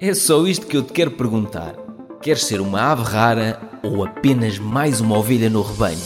[0.00, 1.76] É só isto que eu te quero perguntar.
[2.20, 6.02] Queres ser uma ave rara ou apenas mais uma ovelha no rebanho?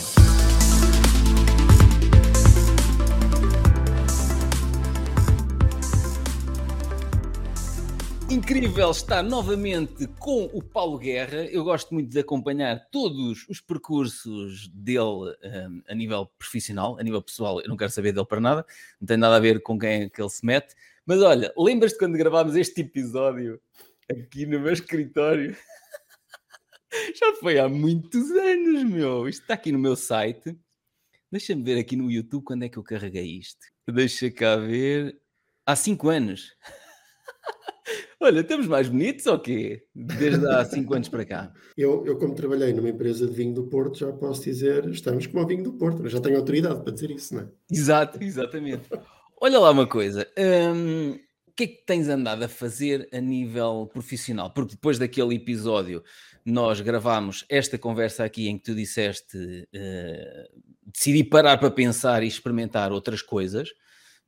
[8.30, 11.46] Incrível estar novamente com o Paulo Guerra.
[11.46, 17.22] Eu gosto muito de acompanhar todos os percursos dele um, a nível profissional, a nível
[17.22, 17.58] pessoal.
[17.62, 18.66] Eu não quero saber dele para nada,
[19.00, 20.74] não tem nada a ver com quem é que ele se mete.
[21.08, 23.58] Mas olha, lembras-te quando gravámos este episódio
[24.10, 25.56] aqui no meu escritório?
[27.18, 29.26] Já foi há muitos anos, meu.
[29.26, 30.54] Isto está aqui no meu site.
[31.32, 33.58] Deixa-me ver aqui no YouTube quando é que eu carreguei isto.
[33.90, 35.18] Deixa cá ver.
[35.64, 36.54] Há 5 anos.
[38.20, 39.86] Olha, estamos mais bonitos ou quê?
[39.94, 41.54] Desde há 5 anos para cá.
[41.74, 45.42] Eu, eu, como trabalhei numa empresa de vinho do Porto, já posso dizer, estamos como
[45.42, 46.06] o vinho do Porto.
[46.06, 47.48] Já tenho autoridade para dizer isso, não é?
[47.72, 48.90] Exato, exatamente.
[49.40, 50.26] Olha lá uma coisa.
[50.36, 54.50] Hum, o que é que tens andado a fazer a nível profissional?
[54.50, 56.02] Porque depois daquele episódio
[56.44, 62.26] nós gravámos esta conversa aqui em que tu disseste uh, decidi parar para pensar e
[62.26, 63.68] experimentar outras coisas.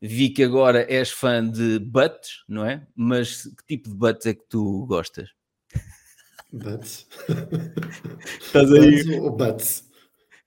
[0.01, 2.87] Vi que agora és fã de butts, não é?
[2.95, 5.31] Mas que tipo de butts é que tu gostas?
[6.53, 7.07] Butts?
[8.41, 9.05] Estás aí?
[9.05, 9.91] Butts ou butts?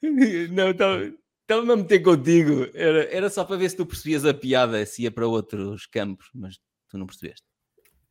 [0.52, 2.68] Não, estava Estava-me a meter contigo.
[2.74, 6.30] Era, era só para ver se tu percebias a piada, se ia para outros campos,
[6.34, 6.58] mas
[6.90, 7.44] tu não percebeste.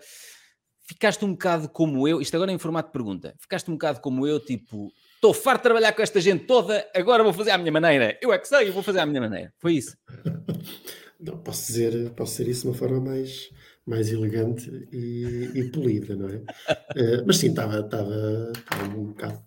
[0.88, 2.22] ficaste um bocado como eu.
[2.22, 3.36] Isto agora é em formato de pergunta.
[3.40, 7.24] Ficaste um bocado como eu, tipo, estou farto de trabalhar com esta gente toda, agora
[7.24, 8.18] vou fazer à minha maneira.
[8.22, 9.54] Eu é que sei, eu vou fazer à minha maneira.
[9.60, 9.98] Foi isso.
[11.20, 13.50] Não, posso dizer, posso dizer isso de uma forma mais
[13.86, 16.36] mais elegante e, e polida, não é?
[16.36, 19.44] uh, mas sim, estava, estava, estava um bocado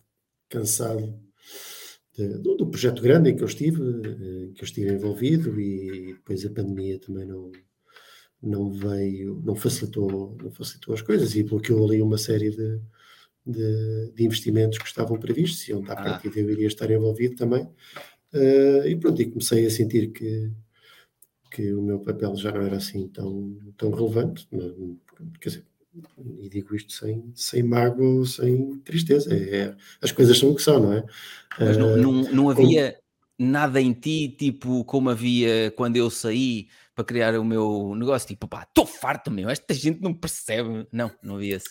[0.49, 1.17] cansado
[2.17, 6.15] de, do, do, projeto grande em que eu estive, uh, que eu estive envolvido e
[6.15, 7.51] depois a pandemia também não,
[8.43, 12.81] não veio, não facilitou, não facilitou as coisas e bloqueou ali uma série de,
[13.47, 16.03] de, de investimentos que estavam previstos e onde à ah.
[16.03, 17.65] partida eu iria estar envolvido também.
[18.35, 20.51] Uh, e pronto, e comecei a sentir que,
[21.51, 24.49] que o meu papel já não era assim tão, tão relevante,
[25.41, 25.65] quer dizer,
[26.41, 30.81] e digo isto sem, sem mágoa, sem tristeza, é, as coisas são o que são,
[30.81, 31.05] não é?
[31.59, 32.93] Mas não, não, não havia
[33.39, 33.51] como...
[33.51, 38.49] nada em ti, tipo, como havia quando eu saí para criar o meu negócio, tipo,
[38.49, 40.87] pá, estou farto, meu, esta gente não percebe.
[40.93, 41.69] Não, não havia esse.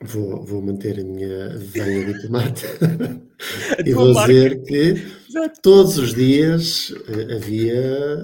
[0.00, 2.62] Vou, vou manter a minha veia diplomata
[3.84, 4.94] e vou dizer que
[5.62, 8.18] todos os dias eh, havia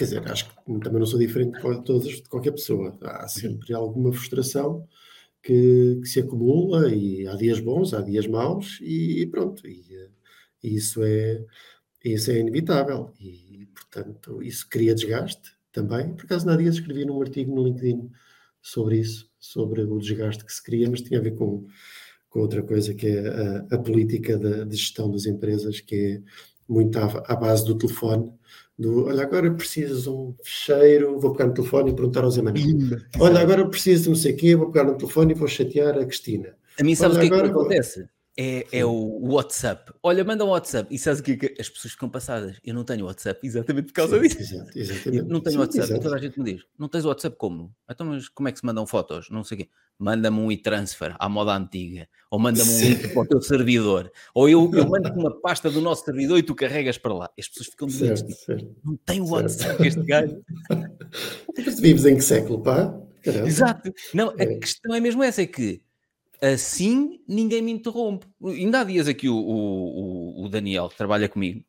[0.00, 2.96] Quer dizer, acho que também não sou diferente de todas de qualquer pessoa.
[3.02, 4.88] Há sempre alguma frustração
[5.42, 9.68] que, que, se acumula e há dias bons, há dias maus e, pronto.
[9.68, 9.84] E,
[10.62, 11.44] e, isso é
[12.02, 16.14] isso é inevitável e portanto isso cria desgaste também.
[16.14, 18.10] Por acaso, na dia escrevi num artigo no LinkedIn
[18.62, 21.66] sobre isso, sobre o desgaste que se cria, mas tinha a ver com,
[22.30, 26.22] com outra coisa que é a, a política de, de, gestão das empresas, que é
[26.66, 28.39] muito à, à base do telefone
[28.80, 32.40] do, olha, agora preciso de um fecheiro, vou pegar no telefone e perguntar ao Zé
[32.40, 32.98] Manuel.
[33.18, 35.98] Olha, agora preciso de não sei o quê, vou pegar no telefone e vou chatear
[35.98, 36.56] a Cristina.
[36.78, 38.08] A mim sabes o que é que acontece?
[38.42, 39.92] É, é, o WhatsApp.
[40.02, 40.88] Olha, manda um WhatsApp.
[40.90, 42.58] E sabes o que é as pessoas ficam passadas?
[42.64, 44.40] Eu não tenho WhatsApp exatamente por causa disso.
[44.40, 45.28] Exato, exatamente.
[45.28, 45.84] não tenho Sim, WhatsApp.
[45.84, 46.00] Exato.
[46.00, 47.70] Toda a gente me diz: não tens WhatsApp como?
[47.90, 49.28] Então, mas como é que se mandam fotos?
[49.28, 49.68] Não sei o quê.
[49.98, 52.08] Manda-me um e-transfer à moda antiga.
[52.30, 54.10] Ou manda-me um link para o teu servidor.
[54.32, 57.30] Ou eu, eu mando-te uma pasta do nosso servidor e tu carregas para lá.
[57.38, 58.22] As pessoas ficam doentes.
[58.22, 60.42] Tipo, não tem WhatsApp este gajo.
[61.78, 62.98] Vives em que século, pá?
[63.22, 63.46] Caramba.
[63.46, 63.92] Exato.
[64.14, 64.54] Não, a é.
[64.54, 65.82] questão é mesmo essa: é que
[66.40, 68.26] assim ninguém me interrompe.
[68.44, 71.64] Ainda há dias aqui o, o, o Daniel, que trabalha comigo,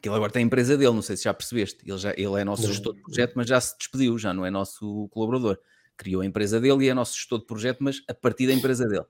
[0.00, 2.40] que ele agora tem a empresa dele, não sei se já percebeste, ele, já, ele
[2.40, 5.58] é nosso gestor de projeto, mas já se despediu, já não é nosso colaborador.
[5.96, 8.86] Criou a empresa dele e é nosso gestor de projeto, mas a partir da empresa
[8.88, 9.04] dele.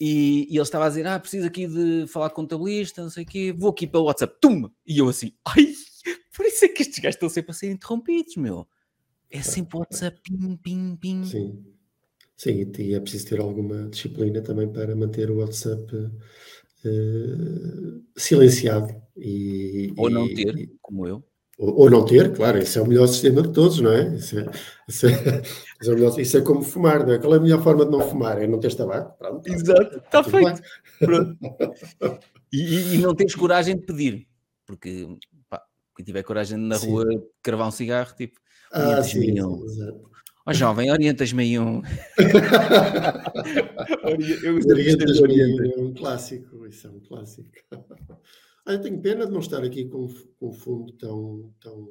[0.00, 3.24] E, e ele estava a dizer: Ah, preciso aqui de falar com contabilista, não sei
[3.24, 4.70] o quê, vou aqui pelo WhatsApp, tum!
[4.86, 5.72] E eu assim, ai,
[6.34, 8.66] por isso é que estes gajos estão sempre a ser interrompidos, meu.
[9.30, 11.24] É sempre WhatsApp, pim, pim, pim.
[11.24, 11.64] Sim.
[12.38, 16.10] Sim, e é preciso ter alguma disciplina também para manter o WhatsApp uh,
[18.16, 18.94] silenciado.
[19.16, 21.24] E, ou não ter, e, como eu.
[21.58, 24.14] Ou, ou, não ter, claro, esse é o melhor sistema de todos, não é?
[24.14, 24.46] Isso é,
[24.86, 25.10] isso é,
[25.82, 27.18] isso é, melhor, isso é como fumar, não é?
[27.18, 28.40] Qual é a melhor forma de não fumar?
[28.40, 29.18] É não ter tabaco?
[29.18, 30.62] Pronto, Exato, está, está feito.
[32.50, 34.26] E, e, não tens coragem de pedir,
[34.64, 35.06] porque
[35.50, 35.62] pá,
[35.94, 36.88] quem tiver coragem na sim.
[36.88, 37.04] rua
[37.42, 38.40] cravar um cigarro, tipo,
[38.72, 40.08] ah, sim, sim, exato.
[40.48, 41.82] Ó oh, jovem, orientas-me aí um.
[44.66, 47.50] orientas-me aí um clássico, isso é um clássico.
[48.66, 50.08] Olha, tenho pena de não estar aqui com,
[50.40, 51.90] com um fundo tão, tão,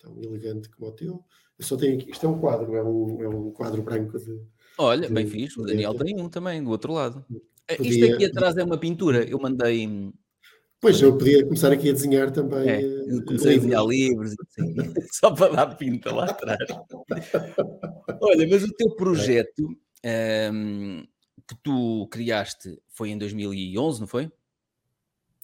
[0.00, 1.24] tão elegante como o teu.
[1.56, 4.36] Eu só tenho aqui, isto é um quadro, é um, é um quadro branco de.
[4.78, 7.24] Olha, de, bem fixe, o Daniel tem um também, do outro lado.
[7.68, 7.92] Eh, Podia...
[7.92, 9.88] Isto aqui atrás é uma pintura, eu mandei.
[10.82, 12.68] Pois, eu podia começar aqui a desenhar também.
[12.68, 14.74] É, eh, comecei a desenhar livros, assim,
[15.12, 16.58] só para dar pinta lá atrás.
[18.20, 21.04] Olha, mas o teu projeto um, ehm,
[21.46, 24.28] que tu criaste foi em 2011, não foi?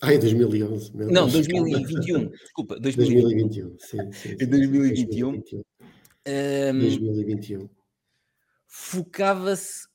[0.03, 0.97] Ah, em 2011.
[0.97, 2.31] Meu não, 2021.
[2.31, 3.23] Desculpa, 2021.
[3.23, 5.31] 2021 sim, sim, sim, Em 2021.
[5.31, 5.63] 2021.
[6.27, 7.71] Um, 2021.
[8.67, 9.88] Focava-se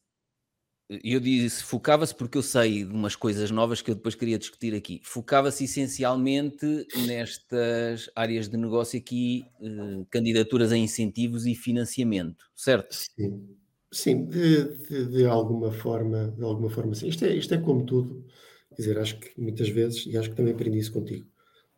[1.03, 4.75] eu disse, focava-se porque eu sei de umas coisas novas que eu depois queria discutir
[4.75, 5.01] aqui.
[5.03, 6.65] Focava-se essencialmente
[7.07, 12.93] nestas áreas de negócio aqui, eh, candidaturas a incentivos e financiamento, certo?
[12.95, 13.47] Sim,
[13.91, 17.07] sim de, de, de, alguma forma, de alguma forma sim.
[17.07, 18.25] Isto é, isto é como tudo,
[18.69, 21.25] quer dizer, acho que muitas vezes, e acho que também aprendi isso contigo,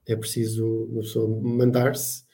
[0.08, 2.25] é preciso uma pessoa mandar-se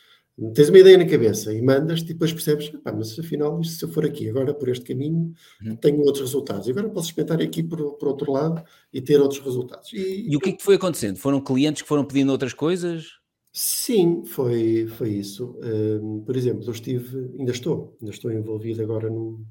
[0.53, 4.05] Tens uma ideia na cabeça e mandas-te e depois percebes, mas afinal, se eu for
[4.05, 5.33] aqui agora por este caminho,
[5.63, 5.75] uhum.
[5.75, 6.67] tenho outros resultados.
[6.67, 9.91] E agora posso experimentar aqui por, por outro lado e ter outros resultados.
[9.93, 11.17] E, e o que é que foi acontecendo?
[11.17, 13.19] Foram clientes que foram pedindo outras coisas?
[13.53, 15.59] Sim, foi, foi isso.
[15.61, 19.45] Um, por exemplo, eu estive, ainda estou, ainda estou envolvido agora num,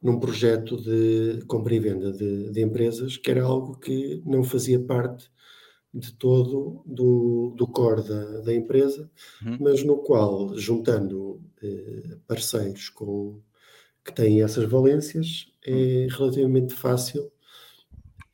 [0.00, 4.80] num projeto de compra e venda de, de empresas, que era algo que não fazia
[4.80, 5.28] parte
[5.94, 9.08] de todo do, do core da, da empresa,
[9.44, 9.58] uhum.
[9.60, 13.40] mas no qual, juntando eh, parceiros com,
[14.04, 16.16] que têm essas valências, é uhum.
[16.18, 17.30] relativamente fácil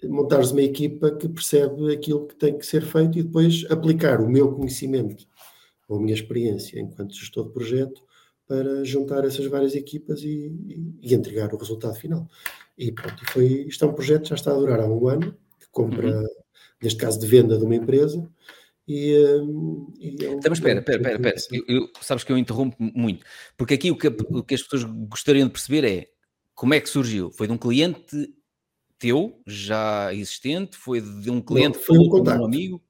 [0.09, 4.31] montares uma equipa que percebe aquilo que tem que ser feito e depois aplicar o
[4.31, 5.27] meu conhecimento
[5.87, 8.03] ou a minha experiência enquanto gestor de projeto
[8.47, 12.27] para juntar essas várias equipas e, e, e entregar o resultado final.
[12.77, 15.37] E pronto, foi, isto é um projeto que já está a durar há um ano,
[15.71, 16.27] compra, uhum
[16.83, 18.29] neste caso de venda de uma empresa.
[18.89, 21.63] E, hum, e é um, então, mas espera, espera, espera, espera.
[21.69, 23.25] Eu, eu, sabes que eu interrompo muito,
[23.57, 26.09] porque aqui o que, o que as pessoas gostariam de perceber é
[26.55, 27.31] como é que surgiu?
[27.31, 28.35] Foi de um cliente
[28.99, 30.77] teu, já existente?
[30.77, 32.43] Foi de um cliente Não, foi um, contacto.
[32.43, 32.83] um amigo?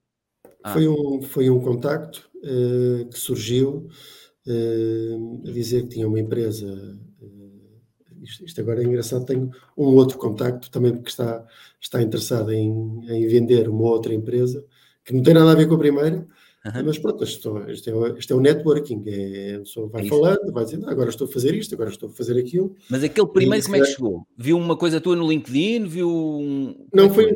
[0.63, 0.73] Ah.
[0.73, 3.87] Foi, um, foi um contacto uh, que surgiu
[4.47, 6.99] uh, a dizer que tinha uma empresa
[8.21, 11.45] isto, isto, agora é engraçado, tenho um outro contacto também que está,
[11.79, 12.69] está interessado em,
[13.09, 14.63] em vender uma outra empresa
[15.03, 16.27] que não tem nada a ver com a primeira,
[16.65, 16.83] uhum.
[16.85, 20.65] mas pronto, isto, isto, é, é o networking, é, a pessoa vai é falando, vai
[20.65, 22.75] dizendo, ah, agora estou a fazer isto, agora estou a fazer aquilo.
[22.89, 24.27] Mas aquele primeiro como é que chegou?
[24.37, 25.85] Viu uma coisa tua no LinkedIn?
[25.85, 26.87] Viu um...
[26.93, 27.35] Não, é foi um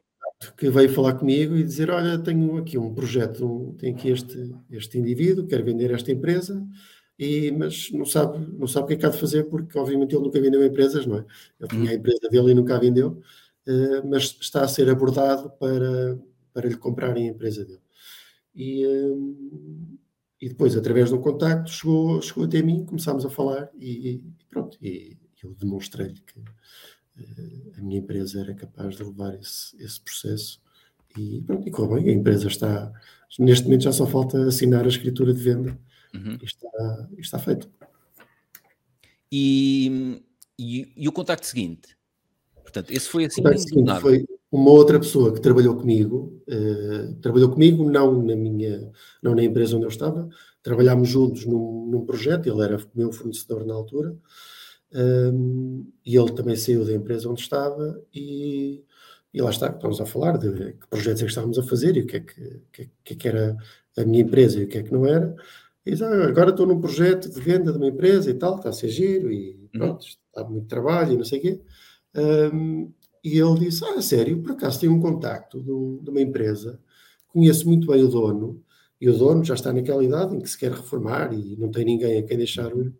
[0.57, 4.97] que veio falar comigo e dizer, olha, tenho aqui um projeto, tenho aqui este, este
[4.97, 6.63] indivíduo, quero vender esta empresa,
[7.17, 10.13] e, mas não sabe, não sabe o que é que há de fazer, porque obviamente
[10.13, 11.25] ele nunca vendeu empresas, não é?
[11.59, 11.99] Ele tinha a uhum.
[11.99, 13.21] empresa dele e nunca a vendeu,
[13.67, 16.19] uh, mas está a ser abordado para,
[16.53, 17.81] para lhe comprarem a empresa dele.
[18.53, 19.97] E, uh,
[20.41, 24.23] e depois, através de um contacto, chegou, chegou até mim, começámos a falar e, e
[24.49, 30.01] pronto, e eu demonstrei-lhe que uh, a minha empresa era capaz de levar esse, esse
[30.01, 30.61] processo
[31.17, 32.91] e pronto, e correu bem, a empresa está,
[33.39, 35.79] neste momento já só falta assinar a escritura de venda
[36.15, 36.37] Uhum.
[36.41, 37.69] Está, está feito.
[39.31, 40.21] E,
[40.57, 41.97] e, e, o contacto seguinte?
[42.61, 43.41] Portanto, esse foi assim.
[43.41, 48.35] O contacto seguinte foi uma outra pessoa que trabalhou comigo, uh, trabalhou comigo não na
[48.35, 48.89] minha,
[49.21, 50.29] não na empresa onde eu estava,
[50.63, 54.15] trabalhámos juntos num, num projeto, ele era meu fornecedor na altura,
[54.93, 58.83] um, ehm, e ele também saiu da empresa onde estava e,
[59.33, 62.01] e lá está, estamos a falar de que projetos é que estávamos a fazer e
[62.01, 63.57] o que é que, que, que, é que era
[63.97, 65.35] a minha empresa e o que é que não era.
[65.85, 68.89] E agora estou num projeto de venda de uma empresa e tal, está a ser
[68.89, 69.79] giro e uhum.
[69.79, 71.61] pronto, está muito trabalho e não sei o quê.
[72.15, 72.91] Um,
[73.23, 76.79] e ele disse, ah, sério, por acaso tenho um contacto de, de, uma empresa,
[77.27, 78.63] conheço muito bem o dono,
[78.99, 81.85] e o dono já está naquela idade em que se quer reformar e não tem
[81.85, 82.93] ninguém a quem deixar o,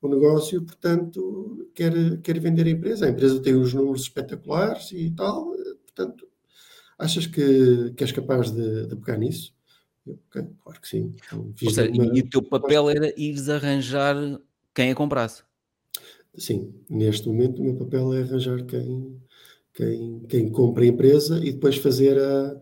[0.00, 3.06] o negócio, portanto, quer, quer vender a empresa.
[3.06, 5.50] A empresa tem uns números espetaculares e tal,
[5.82, 6.26] portanto,
[6.98, 9.54] achas que, que és capaz de, de pegar nisso?
[10.06, 11.14] Ok, claro que sim.
[11.26, 12.16] Então, seja, uma...
[12.16, 14.16] E o teu papel era ires arranjar
[14.74, 15.42] quem a comprasse.
[16.36, 19.20] Sim, neste momento o meu papel é arranjar quem,
[19.72, 22.60] quem, quem compra a empresa e depois fazer a,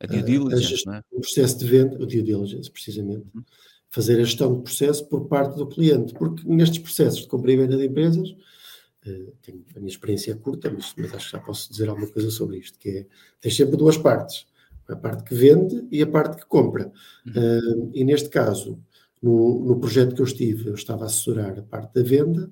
[0.00, 1.02] a due diligence, a, a é?
[1.12, 3.26] o processo de venda, o due diligence, precisamente.
[3.34, 3.44] Uhum.
[3.90, 7.56] Fazer a gestão do processo por parte do cliente, porque nestes processos de compra e
[7.56, 11.42] venda de empresas uh, tenho, a minha experiência é curta, mas, mas, acho que já
[11.42, 13.06] posso dizer alguma coisa sobre isto, que é,
[13.40, 14.46] tens sempre duas partes,
[14.92, 16.92] a parte que vende e a parte que compra.
[17.26, 17.32] Uhum.
[17.32, 18.78] Uh, e neste caso,
[19.22, 22.50] no, no, projeto que eu estive, eu estava a assessorar a parte da venda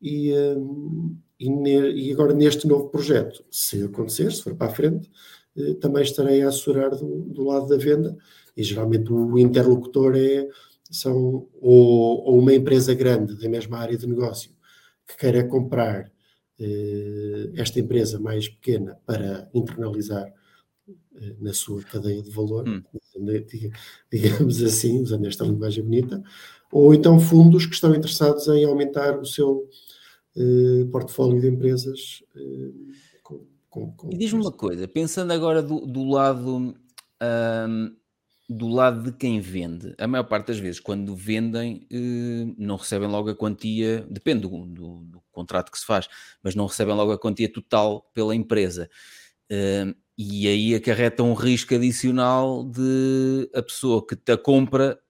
[0.00, 4.74] e, um, e, ne, e, agora neste novo projeto, se acontecer, se for para a
[4.74, 5.10] frente,
[5.56, 8.16] uh, também estarei a assessorar do, do lado da venda
[8.56, 10.48] e geralmente o interlocutor é
[10.90, 14.50] são ou, ou, uma empresa grande da mesma área de negócio
[15.06, 16.10] que queira comprar
[16.58, 20.32] eh, esta empresa mais pequena para internalizar
[21.38, 22.82] na sua cadeia de valor, hum.
[24.10, 26.22] digamos assim, usando esta linguagem bonita,
[26.72, 29.68] ou então fundos que estão interessados em aumentar o seu
[30.36, 32.22] eh, portfólio de empresas.
[32.34, 32.70] Eh,
[33.22, 36.74] com, com, com e diz-me uma coisa, pensando agora do, do lado
[38.50, 43.08] do lado de quem vende, a maior parte das vezes, quando vendem, eh, não recebem
[43.08, 46.08] logo a quantia, depende do, do, do, contrato que se faz,
[46.42, 48.90] mas não recebem logo a quantia total pela empresa.
[49.50, 55.00] Eh, e aí acarreta um risco adicional de a pessoa que te a compra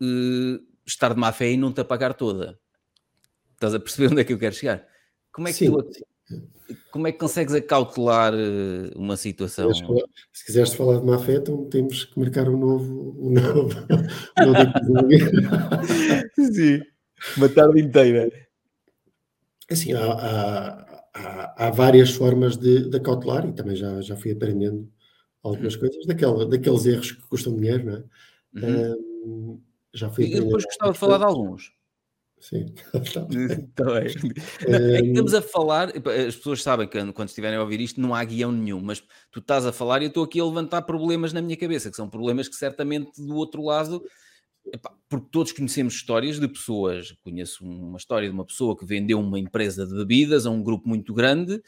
[0.00, 2.58] eh, estar de má fé e não te a pagar toda.
[3.54, 4.86] Estás a perceber onde é que eu quero chegar?
[5.32, 5.76] Como é que tu
[6.90, 9.70] como é que consegues acautelar eh, uma situação?
[10.32, 13.68] Se quiseres falar de má fé, então temos que marcar um novo, um novo,
[14.38, 15.08] um novo
[16.52, 16.82] Sim,
[17.36, 18.30] uma tarde inteira.
[19.70, 20.91] Assim, há, há,
[21.24, 24.90] há, há várias formas de, de acautelar e também já, já fui aprendendo
[25.42, 25.80] algumas uhum.
[25.80, 28.04] coisas daquela, daqueles erros que custam dinheiro, não é?
[28.66, 28.96] Uhum.
[29.24, 29.62] Um,
[29.94, 31.72] já fui e depois gostava de falar de alguns.
[32.42, 34.06] Sim, está bem.
[34.66, 38.14] É que estamos a falar, as pessoas sabem que quando estiverem a ouvir isto não
[38.14, 39.00] há guião nenhum, mas
[39.30, 41.96] tu estás a falar e eu estou aqui a levantar problemas na minha cabeça, que
[41.96, 44.02] são problemas que certamente do outro lado,
[44.66, 49.18] epá, porque todos conhecemos histórias de pessoas, conheço uma história de uma pessoa que vendeu
[49.20, 51.62] uma empresa de bebidas a um grupo muito grande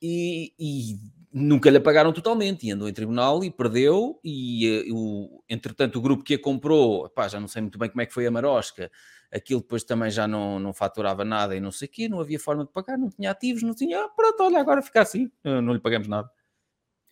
[0.00, 0.98] e, e
[1.32, 6.02] nunca lhe pagaram totalmente e andou em tribunal e perdeu e uh, o, entretanto o
[6.02, 8.30] grupo que a comprou, epá, já não sei muito bem como é que foi a
[8.30, 8.90] marosca,
[9.32, 12.38] aquilo depois também já não, não faturava nada e não sei o quê, não havia
[12.38, 15.72] forma de pagar, não tinha ativos, não tinha, ah, pronto, olha, agora fica assim, não
[15.72, 16.30] lhe pagamos nada.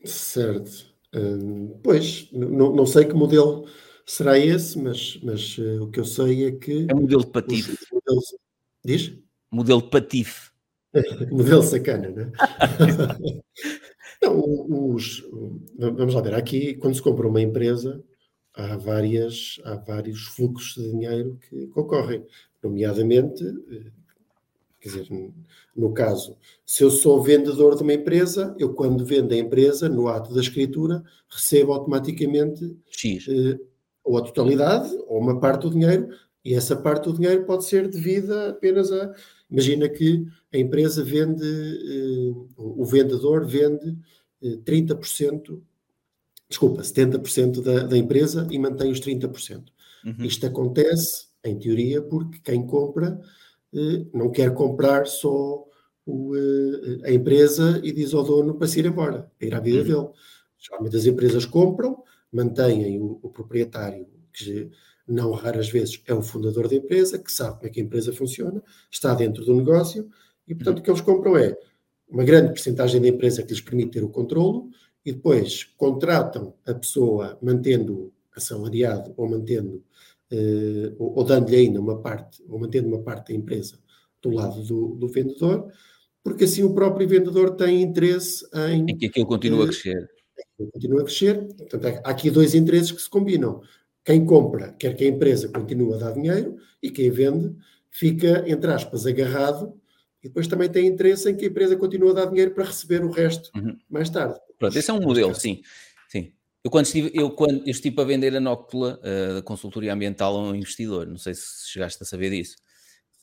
[0.05, 0.93] Certo.
[1.15, 3.67] Hum, pois, não, não sei que modelo
[4.07, 6.87] será esse, mas, mas uh, o que eu sei é que...
[6.89, 7.77] É modelo de patife.
[7.93, 8.25] Modelos...
[8.85, 9.19] Diz?
[9.51, 10.51] Modelo de patife.
[11.31, 12.33] modelo sacana, não é?
[14.23, 15.25] não, os,
[15.79, 18.03] vamos lá ver, aqui, quando se compra uma empresa,
[18.55, 22.25] há, várias, há vários fluxos de dinheiro que, ocorrem,
[22.63, 23.91] nomeadamente, eh,
[24.81, 25.09] quer dizer,
[25.75, 30.09] no caso, se eu sou vendedor de uma empresa, eu quando vendo a empresa, no
[30.09, 33.59] ato da escritura, recebo automaticamente eh,
[34.05, 36.09] ou a totalidade ou uma parte do dinheiro,
[36.45, 39.15] e essa parte do dinheiro pode ser devida apenas a.
[39.51, 43.97] Imagina que a empresa vende, eh, o vendedor vende
[44.43, 45.61] eh, 30%
[46.53, 49.65] desculpa, 70% da, da empresa e mantém os 30%.
[50.05, 50.25] Uhum.
[50.25, 53.21] Isto acontece, em teoria, porque quem compra
[53.75, 55.65] eh, não quer comprar só
[56.07, 59.61] o, eh, a empresa e diz ao dono para se ir embora, para ir à
[59.61, 59.85] vida uhum.
[59.85, 60.15] dele.
[60.59, 64.71] Geralmente as empresas compram, mantêm o, o, proprietário, que
[65.07, 68.13] não raras vezes é o fundador da empresa, que sabe como é que a empresa
[68.13, 70.09] funciona, está dentro do negócio,
[70.49, 71.57] e portanto o que eles compram é
[72.09, 74.71] uma grande porcentagem da empresa que lhes permite ter o controlo
[75.05, 79.83] e depois contratam a pessoa mantendo assalariado ou mantendo
[80.33, 83.79] uh, ou, ou dando-lhe ainda uma parte, ou mantendo uma parte da empresa
[84.21, 85.71] do lado do, do vendedor,
[86.23, 90.09] porque assim o próprio vendedor tem interesse em, em que aquilo continue uh, a crescer.
[90.73, 91.47] Continua a crescer.
[91.57, 93.63] Portanto, há aqui dois interesses que se combinam.
[94.05, 97.55] Quem compra quer que a empresa continue a dar dinheiro e quem vende
[97.91, 99.79] fica, entre aspas, agarrado
[100.23, 103.05] e depois também tem interesse em que a empresa continue a dar dinheiro para receber
[103.05, 103.77] o resto uhum.
[103.91, 104.39] mais tarde.
[104.59, 105.63] Pronto, esse é um modelo, sim.
[106.09, 106.33] sim.
[106.63, 110.37] Eu quando estive, eu, quando, eu estive a vender a Nóctula, uh, da consultoria ambiental,
[110.37, 112.57] a um investidor, não sei se chegaste a saber disso.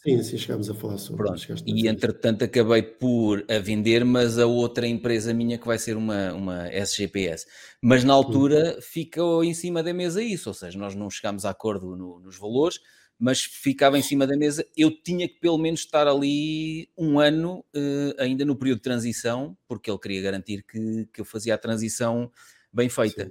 [0.02, 1.64] Sim, sim, chegámos a falar sobre Pronto.
[1.66, 6.34] E entretanto acabei por a vender, mas a outra empresa minha que vai ser uma,
[6.34, 7.46] uma SGPS.
[7.82, 8.82] Mas na altura hum.
[8.82, 12.38] ficou em cima da mesa isso, ou seja, nós não chegámos a acordo no, nos
[12.38, 12.80] valores,
[13.20, 14.66] mas ficava em cima da mesa.
[14.76, 19.58] Eu tinha que pelo menos estar ali um ano, uh, ainda no período de transição,
[19.68, 22.32] porque ele queria garantir que, que eu fazia a transição
[22.72, 23.30] bem feita.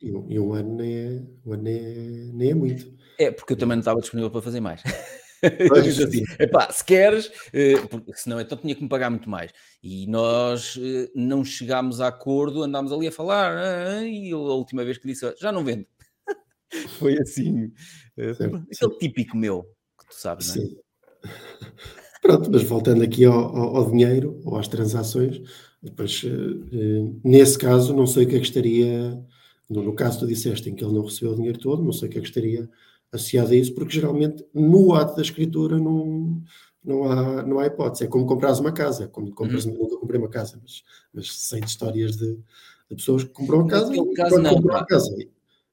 [0.00, 2.96] E, e, um ano nem é, um ano nem é, nem é muito.
[3.18, 4.82] É, porque eu também não estava disponível para fazer mais.
[5.42, 9.28] eu disse assim, epá, se queres, uh, porque senão então tinha que me pagar muito
[9.28, 9.52] mais.
[9.82, 14.84] E nós uh, não chegámos a acordo, andámos ali a falar, ah, e a última
[14.84, 15.86] vez que disse, já não vendo.
[16.98, 17.72] Foi assim.
[18.14, 19.62] Certo, Aquele típico meu,
[19.98, 20.66] que tu sabes, não é?
[20.66, 20.76] Sim.
[22.20, 25.40] Pronto, mas voltando aqui ao, ao, ao dinheiro ou às transações,
[25.80, 26.22] depois,
[27.22, 29.24] nesse caso, não sei o que é que estaria,
[29.70, 32.08] no, no caso tu disseste em que ele não recebeu o dinheiro todo, não sei
[32.08, 32.68] o que é que estaria
[33.12, 36.42] associado a isso, porque geralmente no ato da escritura não,
[36.84, 38.04] não, há, não há hipótese.
[38.04, 39.74] É como comprares uma casa, é como compras, uhum.
[39.74, 42.34] nunca comprei uma casa, mas, mas sei de histórias de,
[42.88, 45.14] de pessoas que compram uma casa e caso, não, compram uma casa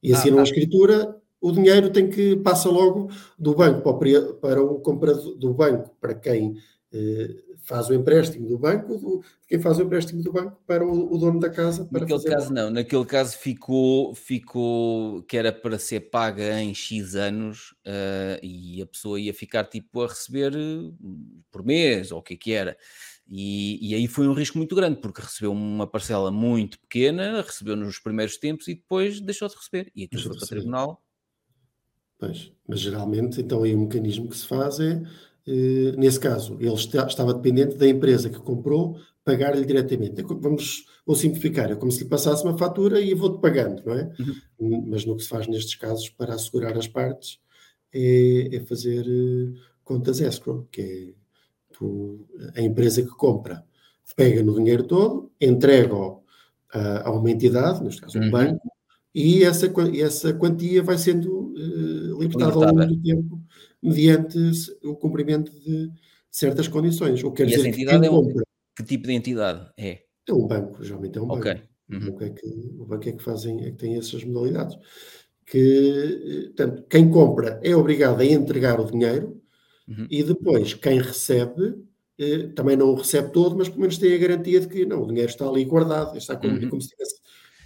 [0.02, 0.44] e assinam ah, ah.
[0.44, 5.36] a escritura, o dinheiro tem que passa logo do banco para o, para o comprador
[5.36, 6.58] do banco, para quem
[6.94, 7.36] eh,
[7.66, 11.18] faz o empréstimo do banco, do, quem faz o empréstimo do banco para o, o
[11.18, 11.86] dono da casa.
[11.86, 12.70] Para Naquele caso, não.
[12.70, 18.86] Naquele caso ficou, ficou que era para ser paga em X anos uh, e a
[18.86, 20.92] pessoa ia ficar tipo a receber eh,
[21.52, 22.78] por mês ou o que é que era.
[23.28, 27.76] E, e, aí foi um risco muito grande, porque recebeu uma parcela muito pequena, recebeu
[27.76, 29.92] nos primeiros tempos e depois deixou de receber.
[29.96, 31.04] E aquilo foi para o tribunal.
[32.20, 35.02] Pois, mas geralmente, então aí o mecanismo que se faz é
[35.98, 40.22] nesse caso, ele estava dependente da empresa que comprou pagar-lhe diretamente.
[40.22, 43.84] É vamos, vou simplificar, é como se lhe passasse uma fatura e eu vou-te pagando,
[43.86, 44.12] não é?
[44.60, 44.86] Uhum.
[44.88, 47.40] Mas no que se faz nestes casos para assegurar as partes
[47.94, 51.14] é, é fazer uh, contas escrow, que é
[51.74, 52.26] tu,
[52.56, 53.64] a empresa que compra
[54.16, 56.22] pega no dinheiro todo, entrega-o
[56.72, 58.32] a, a, uma entidade, neste caso um uhum.
[58.32, 58.72] banco,
[59.14, 63.42] e essa, essa quantia vai sendo uh, libertada ao longo do tempo
[63.86, 64.38] mediante
[64.84, 65.92] o cumprimento de
[66.32, 67.24] certas condições.
[67.24, 68.34] O que quer e dizer essa entidade que, é um,
[68.76, 70.02] que tipo de entidade é?
[70.28, 71.54] É um banco, geralmente é um okay.
[71.54, 71.68] banco.
[71.88, 71.98] Uhum.
[71.98, 72.48] O, banco é que,
[72.80, 74.78] o banco é que fazem, é que tem essas modalidades.
[75.46, 79.40] Que, portanto, quem compra é obrigado a entregar o dinheiro
[79.88, 80.08] uhum.
[80.10, 81.76] e depois quem recebe
[82.18, 85.04] eh, também não o recebe todo, mas pelo menos tem a garantia de que não,
[85.04, 86.70] o dinheiro está ali guardado, está como, uhum.
[86.70, 87.16] como se estivesse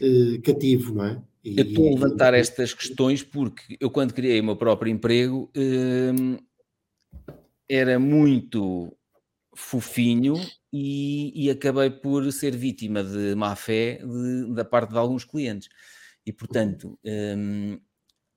[0.02, 1.22] eh, cativo, não é?
[1.44, 5.52] E, eu estou a levantar estas questões porque eu, quando criei o meu próprio emprego,
[5.56, 6.38] hum,
[7.68, 8.94] era muito
[9.56, 10.36] fofinho
[10.72, 15.70] e, e, acabei por ser vítima de má fé de, da parte de alguns clientes.
[16.26, 17.80] E, portanto, hum,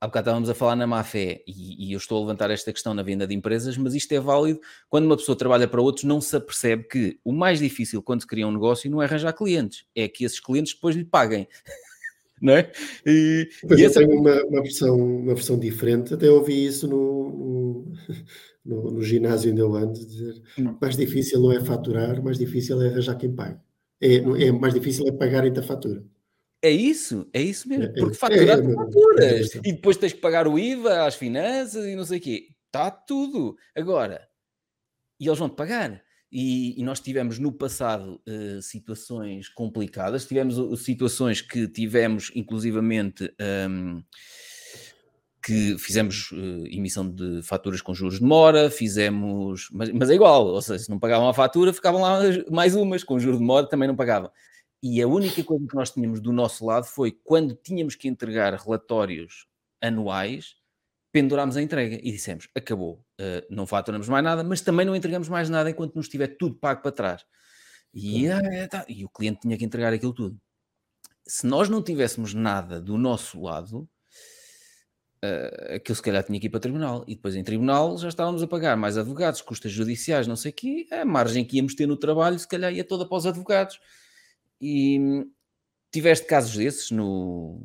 [0.01, 2.73] há bocado estávamos a falar na má fé e, e, eu estou a levantar esta
[2.73, 6.05] questão na venda de empresas, mas isto é válido quando uma pessoa trabalha para outros,
[6.05, 9.33] não se apercebe que o mais difícil quando se cria um negócio não é arranjar
[9.33, 11.49] clientes, é que esses clientes depois lhe paguem.
[12.43, 12.73] Não é?
[13.07, 14.01] E, pois e eu essa...
[14.01, 17.87] tenho uma, uma, versão, uma versão diferente, até ouvi isso no,
[18.65, 20.77] no, no, ginásio onde eu ando, dizer hum.
[20.81, 23.61] mais difícil não é faturar, mais difícil é arranjar quem pague.
[24.01, 26.05] É, é mais difícil é pagarem-te a fatura.
[26.61, 30.13] É isso, é isso mesmo, é, é porque faturar é, é, faturas e depois tens
[30.13, 32.49] que pagar o IVA, as finanças e não sei o quê.
[32.67, 33.57] Está tudo.
[33.77, 34.29] Agora,
[35.21, 36.03] e eles vão te pagar.
[36.35, 43.31] E, e, nós tivemos no passado uh, situações complicadas, tivemos uh, situações que tivemos inclusivamente
[43.69, 44.03] um,
[45.45, 50.47] que fizemos uh, emissão de faturas com juros de mora, fizemos, mas, mas, é igual,
[50.47, 53.69] ou seja, se não pagavam a fatura, ficavam lá mais umas, com juros de mora
[53.69, 54.31] também não pagavam.
[54.83, 58.55] E a única coisa que nós tínhamos do nosso lado foi quando tínhamos que entregar
[58.55, 59.47] relatórios
[59.83, 60.55] anuais,
[61.13, 65.29] pendurámos a entrega e dissemos: acabou, uh, não faturamos mais nada, mas também não entregamos
[65.29, 67.25] mais nada enquanto não estiver tudo pago para trás.
[67.95, 70.41] E, uh, tá, e o cliente tinha que entregar aquilo tudo.
[71.27, 73.89] Se nós não tivéssemos nada do nosso lado,
[75.23, 77.05] uh, aquilo se calhar tinha que ir para o tribunal.
[77.07, 80.55] E depois em tribunal já estávamos a pagar mais advogados, custas judiciais, não sei o
[80.55, 83.79] quê, a margem que íamos ter no trabalho se calhar ia toda para os advogados.
[84.61, 85.27] E
[85.93, 87.61] tiveste casos desses no,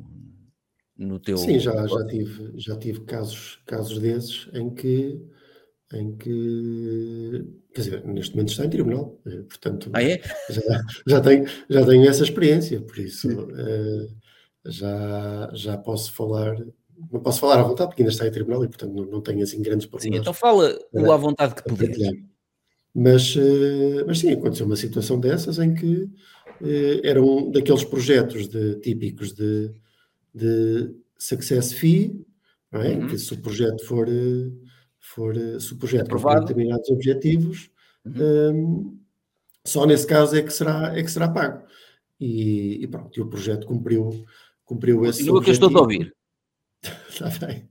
[0.98, 1.36] no teu.
[1.36, 5.22] Sim, já, já, tive, já tive casos, casos desses em que,
[5.94, 7.44] em que.
[7.72, 9.90] Quer dizer, neste momento está em tribunal, eh, portanto.
[9.92, 10.20] Ah, é?
[10.50, 14.08] Já, já, tenho, já tenho essa experiência, por isso uh,
[14.66, 16.56] já, já posso falar.
[17.12, 19.40] Não posso falar à vontade porque ainda está em tribunal e, portanto, não, não tenho
[19.42, 20.16] assim grandes problemas.
[20.16, 21.96] Sim, então fala o à vontade que puderes.
[22.92, 28.48] Mas, uh, mas sim, aconteceu uma situação dessas em que uh, era um daqueles projetos
[28.48, 29.70] de, típicos de
[30.38, 32.24] de success fee,
[32.70, 32.94] não é?
[32.94, 33.08] Uhum.
[33.08, 34.06] que se o projeto for,
[35.00, 36.46] for se o projeto Aprovado.
[36.46, 37.70] determinados objetivos,
[38.04, 38.50] uhum.
[38.50, 38.98] um,
[39.64, 41.64] só nesse caso é que será, é que será pago.
[42.20, 44.24] E, e pronto, e o projeto cumpriu,
[44.64, 46.14] cumpriu esse Continua que eu estou a ouvir.
[47.08, 47.68] Está bem.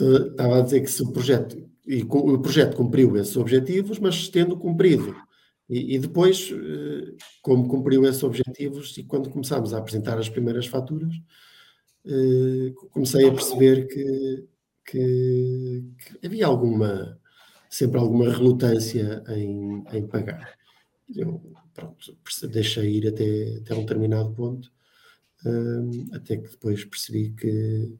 [0.00, 4.56] Estava a dizer que se o projeto, e o projeto cumpriu esses objetivos, mas tendo
[4.56, 5.14] cumprido
[5.68, 10.66] e, e, depois, eh, como cumpriu esses objetivos, e quando começámos a apresentar as primeiras
[10.66, 11.20] faturas, eh,
[12.90, 14.46] comecei a perceber que,
[14.84, 17.18] que, que, havia alguma,
[17.68, 20.54] sempre alguma relutância em, em pagar.
[21.14, 22.16] Eu, pronto,
[22.50, 24.70] deixei ir até, até um determinado ponto,
[25.44, 27.94] um, até que depois percebi que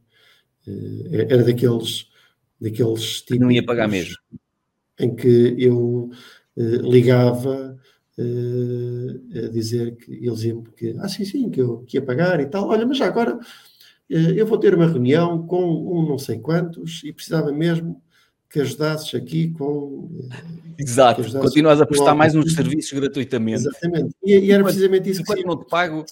[0.67, 2.11] uh, era daqueles,
[2.61, 3.41] daqueles tipos.
[3.41, 4.17] Não ia pagar mesmo.
[4.99, 6.11] em que eu
[6.57, 7.79] uh, ligava
[8.17, 12.47] a dizer que eles iam que, ah, sim, sim, que eu que ia pagar e
[12.47, 12.69] tal.
[12.69, 13.41] Olha, mas já agora
[14.09, 18.03] eu vou ter uma reunião com um não sei quantos e precisava mesmo
[18.49, 20.09] que ajudasses aqui com.
[20.79, 23.67] Exato, ajudasses continuas a prestar mais uns serviços gratuitamente.
[23.67, 25.45] Exatamente, e, e era precisamente isso que.
[25.45, 26.05] não te pago.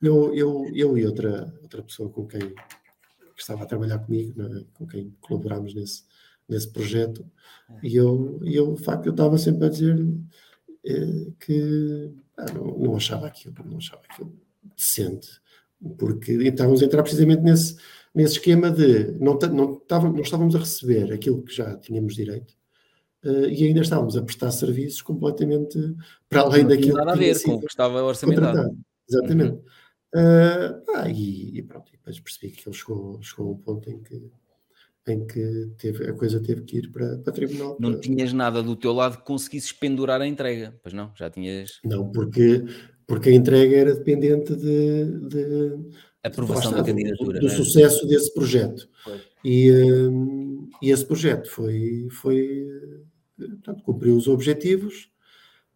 [0.00, 4.64] Eu, eu, eu e outra, outra pessoa com quem que estava a trabalhar comigo, é?
[4.74, 6.04] com quem colaborámos nesse,
[6.48, 7.24] nesse projeto,
[7.82, 10.06] e eu, eu, de facto, eu estava sempre a dizer
[10.86, 14.32] eh, que ah, não, não achava aquilo, não achava aquilo
[14.76, 15.28] decente,
[15.98, 17.76] porque estávamos a entrar precisamente nesse
[18.14, 22.54] nesse esquema de não, não, estávamos, não estávamos a receber aquilo que já tínhamos direito
[23.24, 25.78] uh, e ainda estávamos a prestar serviços completamente
[26.28, 28.78] para além não daquilo nada que a ver com que estava orçamentado.
[29.08, 29.52] Exatamente.
[29.52, 29.62] Uhum.
[30.14, 34.00] Uh, ah, e, e, pronto, depois percebi que ele chegou, chegou a um ponto em
[34.00, 34.30] que,
[35.08, 37.76] em que teve, a coisa teve que ir para, para tribunal.
[37.80, 38.00] Não para...
[38.00, 41.12] tinhas nada do teu lado que conseguisses pendurar a entrega, pois não?
[41.16, 41.80] Já tinhas.
[41.84, 42.64] Não, porque,
[43.06, 45.78] porque a entrega era dependente de, de
[46.22, 47.40] aprovação da candidatura.
[47.40, 47.56] Do, do é?
[47.56, 48.88] sucesso desse projeto.
[49.44, 52.66] E, um, e, esse projeto foi, foi
[53.36, 55.10] portanto, cumpriu os objetivos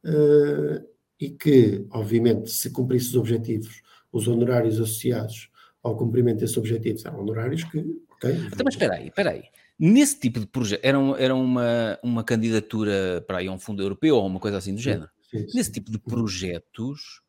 [0.04, 0.82] uh,
[1.20, 5.50] e que, obviamente, se cumprisse os objetivos, os honorários associados
[5.82, 7.78] ao cumprimento desses objetivos eram honorários que.
[7.78, 9.44] Então, mas espera aí, espera aí.
[9.78, 14.16] Nesse tipo de projeto, era, era uma, uma candidatura para aí a um fundo europeu
[14.16, 15.08] ou uma coisa assim do género?
[15.30, 15.56] Sim, sim.
[15.56, 17.20] Nesse tipo de projetos,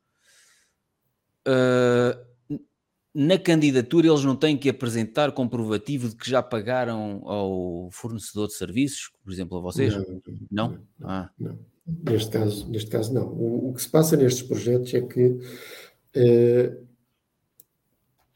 [1.48, 2.30] uh,
[3.14, 8.54] na candidatura eles não têm que apresentar comprovativo de que já pagaram ao fornecedor de
[8.54, 9.94] serviços, por exemplo, a vocês?
[9.96, 10.04] Não?
[10.52, 10.70] Não.
[10.72, 11.30] não, ah.
[11.38, 11.60] não.
[12.04, 13.28] Neste, caso, neste caso, não.
[13.28, 15.40] O, o, que se passa nestes projetos é que
[16.14, 16.78] eh,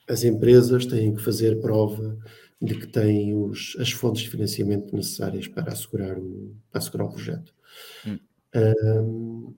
[0.07, 2.17] as empresas têm que fazer prova
[2.61, 7.11] de que têm os, as fontes de financiamento necessárias para assegurar o, para assegurar o
[7.11, 7.53] projeto.
[8.07, 8.19] Hum.
[8.55, 9.53] Um,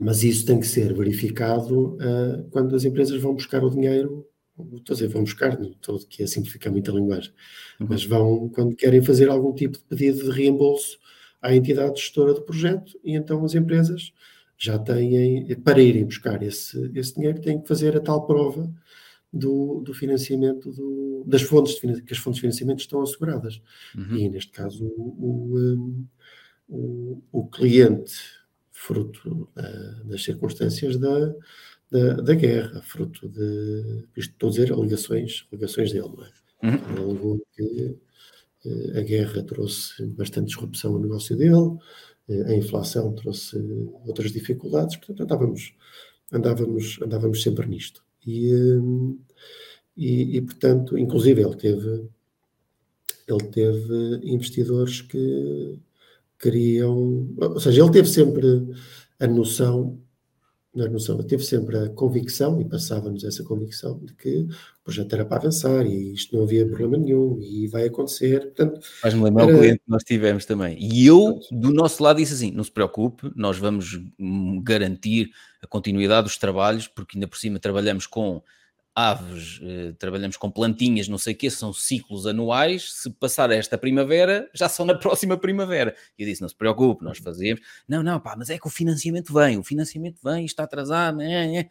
[0.00, 4.26] mas isso tem que ser verificado uh, quando as empresas vão buscar o dinheiro
[4.76, 7.32] estou a dizer, vão buscar, não estou aqui a simplificar muito a linguagem,
[7.80, 7.86] uhum.
[7.90, 10.98] mas vão quando querem fazer algum tipo de pedido de reembolso
[11.42, 14.12] à entidade gestora do projeto e então as empresas
[14.56, 18.72] já têm, para irem buscar esse, esse dinheiro, têm que fazer a tal prova
[19.32, 23.60] do, do financiamento, do, das fontes, de, que as fontes de financiamento estão asseguradas.
[23.96, 24.16] Uhum.
[24.16, 26.04] E neste caso o, o,
[26.68, 28.14] o, o cliente,
[28.70, 29.48] fruto
[30.04, 31.34] das circunstâncias da
[31.94, 36.30] da, da guerra, fruto de, isto estou a dizer, alegações, alegações dele, não é?
[36.64, 36.92] Uhum.
[36.92, 37.96] Ele alegou que
[38.64, 41.78] eh, a guerra trouxe bastante disrupção no negócio dele,
[42.28, 43.56] eh, a inflação trouxe
[44.06, 45.72] outras dificuldades, portanto andávamos,
[46.32, 48.02] andávamos, andávamos sempre nisto.
[48.26, 49.14] E, eh,
[49.96, 52.08] e, e, portanto, inclusive ele teve,
[53.28, 55.78] ele teve investidores que
[56.38, 58.46] queriam, ou seja, ele teve sempre
[59.20, 59.98] a noção
[60.74, 65.24] na noção, teve sempre a convicção, e passava-nos essa convicção, de que o projeto era
[65.24, 68.40] para avançar e isto não havia problema nenhum e vai acontecer.
[68.40, 69.54] Portanto, Faz-me lembrar era...
[69.54, 70.76] um cliente que nós tivemos também.
[70.80, 74.00] E eu, do nosso lado, disse assim: não se preocupe, nós vamos
[74.64, 75.30] garantir
[75.62, 78.42] a continuidade dos trabalhos, porque ainda por cima trabalhamos com
[78.94, 82.92] aves, eh, trabalhamos com plantinhas, não sei o quê, são ciclos anuais.
[82.92, 85.96] Se passar esta primavera, já são na próxima primavera.
[86.18, 87.60] E eu disse: não se preocupe, nós fazemos.
[87.88, 91.20] Não, não, pá, mas é que o financiamento vem, o financiamento vem, está atrasado.
[91.20, 91.70] É, é.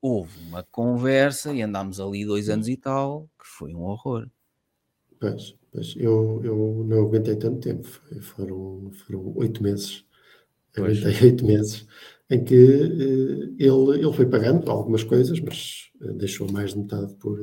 [0.00, 4.28] Houve uma conversa e andámos ali dois anos e tal, que foi um horror.
[5.18, 7.88] Pois, pois eu, eu não aguentei tanto tempo,
[8.20, 10.04] foram, foram oito meses.
[10.76, 11.86] Aguentei oito meses
[12.30, 17.14] em que uh, ele, ele foi pagando algumas coisas, mas uh, deixou mais de metade
[17.14, 17.38] por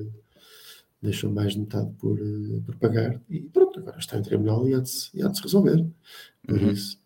[1.01, 4.75] deixou mais de metade por, uh, por pagar e pronto, agora está em tribunal e
[4.75, 5.85] há de se, há de se resolver.
[6.45, 6.71] Por uhum.
[6.71, 6.99] isso,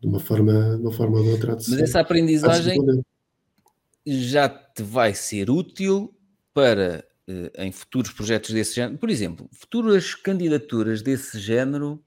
[0.00, 1.54] de uma forma, de uma forma ou de outra.
[1.54, 2.78] mas essa aprendizagem
[4.04, 6.14] já te vai ser útil
[6.54, 7.04] para
[7.58, 12.00] em futuros projetos desse género, por exemplo, futuras candidaturas desse género,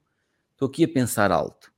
[0.54, 1.69] estou aqui a pensar alto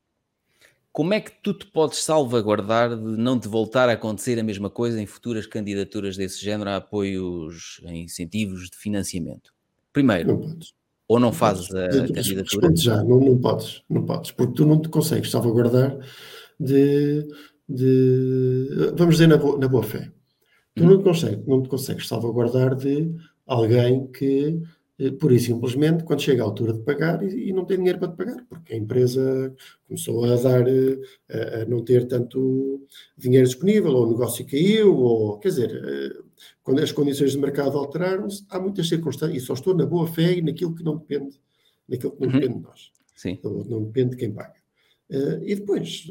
[0.92, 4.68] como é que tu te podes salvaguardar de não te voltar a acontecer a mesma
[4.68, 9.54] coisa em futuras candidaturas desse género a apoios, a incentivos de financiamento?
[9.92, 10.58] Primeiro, não
[11.08, 12.10] ou não, não fazes podes.
[12.10, 12.76] a candidatura?
[12.76, 15.98] Já, não, não podes, não podes, porque tu não te consegues salvaguardar
[16.58, 17.26] de,
[17.68, 20.10] de vamos dizer, na boa, na boa fé.
[20.74, 20.88] Tu hum.
[20.88, 23.14] não, te consegues, não te consegues salvaguardar de
[23.46, 24.62] alguém que
[25.02, 27.98] eh, por e simplesmente quando chega a altura de pagar e, e, não tem dinheiro
[27.98, 29.52] para te pagar, porque a empresa
[29.88, 32.86] começou a dar, eh, a, a, não ter tanto
[33.18, 36.22] dinheiro disponível, ou o negócio caiu, ou quer dizer, eh,
[36.62, 40.34] quando as condições de mercado alteraram-se, há muitas circunstâncias, e só estou na boa fé
[40.34, 41.36] e naquilo que não depende,
[41.88, 42.40] naquilo que não uhum.
[42.40, 42.92] depende de nós.
[43.16, 43.38] Sim.
[43.42, 44.54] Não, não, depende de quem paga.
[45.10, 46.10] Uh, e depois,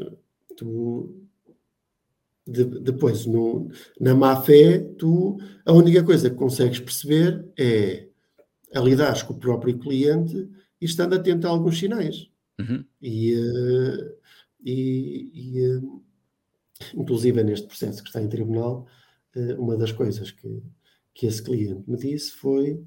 [0.55, 1.15] tu,
[2.45, 8.10] de, depois, no, na má fé, tu, a única coisa que consegues perceber é
[8.73, 12.29] a lidar com o próprio cliente e estando atento a alguns sinais.
[12.59, 12.83] Uhum.
[13.01, 14.15] E, uh,
[14.63, 16.03] e, e uh,
[16.95, 18.87] inclusive neste processo que está em tribunal,
[19.35, 20.63] uh, uma das coisas que,
[21.13, 22.83] que esse cliente me disse foi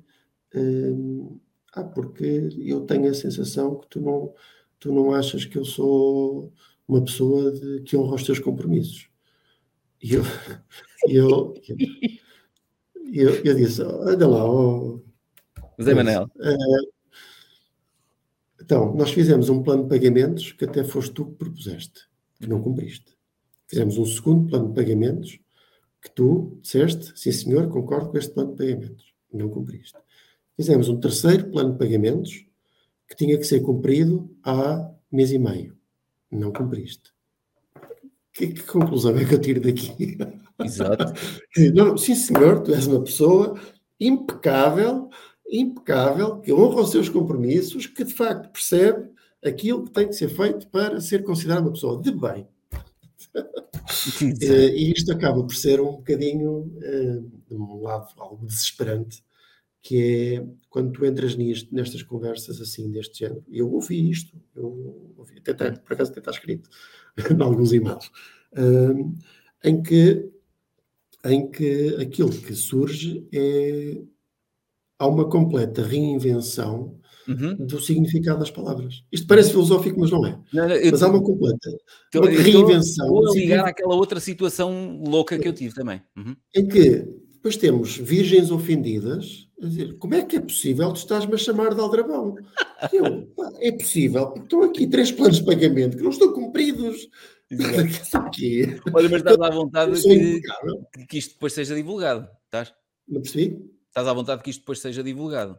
[1.75, 4.33] ah, porque eu tenho a sensação que tu não,
[4.79, 6.53] tu não achas que eu sou
[6.87, 9.09] uma pessoa de, que honra os teus compromissos.
[10.01, 10.23] E eu,
[11.09, 11.55] eu,
[13.13, 15.03] eu, eu, disse, olha lá, oh,
[15.79, 16.31] José Manel.
[16.37, 16.93] Uh,
[18.61, 22.09] então, nós fizemos um plano de pagamentos que até foste tu que propuseste,
[22.41, 23.15] que não cumpriste.
[23.67, 25.39] Fizemos um segundo plano de pagamentos
[26.01, 29.13] que tu disseste, sim senhor, concordo com este plano de pagamentos.
[29.33, 29.99] Não cumpriste.
[30.57, 32.47] Fizemos um terceiro plano de pagamentos
[33.09, 35.77] que tinha que ser cumprido há mês e meio.
[36.31, 37.13] Não cumpriste.
[38.33, 40.19] Que, que conclusão é que eu tiro daqui?
[40.59, 41.13] Exato.
[41.75, 43.59] não, sim senhor, tu és uma pessoa
[43.99, 45.09] impecável,
[45.49, 49.11] impecável, que honra os seus compromissos, que de facto percebe
[49.45, 52.47] aquilo que tem que ser feito para ser considerado uma pessoa de bem.
[54.41, 59.23] Eh, e isto acaba por ser um bocadinho, eh, de um lado, algo desesperante,
[59.83, 63.45] que é quando tu entras nisto, nestas conversas assim, deste género.
[63.49, 66.71] Eu ouvi isto, eu ouvi, até, até por acaso até está escrito
[67.31, 68.11] em alguns e-mails,
[68.57, 69.15] um,
[69.63, 70.31] em, que,
[71.25, 74.01] em que aquilo que surge é
[74.99, 77.57] há uma completa reinvenção uhum.
[77.57, 79.05] do significado das palavras.
[79.11, 80.39] Isto parece filosófico, mas não é.
[80.53, 81.71] Não, não, mas há uma completa
[82.11, 83.09] tô, uma reinvenção.
[83.09, 86.03] Vou ligar àquela outra situação louca que eu tive também.
[86.17, 86.37] Uhum.
[86.55, 91.35] Em que depois temos virgens ofendidas a dizer como é que é possível tu estás-me
[91.35, 92.35] a chamar de aldrabão?
[92.93, 97.09] Eu, pá, é possível, porque estão aqui três planos de pagamento que não estão cumpridos.
[98.93, 102.75] Olha, mas estás à vontade que, que, isto depois seja divulgado, estás?
[103.07, 103.59] Não percebi?
[103.95, 105.57] Estás à vontade que isto depois seja divulgado.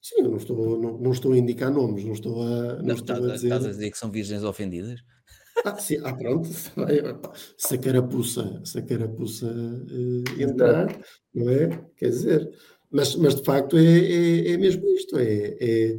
[0.00, 2.94] Sim, eu não estou, não, não estou a indicar nomes, não estou a, não, não
[2.94, 3.48] estou tá, a dizer...
[3.48, 5.00] Estás a dizer que são virgens ofendidas?
[5.64, 6.46] Ah, sim, ah pronto,
[7.58, 10.86] se a carapuça, se a carapuça uh, entrar,
[11.34, 11.84] não é?
[11.96, 12.48] Quer dizer,
[12.92, 15.98] mas, mas de facto é, é, é mesmo isto, é, é,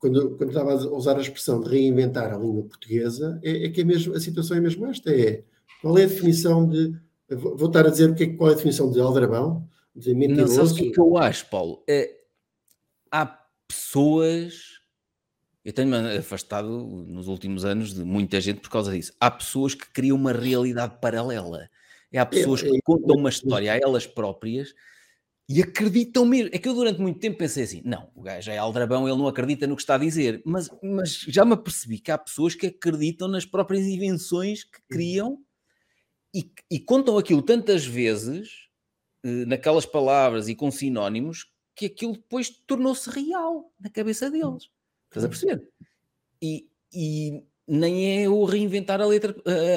[0.00, 3.82] quando, quando estava a usar a expressão de reinventar a língua portuguesa, é, é que
[3.82, 5.44] é mesmo, a situação é mesmo esta, é
[5.80, 6.96] qual é a definição de,
[7.30, 9.68] vou, vou estar a dizer o que é, qual é a definição de aldrabão,
[9.98, 10.56] de mentiroso.
[10.56, 11.82] Não, sabes o que eu acho, Paulo?
[11.88, 12.14] É,
[13.10, 13.26] há
[13.66, 14.78] pessoas
[15.68, 16.66] eu tenho-me afastado
[17.06, 19.12] nos últimos anos de muita gente por causa disso.
[19.20, 21.68] Há pessoas que criam uma realidade paralela.
[22.16, 24.74] Há pessoas que contam uma história a elas próprias
[25.46, 26.48] e acreditam mesmo.
[26.54, 29.28] É que eu durante muito tempo pensei assim: não, o gajo é aldrabão, ele não
[29.28, 30.40] acredita no que está a dizer.
[30.42, 35.38] Mas, mas já me apercebi que há pessoas que acreditam nas próprias invenções que criam
[36.34, 38.67] e, e contam aquilo tantas vezes,
[39.46, 44.68] naquelas palavras e com sinónimos, que aquilo depois tornou-se real na cabeça deles.
[45.08, 45.62] Estás a perceber?
[46.42, 49.34] E, e nem é o reinventar a, letra,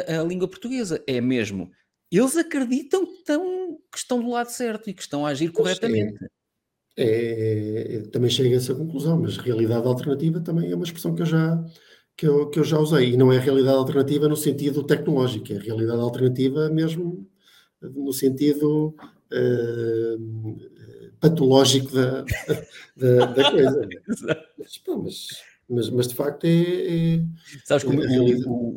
[0.07, 1.71] a, a, língua portuguesa, é mesmo.
[2.11, 6.17] Eles acreditam que estão, que estão do lado certo e que estão a agir corretamente.
[6.97, 11.15] É, é, é, também chega a essa conclusão, mas realidade alternativa também é uma expressão
[11.15, 11.63] que eu já,
[12.17, 13.13] que eu, que eu já usei.
[13.13, 17.29] E não é realidade alternativa no sentido tecnológico, é realidade alternativa mesmo
[17.81, 18.95] no sentido
[19.31, 20.59] uh,
[21.19, 22.25] patológico da,
[22.97, 23.89] da, da coisa.
[24.57, 25.27] mas, pô, mas,
[25.69, 27.15] mas, mas, de facto é.
[27.15, 27.23] é
[27.65, 28.07] Sabes como é,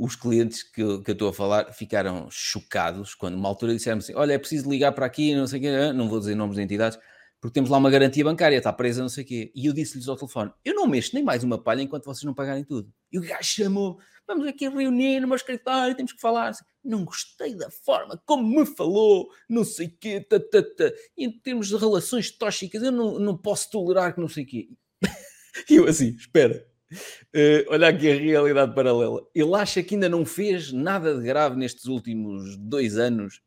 [0.01, 3.99] os clientes que eu, que eu estou a falar ficaram chocados quando, uma altura, disseram
[3.99, 6.57] assim: Olha, é preciso ligar para aqui, não sei o quê, não vou dizer nomes
[6.57, 6.99] de entidades,
[7.45, 9.53] porque temos lá uma garantia bancária, está presa, não sei o quê.
[9.55, 12.33] E eu disse-lhes ao telefone: Eu não mexo nem mais uma palha enquanto vocês não
[12.33, 12.91] pagarem tudo.
[13.13, 16.53] E o gajo chamou vamos aqui reunir no meu escritório, temos que falar.
[16.83, 20.91] Não gostei da forma como me falou, não sei o quê, ta, ta, ta.
[21.19, 24.47] E em termos de relações tóxicas, eu não, não posso tolerar que não sei o
[24.47, 24.69] quê.
[25.69, 29.21] E eu assim, espera, uh, olha aqui a realidade paralela.
[29.35, 33.43] Ele acha que ainda não fez nada de grave nestes últimos dois anos,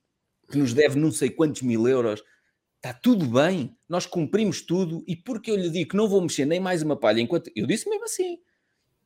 [0.51, 2.23] que nos deve não sei quantos mil euros.
[2.77, 6.45] Está tudo bem, nós cumprimos tudo, e porque eu lhe digo que não vou mexer
[6.45, 7.51] nem mais uma palha enquanto.
[7.55, 8.39] Eu disse mesmo assim.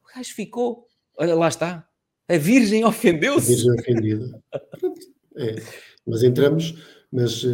[0.03, 1.87] O gajo ficou Olha, lá está.
[2.27, 3.53] A Virgem ofendeu-se.
[3.53, 4.43] A Virgem ofendida.
[5.37, 5.55] é.
[6.05, 6.75] Mas entramos,
[7.11, 7.49] mas uh,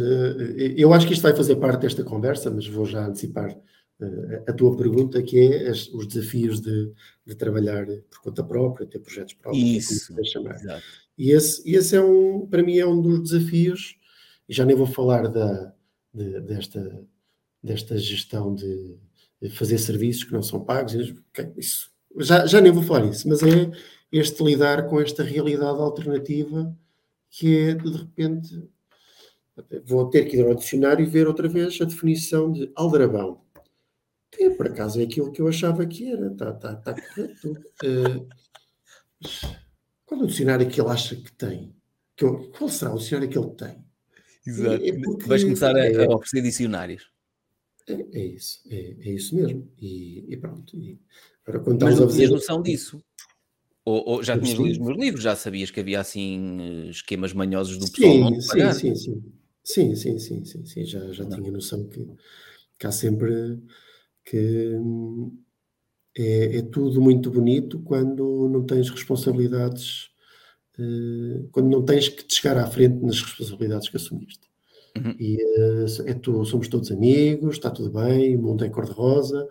[0.76, 4.52] eu acho que isto vai fazer parte desta conversa, mas vou já antecipar uh, a
[4.54, 6.92] tua pergunta, que é as, os desafios de,
[7.26, 10.14] de, trabalhar por conta própria, ter projetos próprios, Isso.
[10.14, 10.54] como chamar.
[10.54, 10.82] Exato.
[11.18, 13.98] E esse, esse é um, para mim, é um dos desafios,
[14.48, 15.74] e já nem vou falar da,
[16.18, 17.04] de, desta,
[17.62, 18.98] desta gestão de
[19.50, 20.94] fazer serviços que não são pagos,
[21.56, 23.70] isso já, já nem vou falar isso, mas é,
[24.10, 26.76] este lidar com esta realidade alternativa
[27.30, 28.68] que é, de repente,
[29.84, 33.42] vou ter que ir ao dicionário e ver outra vez a definição de aldrabão.
[34.30, 36.28] Que, por acaso, é aquilo que eu achava que era.
[36.28, 37.52] Está tá, tá correto.
[37.84, 38.28] Uh,
[40.06, 41.74] qual é o dicionário que ele acha que tem?
[42.16, 43.84] Que eu, qual será o dicionário que ele tem?
[44.46, 44.84] Exato.
[44.84, 47.10] É porque, Vais começar a, é, a oferecer dicionários.
[47.88, 49.70] É, é isso, é, é, isso mesmo.
[49.78, 50.76] E, e pronto.
[50.76, 51.00] E,
[51.44, 53.02] agora, quando Mas não tinhas noção disso?
[53.84, 55.22] Ou, ou já tinhas lido os meus livros?
[55.22, 58.34] Já sabias que havia assim esquemas manhosos do pessoal?
[58.34, 59.32] Sim, sim, sim, sim.
[59.64, 60.84] Sim, sim, sim, sim, sim.
[60.84, 62.06] Já, já tinha noção que,
[62.78, 63.58] que há sempre
[64.24, 64.76] que
[66.16, 70.07] é, é, tudo muito bonito quando não tens responsabilidades,
[71.50, 74.48] quando não tens que te chegar à frente nas responsabilidades que assumiste.
[74.96, 75.14] Uhum.
[75.18, 79.46] E uh, é tu, somos todos amigos, está tudo bem, o mundo é cor-de-rosa,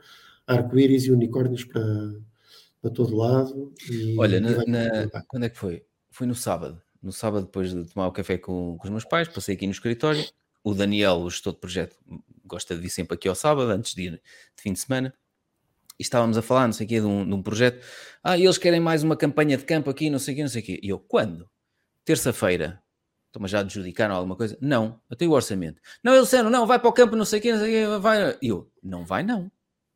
[0.46, 2.16] arco-íris e unicórnios para,
[2.82, 3.74] para todo lado.
[3.90, 5.84] E, Olha, na, na, quando é que foi?
[6.10, 6.82] Foi no sábado.
[7.02, 9.72] No sábado, depois de tomar o café com, com os meus pais, passei aqui no
[9.72, 10.26] escritório.
[10.64, 11.96] O Daniel, o gestor de projeto,
[12.46, 15.14] gosta de vir sempre aqui ao sábado, antes de ir de fim de semana.
[16.00, 17.84] E estávamos a falar, não sei o quê, de um, de um projeto.
[18.24, 20.62] Ah, eles querem mais uma campanha de campo aqui, não sei o quê, não sei
[20.62, 20.80] o quê.
[20.82, 21.50] E eu, quando?
[22.06, 22.82] Terça-feira.
[23.28, 24.58] Estão-me já adjudicaram alguma coisa?
[24.62, 25.82] Não, eu tenho o orçamento.
[26.04, 27.90] Não, eles disseram, não, vai para o campo, não sei o quê, não sei o
[27.92, 28.38] quê, vai.
[28.42, 29.52] E eu, não vai não.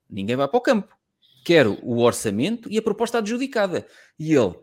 [0.09, 0.95] Ninguém vai para o campo.
[1.45, 3.85] Quero o orçamento e a proposta adjudicada.
[4.19, 4.55] E ele,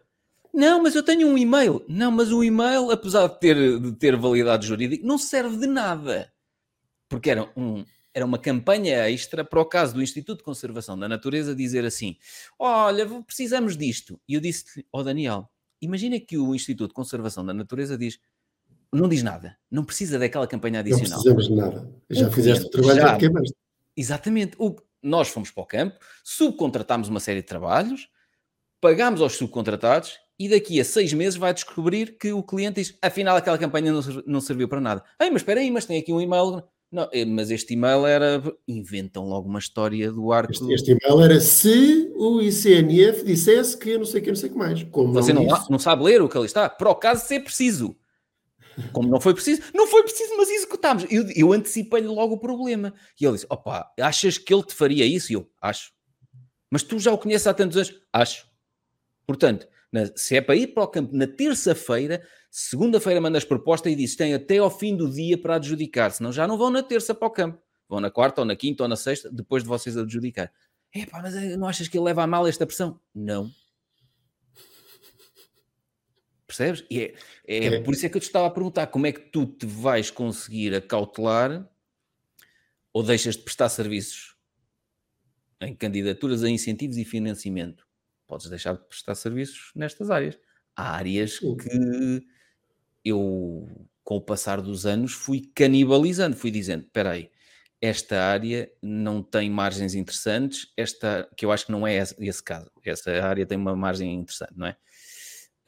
[0.53, 1.85] não, mas eu tenho um e-mail.
[1.89, 6.33] Não, mas o e-mail, apesar de ter, de ter validade jurídica, não serve de nada
[7.09, 7.85] porque era, um,
[8.19, 12.17] era uma campanha extra para o caso do Instituto de Conservação da Natureza dizer assim:
[12.59, 14.21] Olha, precisamos disto.
[14.29, 15.49] E eu disse ao oh, Daniel:
[15.81, 18.19] Imagina que o Instituto de Conservação da Natureza diz:
[18.93, 21.23] Não diz nada, não precisa daquela campanha adicional.
[21.25, 21.93] Não precisamos de nada.
[22.11, 23.43] Já o fizeste o trabalho, já, já
[23.97, 24.57] Exatamente.
[24.59, 28.09] O, nós fomos para o campo, subcontratámos uma série de trabalhos,
[28.81, 33.37] pagámos aos subcontratados e daqui a seis meses vai descobrir que o cliente diz: afinal,
[33.37, 35.05] aquela campanha não, não serviu para nada.
[35.21, 36.65] Ei, mas espera aí, mas tem aqui um e-mail.
[36.91, 38.43] Não, eh, mas este e-mail era.
[38.67, 40.53] Inventam logo uma história do arco.
[40.53, 44.49] Este, este e-mail era se o ICNF dissesse que não sei o que, não sei
[44.49, 44.83] o que mais.
[44.85, 46.69] Como Você não, não, não, sabe ler o que ali está?
[46.69, 47.95] Para o caso ser preciso.
[48.93, 51.05] Como não foi preciso, não foi preciso, mas executámos.
[51.11, 52.95] Eu, eu antecipei-lhe logo o problema.
[53.21, 55.33] E ele disse: opa, achas que ele te faria isso?
[55.33, 55.93] E eu, acho.
[56.71, 58.01] Mas tu já o conheces há tantos anos?
[58.13, 58.47] Acho.
[59.27, 63.97] Portanto, na, se é para ir para o campo na terça-feira, segunda-feira mandas proposta e
[63.97, 67.15] dizes tem até ao fim do dia para adjudicar, senão já não vão na terça
[67.15, 67.63] para o campo.
[67.89, 70.53] Vão na quarta ou na quinta ou na sexta, depois de vocês adjudicar.
[70.95, 73.01] É pá, mas eh, não achas que ele leva a mal esta pressão?
[73.15, 73.51] Não.
[76.47, 76.85] Percebes?
[76.91, 77.15] E é,
[77.47, 79.47] é, é, por isso é que eu te estava a perguntar como é que tu
[79.47, 81.67] te vais conseguir acautelar
[82.93, 84.35] ou deixas de prestar serviços
[85.61, 87.88] em candidaturas a incentivos e financiamento
[88.29, 90.39] podes deixar de prestar serviços nestas áreas.
[90.77, 92.23] Há áreas que
[93.05, 93.67] eu,
[94.05, 97.31] com o passar dos anos, fui canibalizando, fui dizendo: espera aí,
[97.81, 102.71] esta área não tem margens interessantes, esta, que eu acho que não é esse, caso.
[102.85, 104.77] Essa área tem uma margem interessante, não é?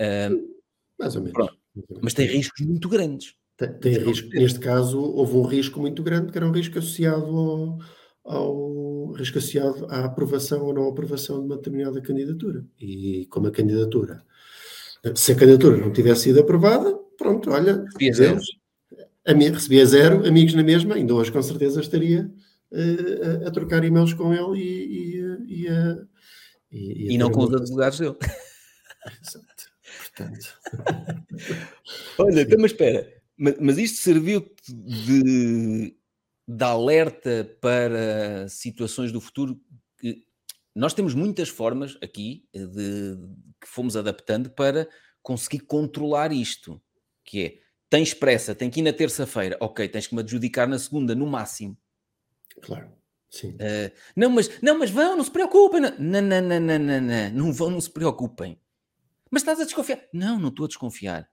[0.01, 0.57] Uh,
[0.99, 1.61] Mais ou menos.
[2.03, 3.35] Mas tem riscos muito grandes.
[3.57, 4.29] Tem, tem risco.
[4.31, 7.79] Neste caso, houve um risco muito grande, que era um risco associado ao,
[8.25, 12.65] ao risco associado à aprovação ou não aprovação de uma determinada candidatura.
[12.79, 14.23] E como a candidatura,
[15.15, 18.41] se a candidatura não tivesse sido aprovada, pronto, olha, recebia zero.
[19.27, 22.31] recebia zero, amigos na mesma, ainda hoje com certeza estaria
[22.73, 25.99] uh, a, a, trocar e-mails com ele e, e, e, a,
[26.71, 28.17] e, e não com os advogados dele.
[29.23, 29.71] Exato.
[29.99, 30.59] Portanto.
[32.19, 35.95] olha, então, mas espera, mas, mas isto serviu de
[36.51, 39.61] de alerta para situações do futuro
[39.99, 40.27] que
[40.75, 43.17] nós temos muitas formas aqui eh, de,
[43.61, 44.89] que fomos adaptando para
[45.23, 46.83] conseguir controlar isto,
[47.25, 47.59] que é,
[47.89, 51.27] tens pressa, tem que ir na terça-feira, ok, tens que me adjudicar na segunda, no
[51.27, 51.79] máximo.
[52.63, 52.91] Claro,
[53.29, 53.51] sim.
[53.51, 55.81] Uh, não, mas, não, mas vão, não se preocupem.
[55.81, 58.61] Não, não, não, não, não, não, não vão, não se preocupem.
[59.31, 60.01] Mas estás a desconfiar?
[60.13, 61.30] Não, não estou a desconfiar.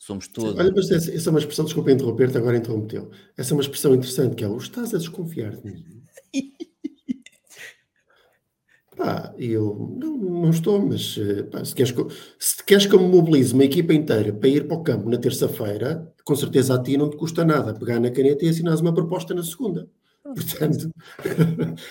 [0.00, 0.58] Somos todos.
[0.58, 3.10] Olha, mas essa, essa é uma expressão, desculpa interromper-te, agora interrompeu.
[3.36, 5.84] Essa é uma expressão interessante que é o estás a desconfiar de mim.
[8.96, 11.94] Pá, eu não, não estou, mas eh, pá, se, queres,
[12.38, 15.16] se queres que eu me mobilize uma equipa inteira para ir para o campo na
[15.16, 18.92] terça-feira, com certeza a ti não te custa nada pegar na caneta e assinar uma
[18.92, 19.88] proposta na segunda.
[20.22, 20.90] Portanto,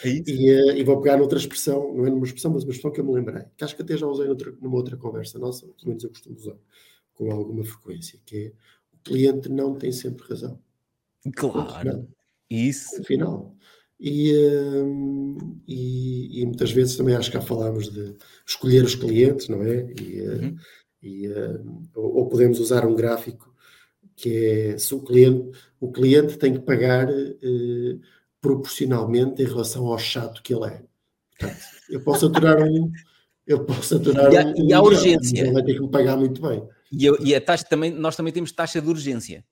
[0.03, 2.91] é e, uh, e, vou pegar noutra expressão, não é numa expressão, mas uma expressão
[2.91, 5.65] que eu me lembrei, que acho que até já usei noutra, numa outra conversa nossa,
[5.65, 6.55] pelo menos eu costumo usar
[7.19, 8.51] com alguma frequência, que é
[8.93, 10.57] o cliente não tem sempre razão.
[11.35, 12.07] Claro.
[12.49, 13.01] Isso.
[13.01, 13.53] Afinal,
[13.99, 14.33] E,
[14.85, 18.15] hum, e, e, muitas vezes também acho que já falámos de
[18.47, 19.93] escolher os clientes, não é?
[20.01, 20.57] E, uhum.
[21.03, 23.53] e, hum, ou podemos usar um gráfico
[24.15, 27.97] que é se o cliente, o cliente tem que pagar eh,
[28.41, 30.83] proporcionalmente em relação ao chato que ele é.
[31.37, 32.91] Portanto, eu posso aturar um,
[33.47, 35.41] eu posso aturar e a, um, e a urgência.
[35.41, 36.67] Ele vai ter que me pagar muito bem.
[36.91, 39.43] E, eu, e a taxa também, nós também temos taxa de urgência.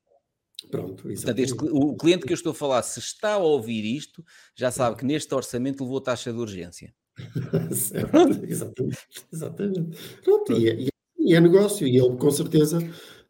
[0.71, 4.25] Pronto, Portanto, este, o cliente que eu estou a falar, se está a ouvir isto,
[4.55, 6.93] já sabe que neste orçamento levou taxa de urgência.
[8.47, 9.07] exatamente.
[9.31, 9.97] exatamente.
[10.23, 12.79] Pronto, e, é, e, é negócio, e ele com certeza.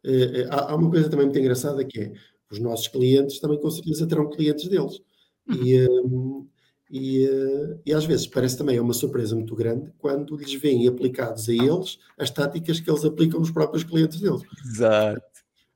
[0.04, 2.12] Eh, eh, há, há, uma coisa também muito engraçada que é
[2.50, 5.00] os nossos clientes também com certeza terão clientes deles.
[5.48, 6.46] E, um,
[6.90, 10.88] e, uh, e, às vezes parece também é uma surpresa muito grande quando lhes vêm
[10.88, 14.42] aplicados a eles as táticas que eles aplicam nos próprios clientes deles.
[14.64, 15.22] Exato.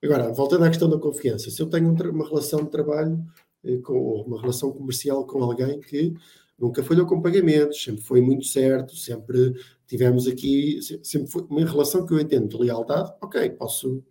[0.03, 3.23] Agora, voltando à questão da confiança, se eu tenho uma relação de trabalho
[3.65, 6.15] eh, com, ou uma relação comercial com alguém que
[6.59, 9.55] nunca falhou com pagamentos, sempre foi muito certo, sempre
[9.87, 14.03] tivemos aqui, sempre foi uma relação que eu entendo de lealdade, ok, posso.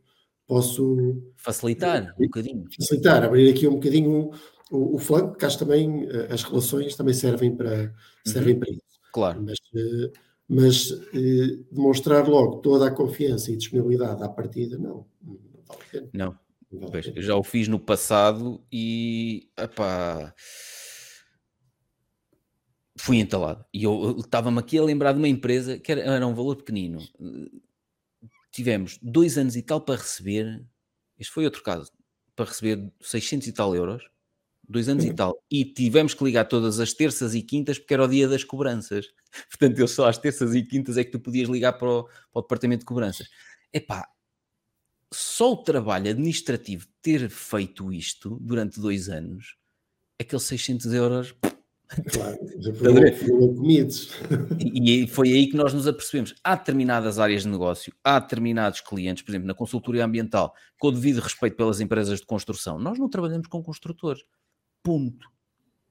[0.52, 2.66] Posso facilitar um bocadinho.
[2.78, 4.32] Facilitar, abrir aqui um bocadinho
[4.70, 7.94] o, o flanco, porque acho também eh, as relações também servem para,
[8.26, 8.60] servem uhum.
[8.60, 9.00] para isso.
[9.14, 9.42] Claro.
[9.42, 10.12] Mas, eh,
[10.50, 10.90] mas
[11.72, 15.06] demonstrar logo toda a confiança e disponibilidade à partida, não
[16.14, 16.38] não.
[16.90, 20.34] Pois, eu já o fiz no passado e epá,
[22.98, 23.66] fui entalado.
[23.74, 27.00] E eu estava-me aqui a lembrar de uma empresa que era, era, um valor pequenino.
[28.52, 30.66] Tivemos dois anos e tal para receber.
[31.18, 31.92] Este foi outro caso,
[32.36, 34.04] para receber 600 e tal euros.
[34.68, 35.44] Dois anos e tal.
[35.52, 39.08] E tivemos que ligar todas as terças e quintas porque era o dia das cobranças.
[39.50, 42.40] Portanto, eu só às terças e quintas é que tu podias ligar para o, para
[42.40, 43.28] o departamento de cobranças.
[43.74, 44.08] Epá,
[45.14, 49.58] só o trabalho administrativo ter feito isto durante dois anos,
[50.20, 51.36] aqueles 600 euros.
[52.12, 54.12] Claro, já foram comidos.
[54.60, 56.34] E, e foi aí que nós nos apercebemos.
[56.44, 60.92] Há determinadas áreas de negócio, há determinados clientes, por exemplo, na consultoria ambiental, com o
[60.92, 64.24] devido respeito pelas empresas de construção, nós não trabalhamos com construtores.
[64.84, 65.30] Ponto.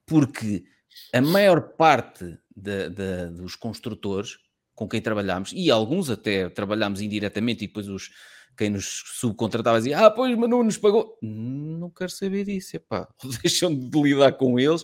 [0.07, 0.65] Porque
[1.13, 4.39] a maior parte de, de, dos construtores
[4.81, 8.11] com quem trabalhamos, e alguns até trabalhamos indiretamente, e depois os,
[8.57, 11.19] quem nos subcontratava dizia, ah, pois, mas não nos pagou.
[11.21, 13.07] Não quero saber disso, epá,
[13.43, 14.83] deixam de lidar com eles.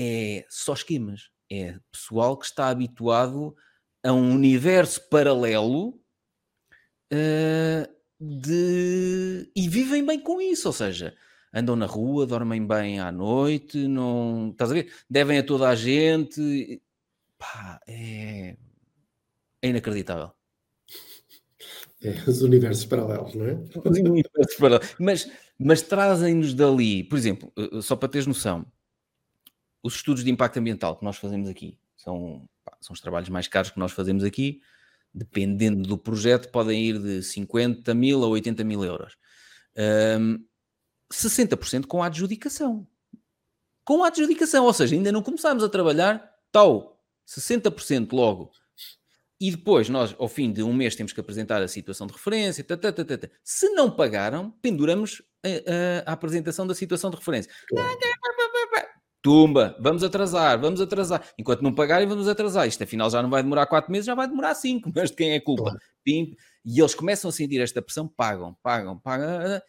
[0.00, 1.30] É só esquemas.
[1.50, 3.56] É pessoal que está habituado
[4.04, 6.00] a um universo paralelo
[7.12, 7.88] uh,
[8.20, 9.50] de...
[9.56, 11.16] e vivem bem com isso, ou seja,
[11.52, 14.50] andam na rua, dormem bem à noite, não...
[14.52, 14.92] Estás a ver?
[15.10, 16.80] Devem a toda a gente.
[17.36, 18.56] Pá, é...
[19.60, 20.30] é inacreditável.
[22.00, 23.54] É, os universos paralelos, não é?
[23.84, 24.94] Os universos paralelos.
[25.00, 25.28] Mas,
[25.58, 28.64] mas trazem-nos dali, por exemplo, eh, só para teres noção,
[29.88, 33.48] os estudos de impacto ambiental que nós fazemos aqui são, pá, são os trabalhos mais
[33.48, 34.60] caros que nós fazemos aqui,
[35.12, 39.16] dependendo do projeto, podem ir de 50 mil a 80 mil euros.
[40.20, 40.44] Um,
[41.12, 42.86] 60% com a adjudicação.
[43.84, 48.52] Com a adjudicação, ou seja, ainda não começámos a trabalhar, tal, 60% logo
[49.40, 52.64] e depois nós, ao fim de um mês, temos que apresentar a situação de referência.
[52.64, 53.30] Tata, tata, tata.
[53.44, 57.50] Se não pagaram, penduramos a, a, a, apresentação da situação de referência.
[57.68, 57.98] Claro.
[59.28, 61.22] Tumba, vamos atrasar, vamos atrasar.
[61.38, 62.66] Enquanto não pagarem, vamos atrasar.
[62.66, 64.90] Isto afinal já não vai demorar quatro meses, já vai demorar cinco.
[64.96, 65.64] Mas de quem é a culpa?
[65.64, 65.78] Claro.
[66.06, 69.60] E eles começam a sentir esta pressão, pagam, pagam, pagam,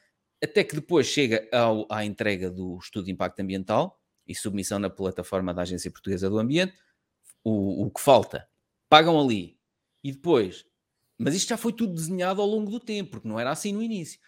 [0.41, 4.89] até que depois chega ao, à entrega do estudo de impacto ambiental e submissão na
[4.89, 6.73] plataforma da Agência Portuguesa do Ambiente.
[7.43, 8.47] O, o que falta?
[8.87, 9.59] Pagam ali,
[10.01, 10.65] e depois,
[11.17, 13.83] mas isto já foi tudo desenhado ao longo do tempo, porque não era assim no
[13.83, 14.21] início.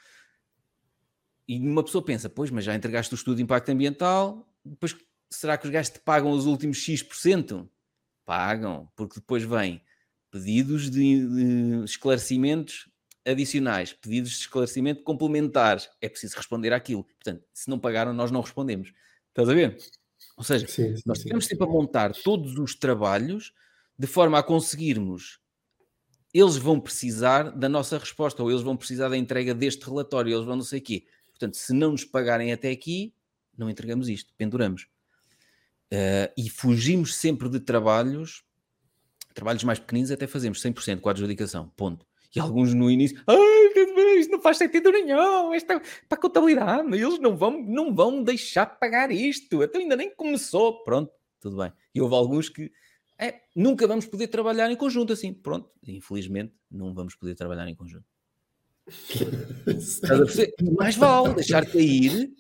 [1.48, 4.94] E uma pessoa pensa, pois, mas já entregaste o estudo de impacto ambiental, depois
[5.32, 7.70] será que os gajos te pagam os últimos X%?
[8.26, 9.82] Pagam, porque depois vem
[10.30, 12.90] pedidos de, de esclarecimentos
[13.26, 15.90] adicionais, pedidos de esclarecimento complementares.
[16.02, 17.04] É preciso responder àquilo.
[17.04, 18.94] Portanto, se não pagaram, nós não respondemos.
[19.30, 19.78] Estás a ver?
[20.38, 23.54] Ou seja, sim, sim, nós temos sempre a montar todos os trabalhos
[23.98, 25.42] de forma a conseguirmos
[26.34, 30.46] eles vão precisar da nossa resposta, ou eles vão precisar da entrega deste relatório, eles
[30.46, 31.06] vão não sei o quê.
[31.30, 33.14] Portanto, se não nos pagarem até aqui,
[33.58, 34.88] não entregamos isto, penduramos.
[35.92, 38.44] Uh, e fugimos sempre de trabalhos,
[39.34, 42.06] trabalhos mais pequeninos até fazemos 100% com a adjudicação, ponto.
[42.34, 43.36] E alguns no início, ah,
[44.18, 48.24] isto não faz sentido nenhum, isto é para a contabilidade, eles não vão, não vão
[48.24, 51.12] deixar pagar isto, até ainda nem começou, pronto,
[51.42, 51.74] tudo bem.
[51.94, 52.72] E houve alguns que
[53.18, 55.34] é, nunca vamos poder trabalhar em conjunto assim.
[55.34, 58.06] Pronto, infelizmente não vamos poder trabalhar em conjunto.
[60.76, 62.32] Mais vale deixar cair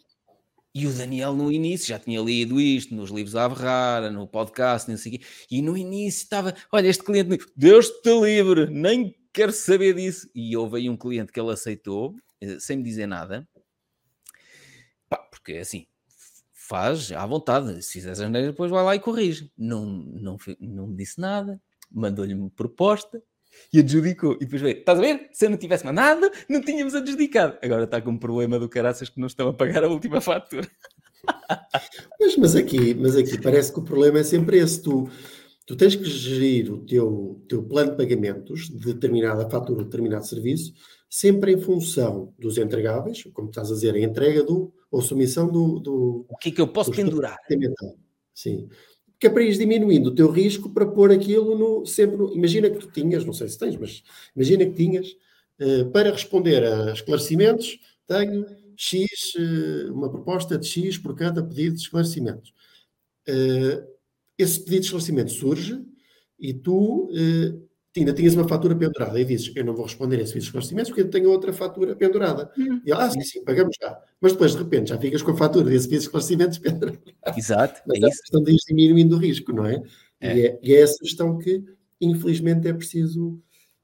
[0.74, 4.98] E o Daniel, no início, já tinha lido isto nos livros da Averrara, no podcast,
[4.98, 10.30] sei e no início estava: olha, este cliente, Deus te livre, nem quero saber disso.
[10.34, 13.48] E houve aí um cliente que ele aceitou, eh, sem me dizer nada,
[15.10, 15.86] Pá, porque assim,
[16.54, 19.52] faz à vontade, se fizer janeiro, depois vai lá e corrige.
[19.58, 21.62] Não, não, não me disse nada,
[21.92, 23.22] mandou-lhe uma proposta,
[23.74, 24.34] e adjudicou.
[24.36, 25.30] E depois veio, estás a ver?
[25.32, 27.58] Se eu não tivesse mandado, não tínhamos adjudicado.
[27.62, 30.68] Agora está com um problema do caraças que não estão a pagar a última fatura.
[32.20, 34.82] Mas, mas, aqui, mas aqui parece que o problema é sempre esse.
[34.82, 35.08] Tu,
[35.68, 40.26] tu tens que gerir o teu, teu plano de pagamentos de determinada fatura, de determinado
[40.26, 40.74] serviço,
[41.08, 45.80] sempre em função dos entregáveis, como estás a dizer, a entrega do, ou submissão do...
[45.80, 47.38] do o que é que eu posso pendurar?
[48.34, 48.68] Sim
[49.22, 52.72] que é para ir diminuindo o teu risco para pôr aquilo no, sempre no, imagina
[52.72, 54.02] que tu tinhas, não sei se tens, mas
[54.36, 55.16] imagina que tinhas,
[55.60, 61.76] uh, para responder a esclarecimentos, tenho X, uh, uma proposta de X por cada pedido
[61.76, 62.52] de esclarecimentos.
[63.30, 63.86] Uh,
[64.40, 65.80] esse pedido de esclarecimento surge
[66.40, 67.08] e tu
[68.00, 70.48] ainda tinhas uma fatura pendurada e dizes, eu não vou responder a esse pedido de
[70.48, 72.50] esclarecimentos porque eu tenho outra fatura pendurada.
[72.58, 72.82] Uhum.
[72.86, 74.00] E ela, ah, sim, sim, pagamos já.
[74.22, 77.00] Mas depois, de repente, já ficas com a fatura desse pedido de esclarecimentos pendurada.
[77.36, 78.22] Exato, Mas é, é isso.
[78.22, 79.82] questão de ir diminuindo o risco, não é?
[80.22, 80.38] é.
[80.38, 81.64] E, é e é essa questão que,
[82.00, 83.42] infelizmente, é preciso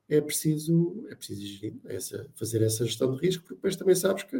[0.09, 4.23] é preciso, é preciso gerir, essa, fazer essa gestão de risco, porque depois também sabes
[4.23, 4.37] que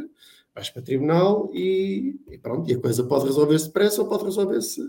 [0.55, 4.81] vais para tribunal e, e pronto, e a coisa pode resolver-se depressa ou pode resolver-se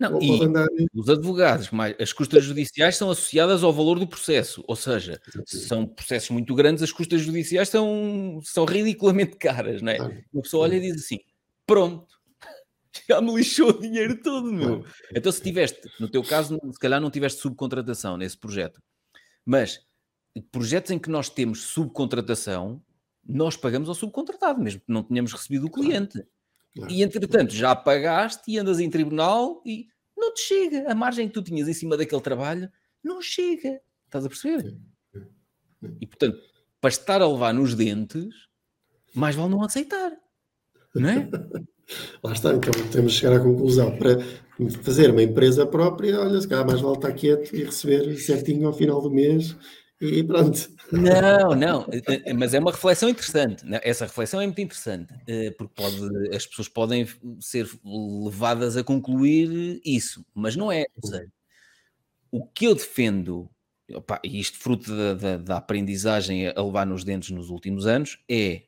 [0.00, 0.66] não, e andar...
[0.94, 1.68] os advogados,
[2.00, 6.54] as custas judiciais são associadas ao valor do processo, ou seja, se são processos muito
[6.54, 9.98] grandes, as custas judiciais são, são ridiculamente caras, não é?
[10.32, 11.18] Uma pessoa olha e diz assim:
[11.66, 12.06] pronto,
[13.06, 14.82] já me lixou o dinheiro todo, meu.
[15.14, 18.80] Então, se tiveste, no teu caso, se calhar não tiveste subcontratação nesse projeto,
[19.44, 19.80] mas
[20.50, 22.82] projetos em que nós temos subcontratação,
[23.22, 26.24] nós pagamos ao subcontratado, mesmo que não tenhamos recebido o cliente.
[26.74, 26.92] Claro.
[26.92, 30.90] E entretanto já pagaste e andas em tribunal e não te chega.
[30.90, 32.70] A margem que tu tinhas em cima daquele trabalho
[33.02, 33.80] não chega.
[34.06, 34.76] Estás a perceber?
[36.00, 36.38] E portanto,
[36.80, 38.34] para estar a levar nos dentes,
[39.14, 40.12] mais vale não aceitar.
[40.94, 41.28] Não é?
[42.22, 43.96] Lá está, então temos de chegar à conclusão.
[43.96, 44.18] Para
[44.82, 48.72] fazer uma empresa própria, olha, se calhar mais vale estar quieto e receber certinho ao
[48.72, 49.56] final do mês
[50.00, 50.70] e pronto.
[50.90, 53.64] Não, não, eh, mas é uma reflexão interessante.
[53.64, 53.80] Né?
[53.82, 57.06] Essa reflexão é muito interessante, eh, porque pode, as pessoas podem
[57.38, 57.68] ser
[58.24, 60.86] levadas a concluir isso, mas não é.
[62.30, 63.50] O que eu defendo,
[63.92, 68.18] opa, e isto fruto da, da, da aprendizagem a levar nos dentes nos últimos anos,
[68.28, 68.62] é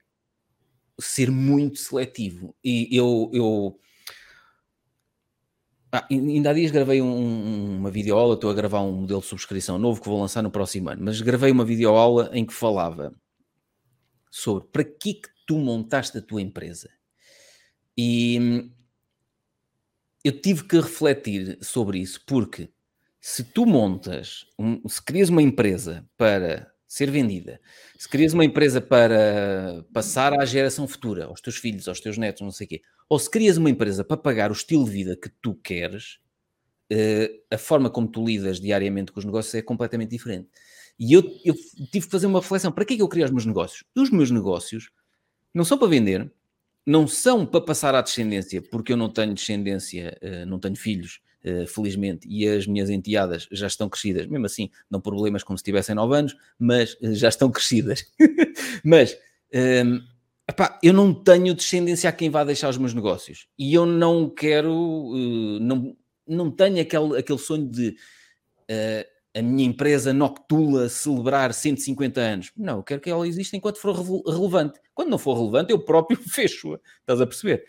[1.01, 2.55] ser muito seletivo.
[2.63, 3.79] E eu, eu
[5.93, 9.79] ah, ainda há dias gravei um, uma videoaula, estou a gravar um modelo de subscrição
[9.79, 13.15] novo que vou lançar no próximo ano, mas gravei uma videoaula em que falava
[14.31, 16.89] sobre para que que tu montaste a tua empresa.
[17.95, 18.71] E hum,
[20.25, 22.71] eu tive que refletir sobre isso, porque
[23.21, 27.59] se tu montas, um, se crias uma empresa para ser vendida,
[27.97, 32.43] se crias uma empresa para passar à geração futura, aos teus filhos, aos teus netos,
[32.43, 35.17] não sei o quê, ou se crias uma empresa para pagar o estilo de vida
[35.17, 36.19] que tu queres,
[36.93, 40.51] uh, a forma como tu lidas diariamente com os negócios é completamente diferente.
[40.99, 41.55] E eu, eu
[41.91, 43.85] tive que fazer uma reflexão: para que é que eu criei os meus negócios?
[43.97, 44.91] Os meus negócios
[45.55, 46.31] não são para vender,
[46.85, 51.21] não são para passar à descendência, porque eu não tenho descendência, uh, não tenho filhos,
[51.67, 55.95] felizmente, e as minhas enteadas já estão crescidas, mesmo assim, não problemas como se tivessem
[55.95, 58.05] 9 anos, mas já estão crescidas.
[58.85, 59.17] mas.
[59.55, 60.01] Um,
[60.49, 64.29] Epá, eu não tenho descendência a quem vá deixar os meus negócios e eu não
[64.29, 67.91] quero, uh, não, não tenho aquele, aquele sonho de
[68.71, 72.53] uh, a minha empresa Noctula celebrar 150 anos.
[72.57, 74.79] Não, eu quero que ela exista enquanto for relevante.
[74.93, 76.79] Quando não for relevante, eu próprio fecho-a.
[77.01, 77.65] Estás a perceber?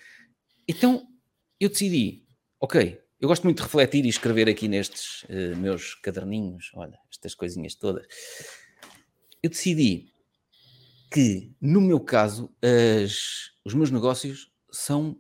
[0.68, 1.08] Então
[1.60, 2.26] eu decidi,
[2.60, 7.34] ok, eu gosto muito de refletir e escrever aqui nestes uh, meus caderninhos, olha, estas
[7.34, 8.06] coisinhas todas.
[9.42, 10.12] Eu decidi
[11.10, 15.18] que, no meu caso, as, os meus negócios são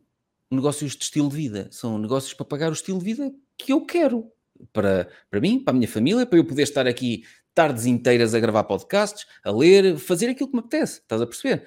[0.52, 3.86] negócios de estilo de vida, são negócios para pagar o estilo de vida que eu
[3.86, 4.30] quero
[4.74, 7.24] para, para mim, para a minha família, para eu poder estar aqui
[7.54, 11.66] tardes inteiras a gravar podcasts, a ler, fazer aquilo que me apetece, estás a perceber?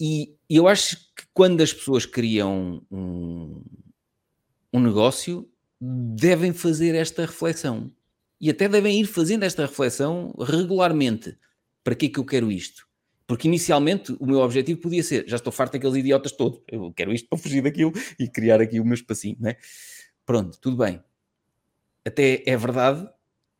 [0.00, 3.60] E eu acho que quando as pessoas criam um,
[4.72, 5.50] um negócio,
[6.16, 7.92] devem fazer esta reflexão.
[8.40, 11.36] E até devem ir fazendo esta reflexão regularmente.
[11.82, 12.86] Para que é que eu quero isto?
[13.26, 17.12] Porque inicialmente o meu objetivo podia ser: já estou farto daqueles idiotas todos, eu quero
[17.12, 19.56] isto para fugir daquilo e criar aqui o meu espacinho, não é?
[20.26, 21.02] Pronto, tudo bem.
[22.04, 23.06] Até é verdade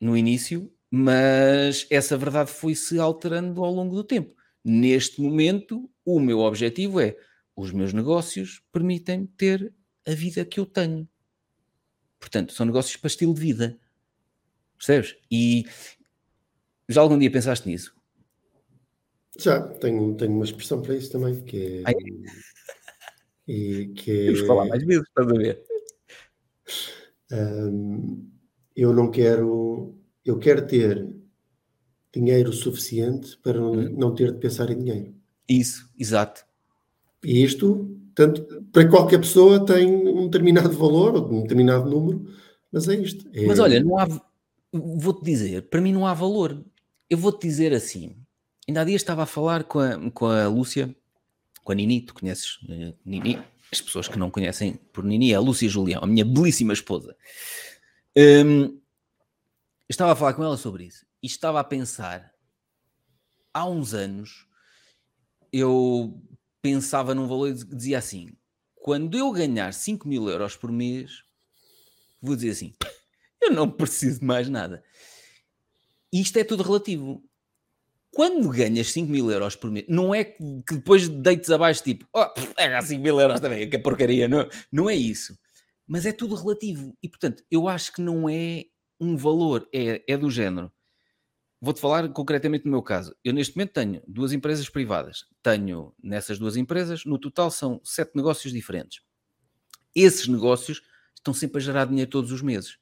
[0.00, 4.34] no início, mas essa verdade foi-se alterando ao longo do tempo.
[4.62, 7.16] Neste momento, o meu objetivo é
[7.56, 9.72] os meus negócios permitem ter
[10.06, 11.08] a vida que eu tenho.
[12.24, 13.78] Portanto, são negócios para estilo de vida.
[14.78, 15.14] Percebes?
[15.30, 15.66] E
[16.88, 17.94] já algum dia pensaste nisso?
[19.38, 21.82] Já, tenho, tenho uma expressão para isso também, que é.
[21.84, 21.94] Ai.
[23.46, 24.24] E que é...
[24.24, 25.62] Temos falar mais vezes, estás a ver?
[27.30, 28.30] Um,
[28.74, 29.94] eu não quero.
[30.24, 31.06] Eu quero ter
[32.10, 33.94] dinheiro suficiente para não, hum.
[33.98, 35.14] não ter de pensar em dinheiro.
[35.46, 36.46] Isso, exato.
[37.22, 42.26] E isto, tanto, para qualquer pessoa, tem um determinado valor, um determinado número,
[42.70, 43.28] mas é isto.
[43.32, 43.46] É...
[43.46, 44.06] Mas olha, não há.
[44.72, 46.64] Vou-te dizer, para mim não há valor.
[47.08, 48.16] Eu vou-te dizer assim.
[48.66, 50.94] Ainda há dias estava a falar com a, com a Lúcia,
[51.62, 53.38] com a Nini, tu conheces uh, Nini?
[53.70, 57.14] As pessoas que não conhecem por Nini é a Lúcia Julião, a minha belíssima esposa.
[58.16, 58.80] Um,
[59.88, 62.32] estava a falar com ela sobre isso e estava a pensar,
[63.52, 64.46] há uns anos,
[65.52, 66.20] eu
[66.64, 68.30] pensava num valor que dizia assim:
[68.76, 71.22] quando eu ganhar 5 mil euros por mês,
[72.22, 72.72] vou dizer assim,
[73.42, 74.82] eu não preciso de mais nada.
[76.10, 77.22] E isto é tudo relativo.
[78.10, 80.42] Quando ganhas 5 mil euros por mês, não é que
[80.72, 84.94] depois deites abaixo tipo, oh, é 5 mil euros também, que porcaria, não, não é
[84.94, 85.38] isso.
[85.86, 86.96] Mas é tudo relativo.
[87.02, 88.64] E portanto, eu acho que não é
[88.98, 90.72] um valor, é, é do género.
[91.64, 93.16] Vou-te falar concretamente no meu caso.
[93.24, 95.24] Eu neste momento tenho duas empresas privadas.
[95.42, 99.00] Tenho nessas duas empresas, no total são sete negócios diferentes.
[99.94, 100.82] Esses negócios
[101.14, 102.76] estão sempre a gerar dinheiro todos os meses.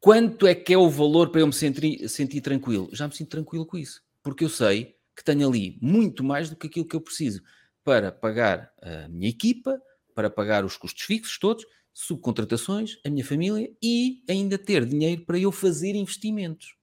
[0.00, 2.88] Quanto é que é o valor para eu me sentir, sentir tranquilo?
[2.90, 6.56] Já me sinto tranquilo com isso, porque eu sei que tenho ali muito mais do
[6.56, 7.42] que aquilo que eu preciso
[7.84, 9.78] para pagar a minha equipa,
[10.14, 15.38] para pagar os custos fixos todos subcontratações, a minha família e ainda ter dinheiro para
[15.38, 16.76] eu fazer investimentos.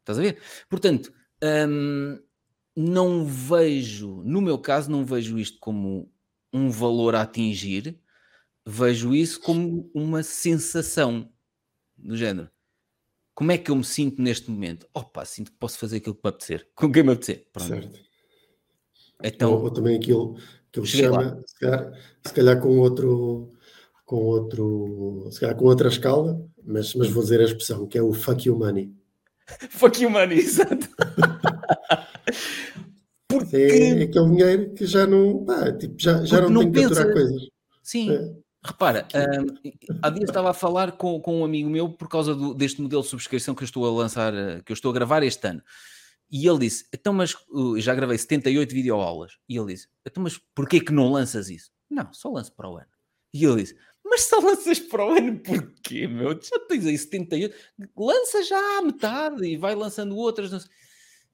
[0.00, 0.38] Estás a ver?
[0.68, 1.12] Portanto,
[1.68, 2.20] hum,
[2.76, 6.10] não vejo, no meu caso, não vejo isto como
[6.52, 7.98] um valor a atingir,
[8.66, 11.30] vejo isso como uma sensação
[11.96, 12.50] do género.
[13.34, 14.86] Como é que eu me sinto neste momento?
[14.94, 17.48] Opa, sinto que posso fazer aquilo que me apetecer, com quem me apetecer.
[17.52, 17.68] Pronto.
[17.68, 18.00] Certo.
[19.22, 20.36] Então, ou, ou também aquilo
[20.70, 21.92] que eu chama, se calhar,
[22.26, 23.53] se calhar com outro
[24.04, 28.02] com outro, se calhar com outra escala, mas, mas vou dizer a expressão, que é
[28.02, 28.92] o fuck you money.
[29.70, 30.88] fuck you money, exato.
[33.28, 33.56] Porque...
[33.56, 36.88] É, é aquele dinheiro que já não, pá, tipo, já, já não, não tem pensa...
[36.88, 37.42] que aturar coisas.
[37.82, 38.12] Sim.
[38.12, 38.44] É.
[38.66, 42.54] Repara, um, há dias estava a falar com, com um amigo meu por causa do,
[42.54, 45.22] deste modelo de subscrição que eu estou a lançar, eh, que eu estou a gravar
[45.22, 45.62] este ano.
[46.30, 49.32] E ele disse: Então, mas uh, já gravei 78 videoaulas.
[49.46, 51.70] E ele disse: Então, mas porquê que não lanças isso?
[51.90, 52.88] Não, só lanço para o ano.
[53.34, 56.30] E ele disse: mas só lanças para o ano porquê, meu?
[56.40, 57.56] Já tens aí 78.
[57.96, 60.52] Lança já a metade e vai lançando outras.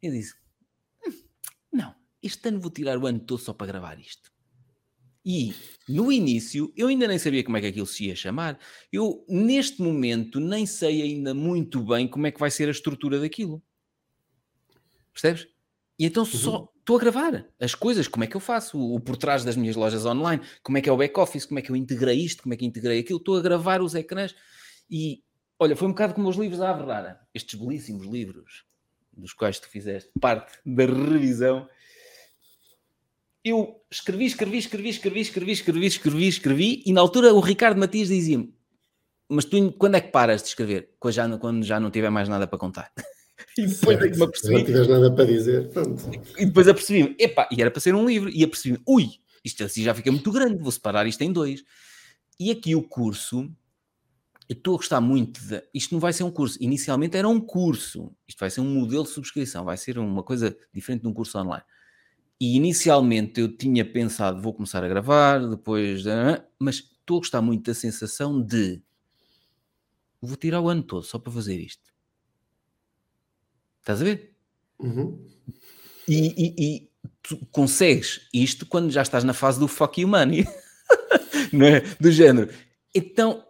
[0.00, 0.34] Eu disse:
[1.06, 1.12] hum,
[1.72, 4.30] Não, este ano vou tirar o ano todo só para gravar isto.
[5.24, 5.52] E
[5.88, 8.58] no início eu ainda nem sabia como é que aquilo se ia chamar.
[8.92, 13.20] Eu, neste momento, nem sei ainda muito bem como é que vai ser a estrutura
[13.20, 13.62] daquilo.
[15.12, 15.48] Percebes?
[16.00, 16.68] E então só uhum.
[16.78, 19.54] estou a gravar as coisas, como é que eu faço, o, o por trás das
[19.54, 22.42] minhas lojas online, como é que é o back-office, como é que eu integrei isto,
[22.42, 24.34] como é que integrei aquilo, estou a gravar os ecrãs
[24.90, 25.22] e
[25.58, 28.64] olha, foi um bocado como os livros da Averrara, estes belíssimos livros
[29.12, 31.68] dos quais tu fizeste parte da revisão.
[33.44, 38.08] Eu escrevi, escrevi, escrevi, escrevi, escrevi, escrevi, escrevi, escrevi, e na altura o Ricardo Matias
[38.08, 38.54] dizia-me:
[39.28, 40.94] Mas tu quando é que paras de escrever?
[40.98, 42.90] Quando já, quando já não tiver mais nada para contar.
[43.56, 44.54] E depois é que me apercebi.
[44.54, 46.10] Não tiveres nada para dizer, pronto.
[46.38, 49.08] E depois apercebi-me, epá, e era para ser um livro, e apercebi-me, ui,
[49.44, 51.64] isto assim já fica muito grande, vou separar isto em dois.
[52.38, 53.50] E aqui o curso,
[54.48, 55.62] eu estou a gostar muito de.
[55.74, 59.04] Isto não vai ser um curso, inicialmente era um curso, isto vai ser um modelo
[59.04, 61.64] de subscrição, vai ser uma coisa diferente de um curso online.
[62.40, 66.04] E inicialmente eu tinha pensado, vou começar a gravar, depois.
[66.58, 68.82] Mas estou a gostar muito da sensação de.
[70.22, 71.89] Vou tirar o ano todo só para fazer isto
[73.80, 74.36] Estás a ver?
[74.78, 75.26] Uhum.
[76.06, 76.90] E, e, e,
[77.22, 80.46] tu consegues isto quando já estás na fase do fuck you money,
[81.52, 81.80] não é?
[82.00, 82.52] Do género.
[82.94, 83.44] Então,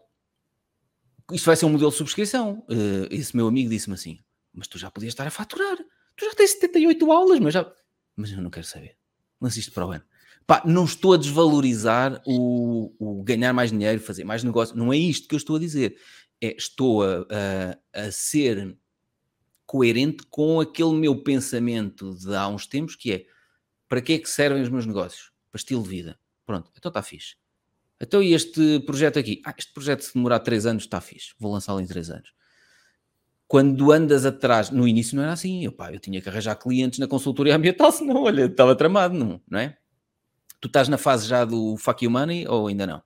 [1.32, 2.64] isto vai ser um modelo de subscrição.
[2.68, 4.18] Uh, esse meu amigo disse-me assim:
[4.52, 5.76] Mas tu já podias estar a faturar,
[6.16, 7.70] tu já tens 78 aulas, mas já.
[8.16, 8.96] Mas eu não quero saber.
[9.40, 10.04] Lança isto para o ano.
[10.46, 14.76] Pá, não estou a desvalorizar o, o, ganhar mais dinheiro, fazer mais negócio.
[14.76, 15.96] Não é isto que eu estou a dizer.
[16.42, 17.26] É, estou a,
[17.94, 18.76] a, a ser
[19.70, 23.26] coerente com aquele meu pensamento de há uns tempos, que é
[23.88, 25.30] para que é que servem os meus negócios?
[25.48, 26.18] Para estilo de vida.
[26.44, 27.36] Pronto, então está fixe.
[28.00, 29.40] Então e este projeto aqui?
[29.46, 31.34] Ah, este projeto se demorar 3 anos está fixe.
[31.38, 32.34] Vou lançá-lo em 3 anos.
[33.46, 35.64] Quando andas atrás, no início não era assim.
[35.64, 39.40] Eu, pá, eu tinha que arranjar clientes na consultoria ambiental, senão, olha, estava tramado, não,
[39.48, 39.76] não é?
[40.60, 43.00] Tu estás na fase já do fuck you money ou ainda não?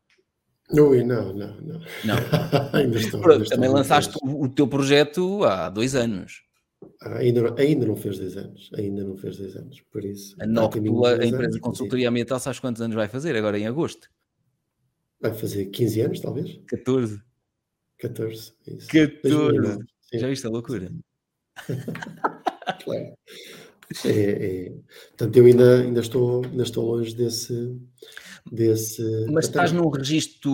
[0.70, 1.80] Ui, não, não, não.
[2.04, 2.16] Não.
[2.72, 3.20] ainda estou.
[3.20, 6.42] Pronto, ainda estou também lançaste o, o teu projeto há dois anos.
[7.03, 8.70] Ainda, não- ainda não fez 10 anos.
[8.76, 9.80] Ainda não fez 10 anos.
[9.93, 10.35] Por isso.
[10.41, 13.66] A Noctula, a 10 empresa de consultoria ambiental, sabes quantos anos vai fazer agora em
[13.66, 14.09] agosto?
[15.20, 16.61] Vai fazer 15 anos, talvez?
[16.66, 17.20] 14.
[17.99, 18.53] 14.
[18.66, 18.89] Isso.
[18.89, 19.20] 14.
[19.22, 20.18] 2009, sim.
[20.18, 20.91] Já viste a loucura?
[22.82, 23.14] Claro.
[24.07, 24.72] É, é-
[25.11, 27.78] Portanto, eu ainda, ainda, estou, ainda estou longe desse.
[28.51, 30.51] desse Mas estás num registro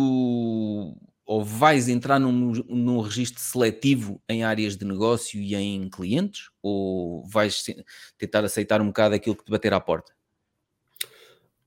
[1.30, 6.50] ou vais entrar num, num registro seletivo em áreas de negócio e em clientes?
[6.60, 7.62] Ou vais
[8.18, 10.12] tentar aceitar um bocado aquilo que te bater à porta?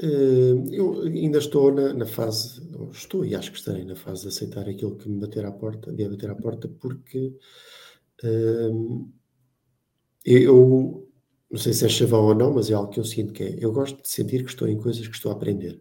[0.01, 4.23] Eh, Eu ainda estou na, na fase, ou estou e acho que estarei na fase
[4.23, 7.33] de aceitar aquilo que me bater à porta, de bater à porta, porque
[8.21, 9.13] hum,
[10.25, 11.09] eu
[11.49, 13.57] não sei se é chavão ou não, mas é algo que eu sinto que é.
[13.63, 15.79] Eu gosto de sentir que estou em coisas que estou a aprender.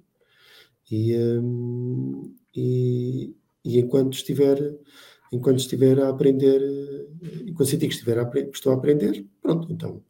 [0.90, 4.74] E, hum, e, e enquanto estiver
[5.34, 9.66] enquanto estiver a aprender, eh, enquanto sentir que, estiver a, que estou a aprender, pronto,
[9.72, 10.02] então,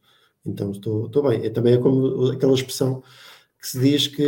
[0.45, 1.45] então estou, estou bem.
[1.47, 3.05] É, também é como aquela expressão
[3.61, 4.25] que se diz que,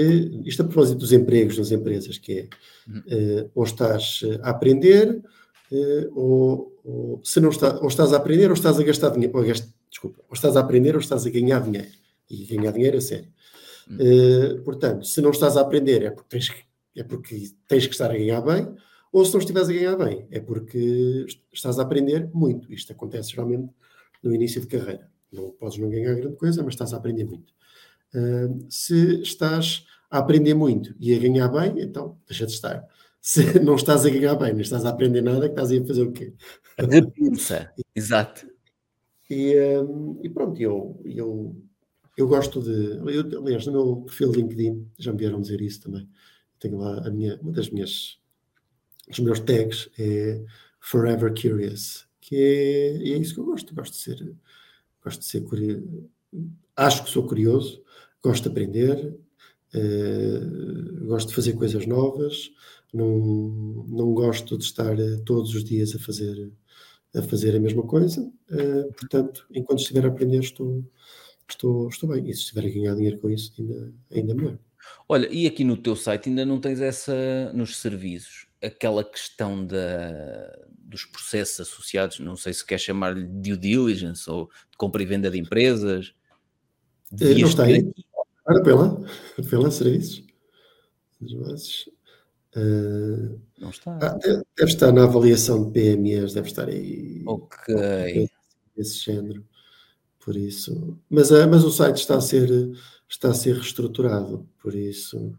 [0.46, 2.48] isto a propósito dos empregos nas empresas, que é
[2.88, 3.02] Uhum.
[3.08, 5.20] eh, ou estás a aprender,
[5.72, 9.36] eh, ou, ou se não está, ou estás a aprender, ou estás a gastar dinheiro,
[9.36, 9.46] ou a
[9.90, 11.88] desculpa, ou estás a aprender, ou estás a ganhar dinheiro.
[12.30, 13.28] E ganhar dinheiro é sério.
[13.90, 13.96] Uhum.
[13.98, 16.62] Eh, portanto, se não estás a aprender, é porque, tens, que-
[16.96, 18.68] é porque tens que estar a ganhar bem,
[19.14, 20.78] ou se não estiveres a ganhar bem, é porque
[21.28, 22.72] est- estás a aprender muito.
[22.72, 23.70] Isto acontece geralmente
[24.22, 25.10] no início de carreira.
[25.32, 27.52] Não podes não ganhar grande coisa, mas estás a aprender muito.
[28.14, 32.84] Uh, se estás a aprender muito e a ganhar bem, então deixa de estar.
[33.24, 36.02] Se não estás a ganhar bem, nem estás a aprender nada, que estás a fazer
[36.02, 36.34] o quê?
[36.78, 37.72] Repensa.
[37.96, 38.46] Exato.
[39.30, 41.56] E, um, e pronto, eu, eu,
[42.16, 42.98] eu gosto de.
[43.16, 46.08] Eu, aliás, no meu perfil LinkedIn, já me vieram dizer isso também.
[46.60, 48.18] Tenho lá a minha, uma das minhas.
[49.10, 50.42] Os meus tags é
[50.80, 53.74] Forever Curious, que é, é isso que eu gosto.
[53.74, 54.34] Gosto de ser.
[55.02, 56.10] Gosto de ser curioso.
[56.76, 57.82] Acho que sou curioso,
[58.22, 59.16] gosto de aprender,
[59.72, 60.40] eh,
[61.06, 62.50] gosto de fazer coisas novas,
[62.92, 66.50] não, não gosto de estar eh, todos os dias a fazer
[67.14, 68.28] a fazer a mesma coisa.
[68.50, 70.84] eh, portanto, enquanto estiver a aprender, estou,
[71.48, 72.28] estou, estou bem.
[72.28, 74.58] E se estiver a ganhar dinheiro com isso, ainda, ainda melhor.
[75.08, 80.56] Olha, e aqui no teu site ainda não tens essa nos serviços, aquela questão da,
[80.78, 85.30] dos processos associados, não sei se quer chamar-lhe due diligence ou de compra e venda
[85.30, 86.14] de empresas.
[87.20, 87.92] Eh, não está aí?
[88.46, 88.62] Ora.
[88.62, 90.24] Põe lá serviços.
[92.56, 93.98] Eh, Não está.
[94.00, 97.22] ah, deve deve estar na avaliação de PMEs, deve estar aí.
[97.26, 98.28] ok.
[98.76, 99.44] Desse género.
[100.20, 100.98] Por isso.
[101.08, 102.48] Mas, ah, mas o site está a ser,
[103.08, 104.48] está a ser reestruturado.
[104.60, 105.36] Por isso.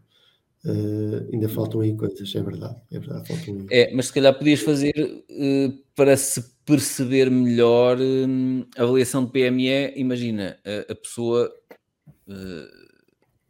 [0.66, 2.76] Eh, ainda faltam aí coisas, é verdade.
[2.90, 3.66] É verdade, faltam aí.
[3.70, 9.30] É, mas se calhar podias fazer eh, para se perceber melhor eh, a avaliação de
[9.30, 9.92] PME.
[9.96, 11.52] Imagina a, a pessoa,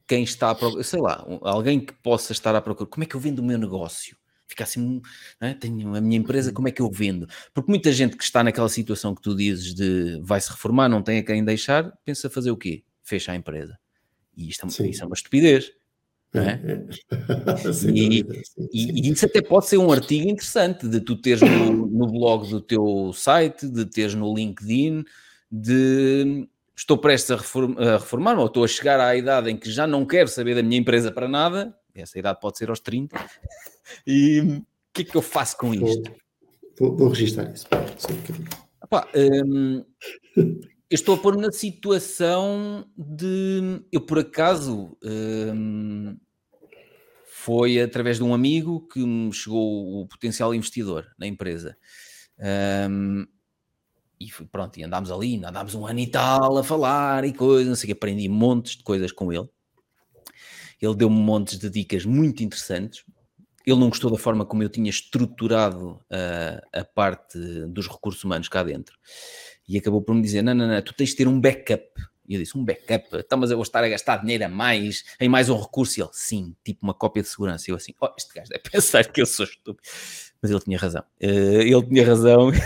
[0.06, 2.88] quem está à procura, sei lá, alguém que possa estar à procura.
[2.88, 4.16] Como é que eu vendo o meu negócio?
[4.46, 5.00] Fica assim,
[5.40, 5.54] não é?
[5.54, 7.26] tenho a minha empresa, como é que eu vendo?
[7.52, 11.02] Porque muita gente que está naquela situação que tu dizes de vai se reformar, não
[11.02, 12.84] tem a quem deixar, pensa fazer o quê?
[13.02, 13.76] Fecha a empresa.
[14.36, 14.90] E isto é, Sim.
[14.90, 15.72] isso é uma estupidez.
[16.40, 16.86] É?
[17.94, 18.42] E- dúvida.
[18.44, 18.90] sim, E, sim.
[18.94, 22.60] e isso até pode ser um artigo interessante de tu teres no, no blog do
[22.60, 25.04] teu site, de teres no LinkedIn,
[25.50, 29.70] de estou prestes a, reform- a reformar, ou estou a chegar à idade em que
[29.70, 33.16] já não quero saber da minha empresa para nada, essa idade pode ser aos 30,
[34.06, 36.12] e o que é que eu faço com isto?
[36.78, 37.66] vou, vou registrar isso.
[37.72, 39.84] Um hum,
[40.36, 46.16] eu estou a pôr na situação de eu por acaso hum,
[47.46, 51.76] foi através de um amigo que me chegou o potencial investidor na empresa.
[52.90, 53.24] Hum,
[54.18, 57.76] e pronto, e andámos ali, andámos um ano e tal a falar e coisas, não
[57.76, 59.48] sei o que, aprendi montes de coisas com ele.
[60.82, 63.04] Ele deu-me montes de dicas muito interessantes.
[63.64, 67.38] Ele não gostou da forma como eu tinha estruturado a, a parte
[67.68, 68.98] dos recursos humanos cá dentro.
[69.68, 71.86] E acabou por me dizer: não, não, não, tu tens de ter um backup.
[72.28, 73.08] E eu disse: um backup?
[73.14, 75.98] Então, mas eu vou estar a gastar dinheiro a mais, em mais um recurso.
[75.98, 77.64] E ele: sim, tipo uma cópia de segurança.
[77.68, 79.88] E eu assim: oh, este gajo deve pensar que eu sou estúpido.
[80.40, 81.04] Mas ele tinha razão.
[81.20, 82.50] Eh, ele tinha razão.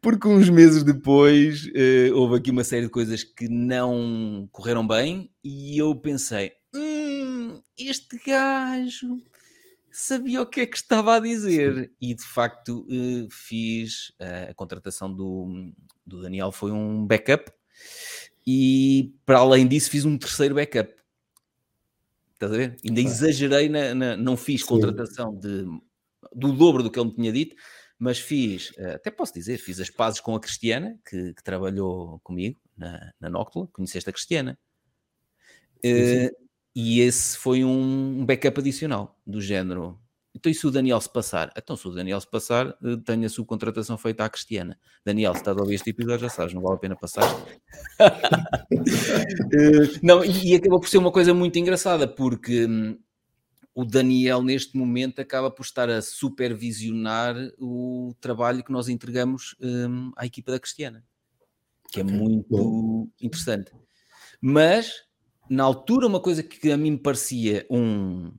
[0.00, 5.30] Porque uns meses depois eh, houve aqui uma série de coisas que não correram bem
[5.42, 9.22] e eu pensei: hum, este gajo
[9.90, 11.92] sabia o que é que estava a dizer.
[12.00, 14.12] E de facto eh, fiz
[14.50, 15.72] a contratação do,
[16.06, 17.50] do Daniel, foi um backup.
[18.46, 20.92] E para além disso, fiz um terceiro backup.
[22.34, 22.76] Estás a ver?
[22.84, 24.66] Ainda exagerei, na, na não fiz Sim.
[24.66, 25.64] contratação de,
[26.34, 27.56] do dobro do que ele me tinha dito,
[27.98, 32.20] mas fiz, eh, até posso dizer, fiz as pazes com a Cristiana, que, que trabalhou
[32.22, 34.58] comigo na, na Nóctula, conheceste a Cristiana.
[35.82, 36.26] Sim, sim.
[36.26, 36.44] Uh,
[36.74, 39.98] e esse foi um backup adicional, do género.
[40.34, 41.52] Então, e se o Daniel se passar?
[41.56, 44.76] Então, se o Daniel se passar, eh, tenho a subcontratação feita à Cristiana.
[45.04, 47.22] Daniel, se estás a ouvir este episódio, já sabes, não vale a pena passar.
[50.02, 52.98] não, e acabou por ser uma coisa muito engraçada, porque hum,
[53.74, 60.10] o Daniel, neste momento, acaba por estar a supervisionar o trabalho que nós entregamos um,
[60.16, 61.04] à equipa da Cristiana,
[61.92, 63.08] que é muito Bom.
[63.20, 63.70] interessante.
[64.40, 65.04] Mas,
[65.48, 68.32] na altura, uma coisa que a mim me parecia um,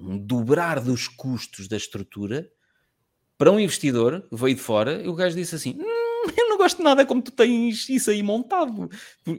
[0.00, 2.50] um dobrar dos custos da estrutura,
[3.38, 6.78] para um investidor veio de fora, e o gajo disse assim: hum, Eu não gosto
[6.78, 8.88] de nada como tu tens isso aí montado.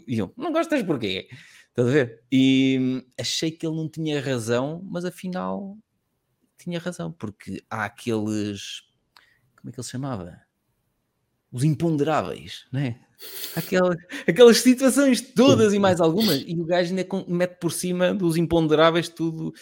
[0.08, 1.28] E eu: Não gostas porquê?
[1.70, 2.24] Estás a ver?
[2.32, 5.78] E hum, achei que ele não tinha razão, mas afinal
[6.58, 8.82] tinha razão, porque há aqueles.
[9.56, 10.42] Como é que ele se chamava?
[11.52, 13.00] Os imponderáveis, né?
[13.56, 13.98] Aquelas,
[14.28, 19.10] aquelas situações todas e mais algumas, e o gajo ainda mete por cima dos imponderáveis
[19.10, 19.54] tudo.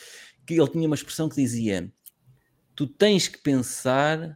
[0.49, 1.93] Que ele tinha uma expressão que dizia:
[2.75, 4.35] Tu tens que pensar.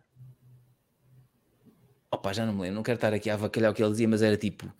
[2.11, 4.07] Opa, já não me lembro, não quero estar aqui a avacalhar o que ele dizia,
[4.07, 4.71] mas era tipo: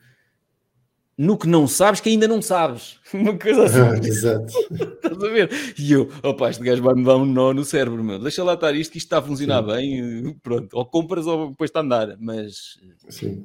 [1.17, 2.99] no que não sabes que ainda não sabes.
[3.11, 3.79] Uma coisa assim.
[3.79, 4.53] Ah, exato.
[4.71, 5.49] Estás a ver?
[5.75, 8.19] E eu, opa, este gajo vai-me dar um nó no cérebro, meu.
[8.19, 9.67] Deixa lá estar isto, que isto está a funcionar Sim.
[9.71, 10.39] bem.
[10.43, 12.15] Pronto, ou compras ou depois está a andar.
[12.19, 12.77] Mas
[13.09, 13.43] Sim.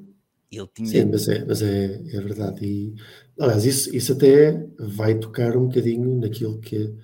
[0.53, 0.89] ele tinha.
[0.89, 2.67] Sim, mas é, mas é, é verdade.
[2.67, 2.95] E,
[3.41, 6.95] aliás, isso, isso até vai tocar um bocadinho naquilo que,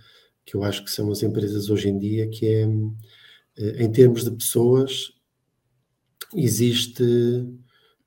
[0.45, 2.69] que eu acho que são as empresas hoje em dia, que é
[3.57, 5.13] eh, em termos de pessoas,
[6.35, 7.05] existe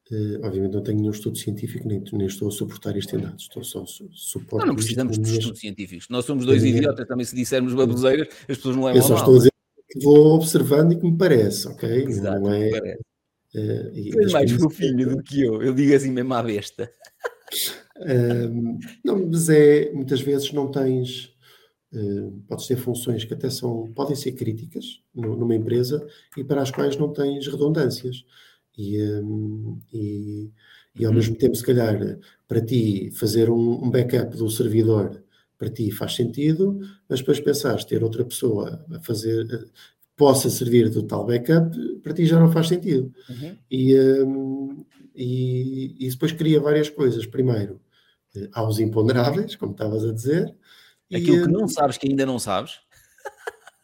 [0.09, 3.61] Uh, obviamente não tenho nenhum estudo científico, nem, nem estou a suportar estes dados, estou
[3.61, 4.59] só su suporto.
[4.59, 6.07] Não, não precisamos de estudos científicos.
[6.09, 6.77] Nós somos dois minha...
[6.77, 9.17] idiotas, também se dissermos baboseiras, as pessoas não levam Eu só mal.
[9.17, 9.51] estou a dizer
[9.89, 12.05] que vou observando e que me parece, ok?
[12.05, 13.01] Exato, não é, parece.
[13.53, 16.89] Uh, e mais fofinho do que eu, eu digo assim mesmo à besta.
[17.97, 21.33] uh, não, mas é, muitas vezes não tens,
[22.47, 26.97] podes ter funções que até são, podem ser críticas numa empresa e para as quais
[26.97, 28.23] não tens redundâncias.
[28.77, 30.51] E, um, e,
[30.99, 31.17] e, ao uhum.
[31.17, 31.97] mesmo tempo, se calhar,
[32.47, 35.23] para ti fazer um, um, backup do servidor,
[35.57, 36.79] para ti faz sentido,
[37.09, 39.67] mas depois pensares ter outra pessoa a fazer, que
[40.15, 43.11] possa servir do tal backup, para ti já não faz sentido.
[43.29, 43.57] Uhum.
[43.71, 44.85] E, um,
[45.15, 47.25] e, e, depois cria várias coisas.
[47.25, 47.79] Primeiro,
[48.35, 50.53] eh, há os imponderáveis, como estavas a dizer.
[51.13, 52.79] Aquilo e, que não sabes que ainda não sabes.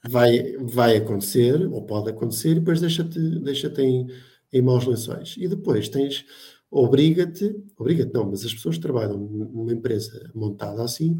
[0.09, 4.07] Vai, vai acontecer, ou pode acontecer, e depois deixa-te deixa, -te, em
[4.53, 5.35] em maus lençóis.
[5.37, 6.25] E depois tens,
[6.69, 11.19] obriga-te, obriga-te não, mas as pessoas que trabalham numa empresa montada assim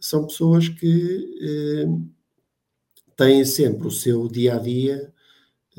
[0.00, 1.86] são pessoas que eh,
[3.16, 5.12] têm sempre o seu dia a dia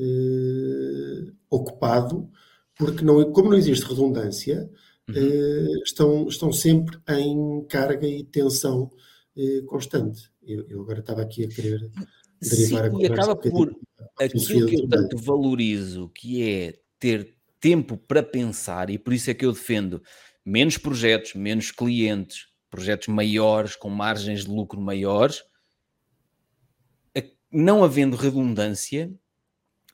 [0.00, 2.30] eh, ocupado,
[2.76, 4.70] porque não, como não existe redundância,
[5.08, 5.82] uhum.
[5.84, 8.90] estão, estão sempre em carga e tensão
[9.66, 10.30] constante.
[10.42, 11.90] Eu, eu, agora estava aqui a querer
[12.40, 13.02] derivar Sim, a.
[13.02, 13.76] E acaba por
[14.20, 19.34] aquilo que eu tanto valorizo, que é ter tempo para pensar, e por isso é
[19.34, 20.02] que eu defendo
[20.44, 25.42] menos projetos, menos clientes, projetos maiores, com margens de lucro maiores,
[27.54, 29.14] não havendo redundância,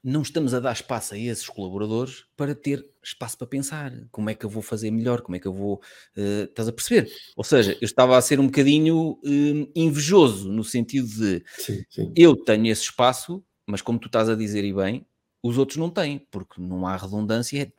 [0.02, 4.34] não estamos a dar espaço a esses colaboradores para ter espaço para pensar como é
[4.34, 5.80] que eu vou fazer melhor, como é que eu vou.
[6.16, 7.10] Uh, estás a perceber?
[7.36, 12.12] Ou seja, eu estava a ser um bocadinho uh, invejoso no sentido de sim, sim.
[12.16, 15.06] eu tenho esse espaço, mas como tu estás a dizer e bem,
[15.42, 17.72] os outros não têm, porque não há redundância,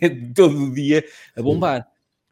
[0.00, 1.04] é todo dia
[1.36, 1.86] a bombar.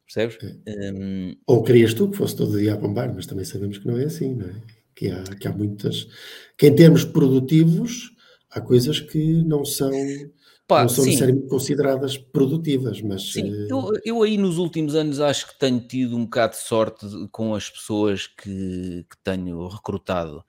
[0.05, 0.39] Percebes?
[0.67, 0.93] É.
[0.93, 1.37] Um...
[1.47, 4.05] Ou querias tu que fosse todo dia a bombar, mas também sabemos que não é
[4.05, 4.55] assim, não é?
[4.95, 6.09] Que há, que há muitas.
[6.57, 8.17] Que em termos produtivos,
[8.51, 9.91] há coisas que não são.
[10.67, 11.11] Pá, não são sim.
[11.11, 13.33] necessariamente consideradas produtivas, mas.
[13.33, 13.67] Sim, uh...
[13.69, 17.55] eu, eu, aí nos últimos anos acho que tenho tido um bocado de sorte com
[17.55, 20.45] as pessoas que, que tenho recrutado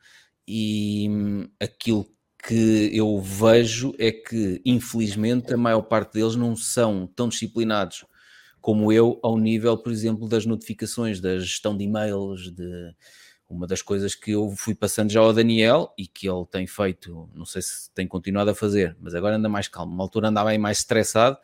[0.52, 2.08] e hum, aquilo
[2.44, 8.06] que eu vejo é que, infelizmente, a maior parte deles não são tão disciplinados
[8.60, 12.94] como eu, ao nível, por exemplo, das notificações, da gestão de e-mails, de
[13.50, 17.28] uma das coisas que eu fui passando já ao Daniel e que ele tem feito,
[17.34, 19.92] não sei se tem continuado a fazer, mas agora anda mais calmo.
[19.92, 21.36] Uma altura andava aí mais estressado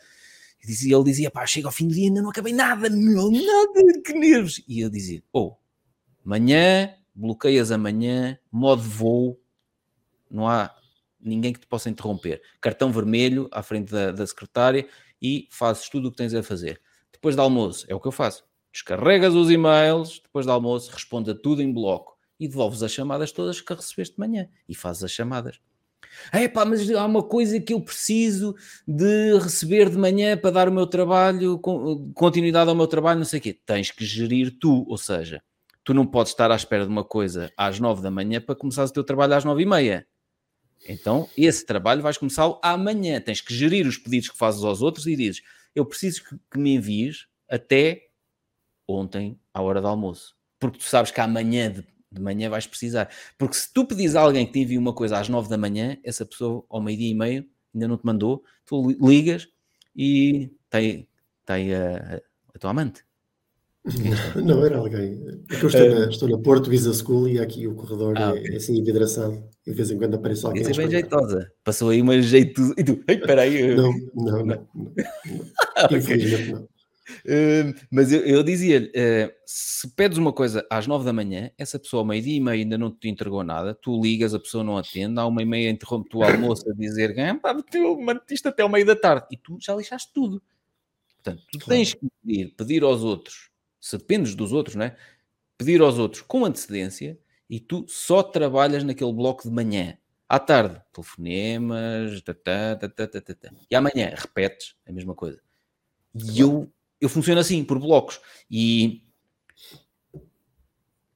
[0.64, 3.32] e dizia, ele dizia: pá, chega ao fim do dia ainda não acabei nada, meu,
[3.32, 4.64] nada, que nervos.
[4.68, 5.56] E eu dizia: oh,
[6.24, 9.42] amanhã, bloqueias amanhã, modo voo,
[10.30, 10.76] não há
[11.20, 12.40] ninguém que te possa interromper.
[12.62, 14.88] Cartão vermelho à frente da, da secretária
[15.20, 16.80] e fazes tudo o que tens a fazer.
[17.12, 18.46] Depois do almoço, é o que eu faço.
[18.76, 23.32] Descarregas os e-mails, depois do almoço, responde a tudo em bloco e devolves as chamadas
[23.32, 25.62] todas que recebeste de manhã e fazes as chamadas.
[26.32, 28.54] É pá, mas há uma coisa que eu preciso
[28.86, 31.58] de receber de manhã para dar o meu trabalho,
[32.14, 33.58] continuidade ao meu trabalho, não sei o quê.
[33.66, 35.42] Tens que gerir tu, ou seja,
[35.82, 38.84] tu não podes estar à espera de uma coisa às nove da manhã para começar
[38.84, 40.06] o teu trabalho às nove e meia.
[40.88, 43.22] Então, esse trabalho vais começar amanhã.
[43.22, 45.42] Tens que gerir os pedidos que fazes aos outros e dizes:
[45.74, 48.05] Eu preciso que me envies até
[48.88, 50.36] ontem, à hora do almoço.
[50.60, 53.10] Porque tu sabes que amanhã de, de manhã vais precisar.
[53.38, 55.98] Porque se tu pedis a alguém que te envie uma coisa às nove da manhã,
[56.04, 59.48] essa pessoa ao meio-dia e meio ainda não te mandou, tu ligas
[59.96, 61.08] e tem,
[61.46, 62.22] tem a,
[62.54, 63.04] a tua amante.
[64.36, 65.24] Não, era alguém.
[65.52, 68.54] É eu estou, na, estou na Porto Visa School e aqui o corredor ah, é,
[68.54, 69.44] é, assim envidraçado.
[69.66, 70.64] E de vez em quando aparece alguém.
[70.64, 71.52] Isso é bem jeitosa.
[71.64, 72.74] Passou aí uma jeito.
[72.78, 73.76] E tu, ei, peraí.
[73.76, 74.46] Não, não, não.
[74.46, 74.94] não, não.
[75.92, 76.68] Infelizmente não.
[77.26, 81.80] Uh, mas eu, eu dizia-lhe: uh, se pedes uma coisa às nove da manhã, essa
[81.80, 84.78] pessoa ao meio-dia e meio ainda não te entregou nada, tu ligas, a pessoa não
[84.78, 87.56] atende, há uma e meia interrompe o almoço a dizer: pá,
[88.30, 90.42] isto até ao meio da tarde, e tu já lixaste tudo.
[91.16, 93.50] Portanto, tu tens que pedir, pedir aos outros
[93.86, 94.98] se dependes dos outros, não é?
[95.60, 99.96] Pedir aos outros com antecedência e tu só trabalhas naquele bloco de manhã.
[100.28, 105.40] À tarde, telefonemas, tata, tata, tata, e amanhã repetes a mesma coisa.
[106.16, 106.68] E eu,
[107.06, 108.20] eu funciono assim, por blocos.
[108.50, 109.04] E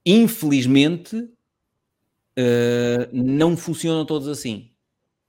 [0.05, 4.71] infelizmente uh, não funcionam todos assim.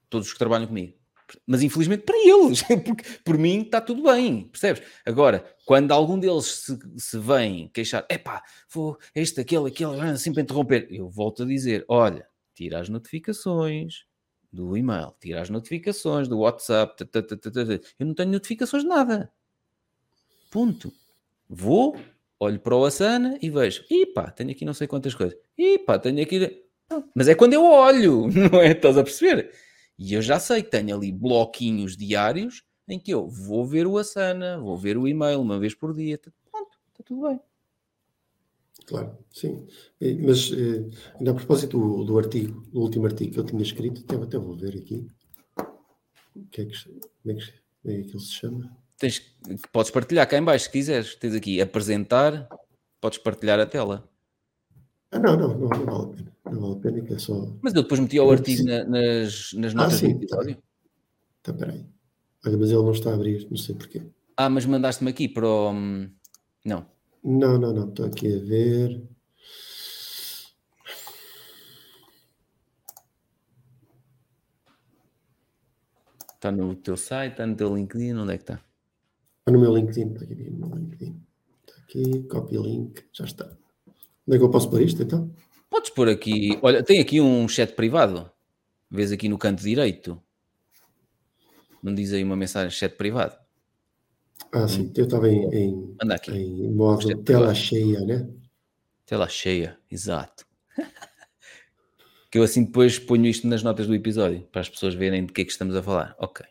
[0.08, 1.00] Todos os que trabalham comigo
[1.46, 4.82] mas infelizmente para eles, porque por mim está tudo bem, percebes?
[5.04, 8.42] Agora, quando algum deles se, se vem queixar, epá,
[8.72, 14.04] vou este, aquele, aquele, sempre interromper, eu volto a dizer: olha, tira as notificações
[14.52, 17.08] do e-mail, tira as notificações do WhatsApp,
[17.98, 19.32] eu não tenho notificações de nada.
[20.50, 20.92] Ponto.
[21.48, 21.96] Vou,
[22.38, 26.20] olho para o Asana e vejo, epá, tenho aqui não sei quantas coisas, epá, tenho
[26.22, 26.64] aqui.
[27.14, 28.72] Mas é quando eu olho, não é?
[28.72, 29.52] Estás a perceber?
[29.98, 33.98] E eu já sei que tenho ali bloquinhos diários em que eu vou ver o
[33.98, 36.18] Asana, vou ver o e-mail uma vez por dia.
[36.18, 37.40] Pronto, está tudo bem.
[38.86, 39.66] Claro, sim.
[40.24, 44.02] Mas eh, ainda a propósito do, do, artigo, do último artigo que eu tinha escrito,
[44.02, 45.06] até, até vou ver aqui.
[46.34, 48.76] O que é que, como, é que, como é que ele se chama?
[49.00, 49.18] Tens,
[49.72, 51.14] podes partilhar cá em baixo se quiseres.
[51.14, 52.46] Tens aqui apresentar,
[53.00, 54.06] podes partilhar a tela.
[55.10, 56.32] Ah, não, não, não, não vale a pena.
[56.44, 57.50] Não vale a pena que é só.
[57.62, 60.56] Mas eu depois meti o artigo na, nas, nas notas ah, sim, do episódio.
[61.42, 61.86] Tá, tá, peraí.
[62.44, 64.02] Olha, mas ele não está a abrir, não sei porquê.
[64.36, 65.72] Ah, mas mandaste-me aqui para o.
[65.72, 66.86] Não.
[67.24, 67.88] Não, não, não.
[67.88, 69.02] Estou aqui a ver.
[76.34, 78.60] Está no teu site, está no teu LinkedIn, onde é que está?
[79.50, 81.20] No meu LinkedIn, está aqui no meu LinkedIn.
[81.66, 83.46] Está aqui, copy link, já está.
[84.26, 85.30] Onde é que eu posso pôr isto então?
[85.68, 86.58] Podes pôr aqui.
[86.62, 88.30] Olha, tem aqui um chat privado.
[88.90, 90.20] Vês aqui no canto direito.
[91.82, 93.36] Não diz aí uma mensagem chat privado.
[94.52, 94.92] Ah, sim.
[94.96, 95.96] Eu estava em, em,
[96.28, 97.54] em modo tela privado.
[97.54, 98.28] cheia, né?
[99.06, 100.46] Tela cheia, exato.
[102.30, 105.32] que eu assim depois ponho isto nas notas do episódio para as pessoas verem de
[105.32, 106.14] que é que estamos a falar.
[106.18, 106.46] Ok.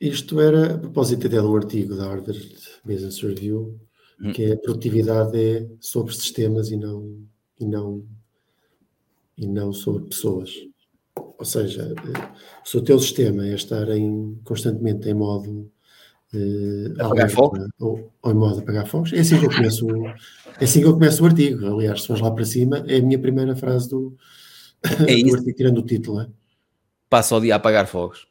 [0.00, 3.78] Isto era a propósito até de um artigo da Harvard Business Review
[4.20, 4.32] Hum.
[4.32, 7.24] que a produtividade é sobre sistemas e não,
[7.58, 8.04] e não,
[9.36, 10.52] e não sobre pessoas.
[11.14, 11.94] Ou seja,
[12.64, 15.70] se o teu sistema é estar em, constantemente em modo
[16.34, 19.86] uh, apagar fogo ou, ou, em modo apagar fogos, é assim que eu começo,
[20.60, 21.66] é assim que eu começo o artigo.
[21.66, 24.16] Aliás, se fores lá para cima, é a minha primeira frase do,
[24.82, 26.22] é do artigo, tirando o título.
[26.22, 26.28] É?
[27.08, 28.26] Passa o dia a apagar fogos.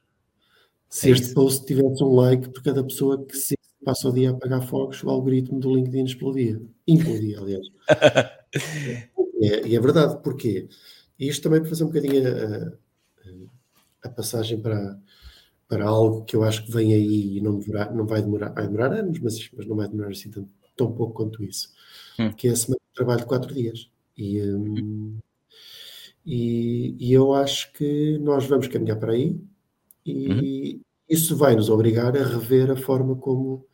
[0.90, 4.30] Se é este post tivesse um like por cada pessoa que se passa o dia
[4.30, 6.62] a apagar fogos, o algoritmo do LinkedIn explodia.
[6.88, 7.68] Implodia, aliás.
[9.42, 10.68] é, e é verdade, porquê?
[11.20, 15.00] E isto também para fazer um bocadinho a, a, passagem para,
[15.68, 18.68] para algo que eu acho que vem aí e não, demorar, não vai demorar, vai
[18.68, 21.74] demorar anos, mas, mas não vai demorar assim tão, tão pouco quanto isso,
[22.20, 22.32] hum.
[22.34, 23.90] que é a semana de trabalho de quatro dias.
[24.18, 25.18] E, um,
[26.26, 29.40] e, e, eu acho que nós vamos caminhar para aí
[30.12, 30.82] e uhum.
[31.10, 33.66] isso vai nos obrigar a rever a forma como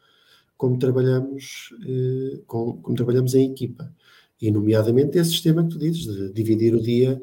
[0.64, 3.94] como trabalhamos, eh, com, como trabalhamos em equipa.
[4.42, 7.22] E, nomeadamente, esse sistema que tu dizes, de dividir o dia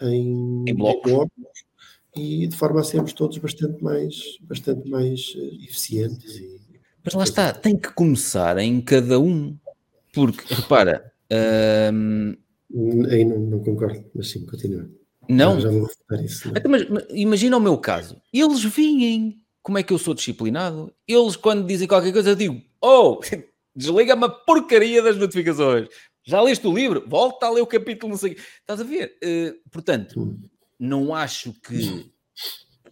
[0.00, 1.28] em, em blocos.
[2.16, 6.36] e de forma a sermos todos bastante mais, bastante mais eh, eficientes.
[6.36, 6.60] E,
[7.04, 9.56] Mas lá está, tem que começar em cada um.
[10.12, 11.12] Porque, repara.
[11.92, 12.36] Hum...
[13.10, 14.90] Aí não, não, concordo, mas sim, continua.
[15.28, 15.60] Não?
[15.60, 16.48] Já, vou refutar isso.
[16.48, 16.56] Não.
[16.56, 18.20] Então, mas, imagina o meu caso.
[18.32, 20.92] Eles vêm como é que eu sou disciplinado?
[21.06, 23.20] Eles, quando dizem qualquer coisa, eu digo, oh,
[23.74, 25.88] Desliga-me a porcaria das notificações.
[26.24, 27.04] Já leste o livro?
[27.08, 28.36] Volta a ler o capítulo, não sei.
[28.60, 29.18] Estás a ver?
[29.24, 30.38] Uh, portanto,
[30.78, 32.12] não acho que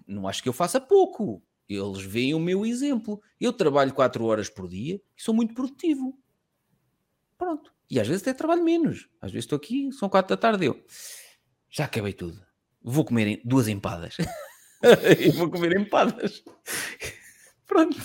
[0.06, 1.42] não acho que eu faça pouco.
[1.68, 3.20] Eles veem o meu exemplo.
[3.40, 6.18] Eu trabalho 4 horas por dia e sou muito produtivo.
[7.38, 7.72] Pronto.
[7.88, 9.08] E às vezes até trabalho menos.
[9.20, 10.66] Às vezes estou aqui, são 4 da tarde.
[10.66, 10.82] Eu
[11.70, 12.40] já acabei tudo.
[12.82, 14.16] Vou comer duas empadas.
[15.18, 16.42] e vou comer empadas.
[17.66, 17.96] Pronto.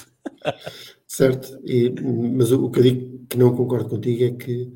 [1.08, 1.60] Certo.
[1.64, 4.74] E, mas o, o que eu digo que não concordo contigo é que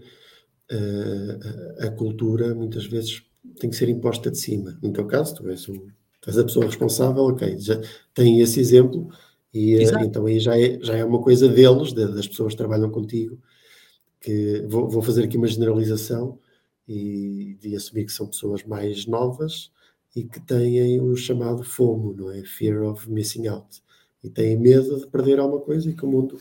[0.72, 3.22] uh, a cultura muitas vezes
[3.60, 4.78] tem que ser imposta de cima.
[4.82, 5.88] No teu caso, tu és, um,
[6.22, 7.80] tu és a pessoa responsável, ok, já
[8.14, 9.10] tem esse exemplo,
[9.54, 12.58] e uh, então aí já é, já é uma coisa deles, de, das pessoas que
[12.58, 13.38] trabalham contigo,
[14.22, 16.40] que vou, vou fazer aqui uma generalização
[16.90, 19.72] e de assumir que são pessoas mais novas
[20.16, 22.44] e que têm o chamado FOMO, não é?
[22.44, 23.84] Fear of Missing Out.
[24.24, 26.40] E têm medo de perder alguma coisa e que o mundo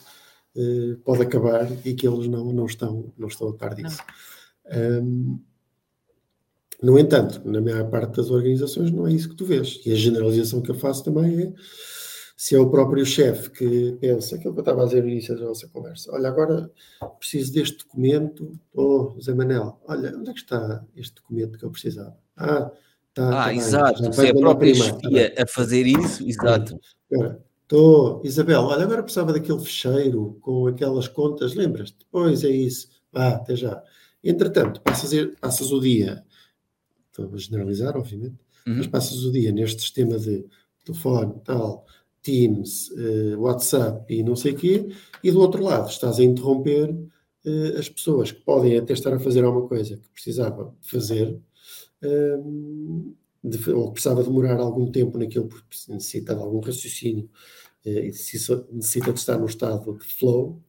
[0.57, 4.03] uh, pode acabar e que eles não, não, estão, não estão a par disso.
[4.75, 5.39] Um,
[6.83, 9.81] no entanto, na maior parte das organizações não é isso que tu vês.
[9.85, 11.53] E a generalização que eu faço também é
[12.39, 15.37] se é o próprio chefe que pensa, aquilo que eu estava a dizer no início
[15.37, 16.71] da nossa conversa, olha, agora
[17.19, 21.71] preciso deste documento, oh, Zé Manel, olha, onde é que está este documento que eu
[21.73, 22.17] precisava?
[22.37, 22.71] Ah,
[23.09, 23.29] está.
[23.29, 26.79] Ah, tá exato, se é a própria chefia tá a fazer isso, exato.
[27.13, 32.07] Agora, estou, Isabel, olha, agora precisava daquele fecheiro com aquelas contas, lembras-te?
[32.09, 33.83] Pois é isso, ah, até já.
[34.23, 35.11] Entretanto, passas,
[35.41, 36.25] passas o dia,
[37.11, 38.77] estou a generalizar, obviamente, uhum.
[38.77, 40.47] mas passas o dia neste sistema de
[40.85, 41.85] telefone, tal,
[42.29, 44.89] Teams, uh, WhatsApp e não sei o quê,
[45.25, 49.19] e do outro lado estás a interromper uh, as pessoas que podem até estar a
[49.19, 51.41] fazer alguma coisa que precisavam de fazer,
[53.43, 57.29] de, ou precisava demorar algum tempo naquilo porque necessita de algum raciocínio
[57.85, 58.13] e
[58.73, 60.63] necessita de estar no estado de flow,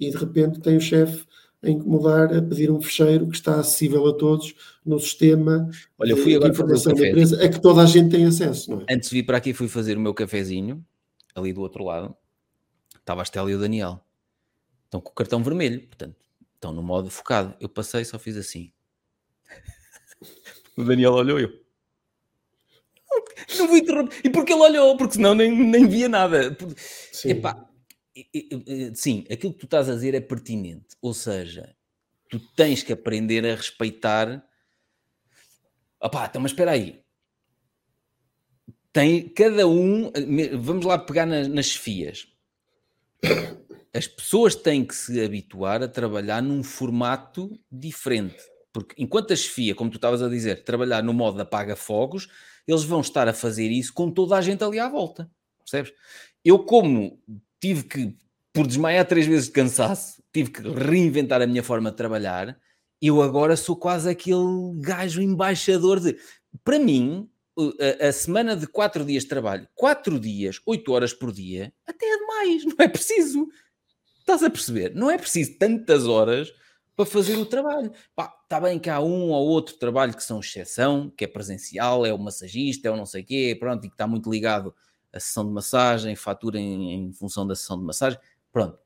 [0.00, 1.26] e de repente tem o chefe
[1.62, 4.54] a incomodar a pedir um fecheiro que está acessível a todos
[4.84, 8.10] no sistema Olha, eu fui agora de informação da empresa, a que toda a gente
[8.10, 8.70] tem acesso.
[8.70, 8.94] Não é?
[8.94, 10.84] Antes de vir para aqui fui fazer o meu cafezinho,
[11.34, 12.16] ali do outro lado,
[12.98, 14.00] estava a Estela e o Daniel.
[14.84, 16.16] Estão com o cartão vermelho, portanto,
[16.54, 17.54] estão no modo focado.
[17.60, 18.72] Eu passei só fiz assim.
[20.76, 21.52] o Daniel olhou eu.
[23.58, 24.20] Não vou interromper.
[24.22, 24.96] E porque ele olhou?
[24.96, 26.56] Porque senão nem, nem via nada.
[27.12, 27.30] Sim.
[27.30, 27.67] Epá,
[28.94, 30.96] sim, aquilo que tu estás a dizer é pertinente.
[31.00, 31.74] Ou seja,
[32.28, 34.44] tu tens que aprender a respeitar.
[36.00, 37.02] Opá, então, mas espera aí.
[38.92, 40.10] Tem cada um.
[40.60, 41.78] Vamos lá pegar nas, nas.
[43.92, 48.42] As pessoas têm que se habituar a trabalhar num formato diferente.
[48.72, 52.28] Porque enquanto a chefia, como tu estavas a dizer, trabalhar no modo apaga-fogos,
[52.66, 55.30] eles vão estar a fazer isso com toda a gente ali à volta.
[55.58, 55.92] Percebes?
[56.44, 57.20] Eu, como
[57.60, 58.16] tive que,
[58.52, 62.58] por desmaiar três vezes de cansaço, tive que reinventar a minha forma de trabalhar.
[63.00, 66.16] Eu agora sou quase aquele gajo embaixador de.
[66.64, 67.28] Para mim,
[68.00, 72.06] a, a, semana de quatro dias de trabalho, quatro dias, oito horas por dia, até
[72.06, 73.48] é demais, não é preciso.
[74.20, 74.94] Estás a perceber?
[74.94, 76.52] Não é preciso tantas horas
[76.94, 77.92] para fazer o trabalho.
[78.42, 82.12] Está bem que há um ou outro trabalho que são exceção, que é presencial, é
[82.12, 84.74] o massagista, é o não sei quê, pronto, e que está muito ligado
[85.12, 88.18] a sessão de massagem, fatura em, em função da sessão de massagem.
[88.52, 88.78] Pronto.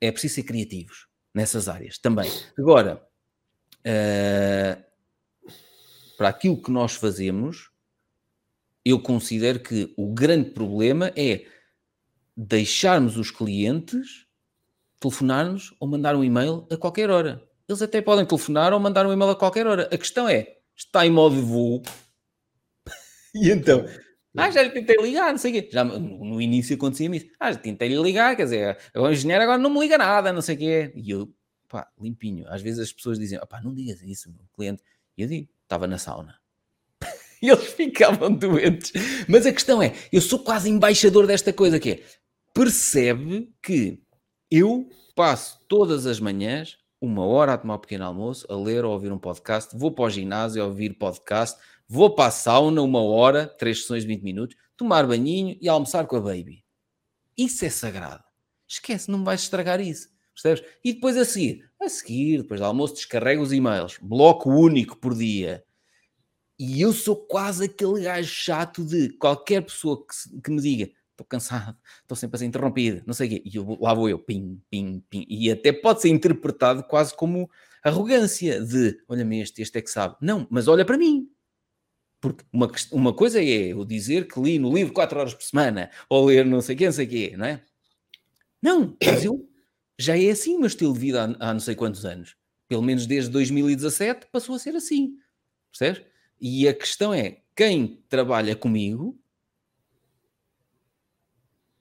[0.00, 2.30] É preciso ser criativos nessas áreas também.
[2.58, 3.02] Agora,
[3.80, 4.84] uh,
[6.16, 7.70] para aquilo que nós fazemos,
[8.84, 11.46] eu considero que o grande problema é
[12.36, 14.26] deixarmos os clientes
[15.00, 17.42] telefonar-nos ou mandar um e-mail a qualquer hora.
[17.68, 19.88] Eles até podem telefonar ou mandar um e-mail a qualquer hora.
[19.92, 21.82] A questão é, está em modo de voo.
[23.34, 23.84] e então,
[24.36, 25.68] ah, já lhe tentei ligar, não sei o quê.
[25.72, 27.26] Já no início acontecia isso.
[27.40, 30.42] Ah, já tentei lhe ligar, quer dizer, o engenheiro agora não me liga nada, não
[30.42, 30.92] sei o quê.
[30.94, 31.32] E eu,
[31.68, 32.46] pá, limpinho.
[32.48, 34.82] Às vezes as pessoas dizem, pá, não digas isso, meu cliente.
[35.16, 36.36] E eu digo, estava na sauna.
[37.42, 38.92] e eles ficavam doentes.
[39.28, 42.02] Mas a questão é, eu sou quase embaixador desta coisa que é,
[42.52, 44.02] percebe que
[44.50, 48.92] eu passo todas as manhãs uma hora a tomar um pequeno almoço, a ler ou
[48.92, 51.58] ouvir um podcast, vou para o ginásio a ouvir podcast,
[51.88, 56.06] Vou para a sauna uma hora, três sessões de 20 minutos, tomar banhinho e almoçar
[56.06, 56.64] com a baby.
[57.36, 58.22] Isso é sagrado.
[58.66, 60.08] Esquece, não vais estragar isso.
[60.34, 60.70] Percebes?
[60.84, 63.98] E depois a seguir, a seguir, depois do almoço, descarrega os e-mails.
[64.02, 65.64] Bloco único por dia.
[66.58, 71.26] E eu sou quase aquele gajo chato de qualquer pessoa que, que me diga estou
[71.26, 73.42] cansado, estou sempre a ser interrompido, não sei o quê.
[73.44, 75.26] E eu, lá vou eu, pim, pim, pim.
[75.28, 77.50] E até pode ser interpretado quase como
[77.82, 80.16] arrogância de, olha-me este, este é que sabe.
[80.20, 81.28] Não, mas olha para mim.
[82.20, 85.90] Porque uma, uma coisa é eu dizer que li no livro 4 horas por semana,
[86.08, 87.62] ou ler não sei quê, não sei o quê, não é?
[88.60, 89.48] Não, mas eu
[89.98, 92.36] já é assim o meu estilo de vida há, há não sei quantos anos.
[92.68, 95.16] Pelo menos desde 2017 passou a ser assim.
[95.70, 96.02] Percebes?
[96.40, 99.18] E a questão é, quem trabalha comigo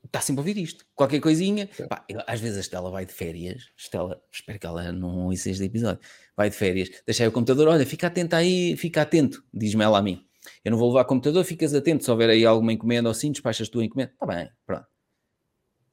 [0.03, 0.85] está sempre a ouvir isto.
[0.95, 1.69] Qualquer coisinha.
[1.89, 3.72] Pá, eu, às vezes a Estela vai de férias.
[3.77, 6.01] Estela, espero que ela não ouça este episódio.
[6.35, 7.68] Vai de férias, deixa aí o computador.
[7.68, 10.27] Olha, fica atento aí, fica atento, diz-me ela a mim.
[10.64, 12.03] Eu não vou levar computador, ficas atento.
[12.03, 14.11] Se houver aí alguma encomenda ou assim, despachas tu a encomenda.
[14.11, 14.86] Está bem, pronto.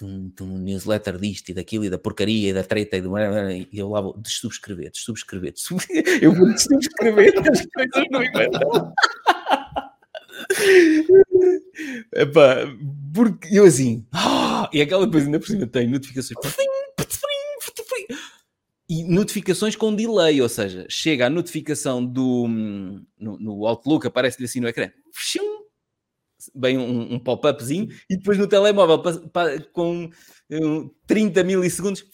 [0.02, 3.16] Um, um newsletter disto e daquilo e da porcaria e da treta e, do...
[3.18, 6.18] e eu lá vou dessubscrever, dessubscrever, dessubscrever.
[6.22, 8.50] eu vou dessubscrever as coisas no e-mail.
[12.12, 12.56] Epá,
[13.14, 16.38] porque eu assim, ah, e aquela coisa ainda por cima tem notificações
[18.88, 22.46] e notificações com delay, ou seja, chega a notificação do
[23.18, 24.90] no, no Outlook, aparece-lhe assim no ecrã,
[26.54, 29.02] bem um, um pop-upzinho, e depois no telemóvel
[29.72, 30.10] com
[30.50, 32.04] um, 30 milissegundos,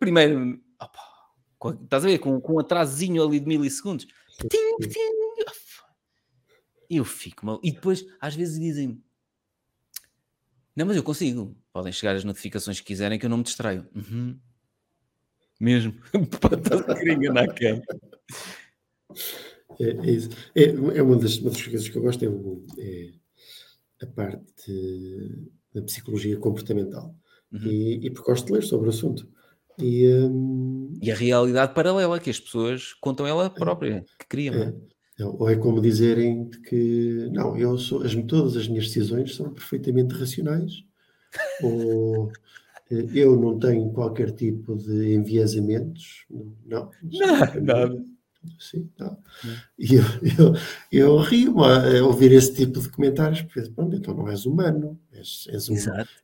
[0.00, 4.06] primeiro, opa, estás a ver, com, com um atrasinho ali de milissegundos,
[6.90, 7.60] eu fico mal.
[7.62, 9.02] E depois, às vezes, dizem
[10.76, 11.56] Não, mas eu consigo.
[11.72, 13.88] Podem chegar as notificações que quiserem que eu não me distraio.
[13.94, 14.38] Uhum.
[15.62, 15.94] Mesmo.
[16.12, 17.80] Estás a querer enganar quem?
[19.78, 20.30] É, é, isso.
[20.56, 23.12] É, é uma, das, uma das coisas que eu gosto, é,
[24.00, 24.72] é a parte
[25.72, 27.14] da psicologia comportamental.
[27.52, 27.60] Uhum.
[27.64, 29.28] E, e porque gosto de ler sobre o assunto.
[29.78, 30.98] E, um...
[31.00, 34.54] e a realidade paralela que as pessoas contam ela própria, que criam.
[34.56, 35.24] É.
[35.24, 40.12] Ou é como dizerem que não, eu sou, as, todas as minhas decisões são perfeitamente
[40.12, 40.72] racionais,
[41.62, 42.32] ou
[43.14, 48.04] eu não tenho qualquer tipo de enviesamentos, não, não, não nada.
[48.58, 49.16] Sim, não.
[49.78, 50.04] E eu,
[50.38, 50.54] eu,
[50.90, 55.46] eu rio a ouvir esse tipo de comentários, porque pronto, então não és humano, és,
[55.48, 55.76] és, um,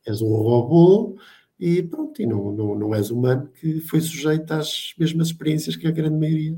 [0.05, 1.17] és um robô
[1.59, 5.87] e pronto, e não, não, não és humano que foi sujeito às mesmas experiências que
[5.87, 6.57] a grande maioria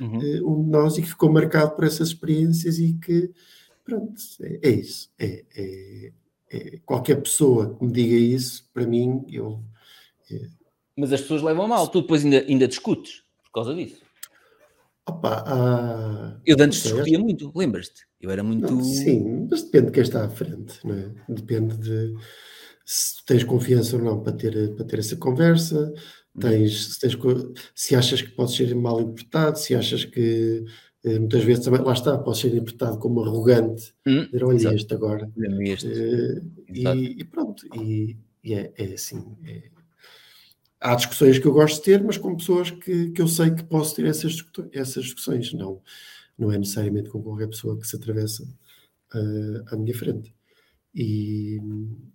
[0.00, 0.18] uhum.
[0.18, 3.30] uh, um de nós e que ficou marcado por essas experiências e que,
[3.84, 5.10] pronto, é, é isso.
[5.18, 6.12] É, é,
[6.84, 9.62] qualquer pessoa que me diga isso, para mim, eu.
[10.30, 10.48] É
[10.96, 14.02] Mas as pessoas levam mal, tu depois ainda, ainda discutes por causa disso.
[15.06, 18.06] Opa, ah, eu antes discutia muito, lembras-te?
[18.20, 18.72] Eu era muito.
[18.72, 21.12] Não, sim, mas depende de quem está à frente, não é?
[21.28, 22.14] Depende de
[22.84, 25.92] se tens confiança ou não para ter, para ter essa conversa,
[26.38, 27.18] Tens, se, tens,
[27.74, 30.64] se achas que podes ser mal interpretado, se achas que
[31.04, 35.30] muitas vezes também, lá está, podes ser interpretado como arrogante, hum, dizer, olha este agora.
[35.62, 35.86] Este.
[35.86, 39.36] Uh, e, e, pronto, e, e é, é, assim.
[39.44, 39.70] É,
[40.80, 43.64] há discussões que eu gosto de ter, mas com pessoas que, que eu sei que
[43.64, 44.36] posso ter essas,
[44.72, 45.80] essas discussões, não,
[46.38, 48.44] não é necessariamente com qualquer pessoa que se atravessa
[49.14, 50.34] uh, à minha frente.
[50.94, 51.60] E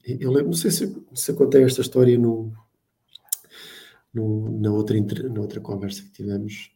[0.03, 2.52] eu lembro, não sei se, se eu contei esta história no,
[4.14, 4.99] no, na, outra,
[5.30, 6.74] na outra conversa que tivemos,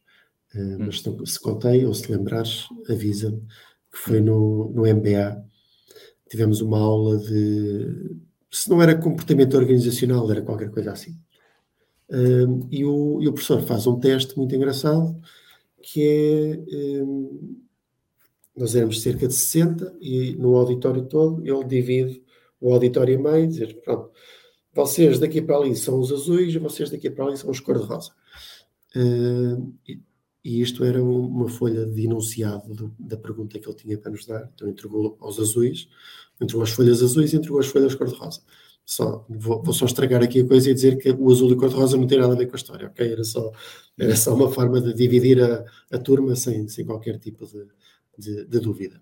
[0.54, 3.40] uh, mas se contei ou se lembrares, avisa-me,
[3.90, 5.44] que foi no, no MBA.
[6.28, 8.16] Tivemos uma aula de.
[8.50, 11.16] Se não era comportamento organizacional, era qualquer coisa assim.
[12.08, 15.20] Uh, e, o, e o professor faz um teste muito engraçado,
[15.82, 17.02] que é.
[17.02, 17.60] Um,
[18.56, 22.22] nós éramos cerca de 60 e no auditório todo ele divide
[22.60, 24.10] o auditório em meio, dizer, pronto,
[24.72, 28.12] vocês daqui para ali são os azuis e vocês daqui para ali são os cor-de-rosa.
[28.94, 30.00] Uh, e,
[30.44, 34.26] e, isto era uma folha de enunciado do, da pergunta que ele tinha para nos
[34.26, 34.50] dar.
[34.54, 35.88] Então entregou aos azuis,
[36.40, 38.40] entregou as folhas azuis e entregou as folhas cor-de-rosa.
[38.84, 41.96] Só, vou, vou, só estragar aqui a coisa e dizer que o azul e cor-de-rosa
[41.96, 43.12] não tem nada a ver com a história, ok?
[43.12, 43.52] Era só,
[43.98, 47.66] era só uma forma de dividir a, a turma sem, sem qualquer tipo de,
[48.18, 49.00] de, de dúvida.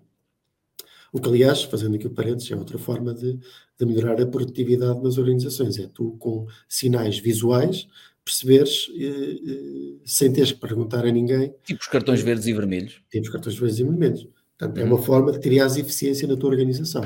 [1.11, 3.39] O que, aliás, fazendo aqui o parênteses, é outra forma de,
[3.79, 5.79] de melhorar a produtividade nas organizações.
[5.79, 7.87] É tu, com sinais visuais,
[8.29, 11.53] perceberes eh, eh, sem teres que perguntar a ninguém.
[11.63, 13.01] Tipo os cartões verdes e vermelhos.
[13.09, 14.27] Tipo os cartões verdes e vermelhos.
[14.57, 15.01] Portanto, é uma uhum.
[15.01, 17.01] forma de criar eficiência na tua organização.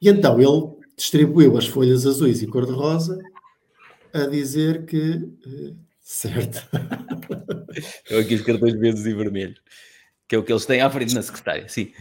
[0.00, 3.18] E então ele distribuiu as folhas azuis e cor-de-rosa
[4.12, 4.98] a dizer que.
[5.46, 6.68] Eh, certo.
[8.06, 9.60] São aqui os cartões verdes e vermelhos,
[10.28, 11.92] que é o que eles têm à frente na secretária, sim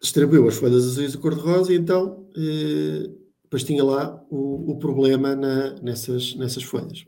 [0.00, 3.10] distribuiu as folhas azuis de cor-de-rosa e então eh,
[3.44, 7.04] depois tinha lá o, o problema na, nessas, nessas folhas.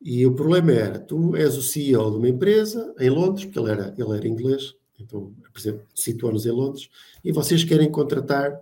[0.00, 3.70] E o problema era, tu és o CEO de uma empresa em Londres, porque ele
[3.70, 6.88] era, ele era inglês, então, por exemplo, situou-nos em Londres,
[7.24, 8.60] e vocês querem contratar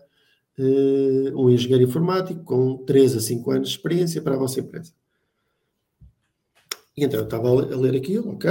[0.59, 4.93] eh, um engenheiro informático com 3 a 5 anos de experiência para a vossa empresa.
[6.97, 8.51] E então eu estava a ler aquilo, ok?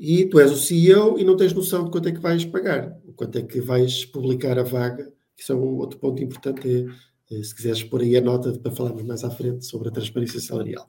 [0.00, 2.98] E tu és o CEO e não tens noção de quanto é que vais pagar
[3.14, 6.86] quanto é que vais publicar a vaga, isso é um outro ponto importante, é,
[7.32, 10.40] Eh, se quiseres pôr aí a nota para falarmos mais à frente sobre a transparência
[10.40, 10.86] salarial.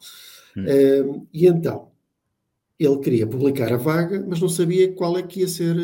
[0.56, 1.28] Hum.
[1.34, 1.92] e então,
[2.80, 5.76] ele queria publicar a vaga, mas não sabia qual é que ia ser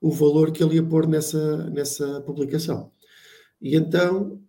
[0.00, 2.90] o valor que ele ia pôr nessa, nessa publicação.
[3.60, 4.40] E então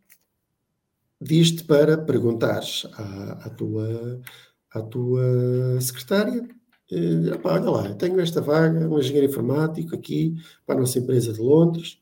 [1.19, 4.21] diz-te para perguntares à, à, tua,
[4.71, 6.47] à tua secretária
[6.91, 10.35] Uh, olha lá, tenho esta vaga, um engenheiro informático aqui
[10.65, 11.99] para a nossa empresa de Londres.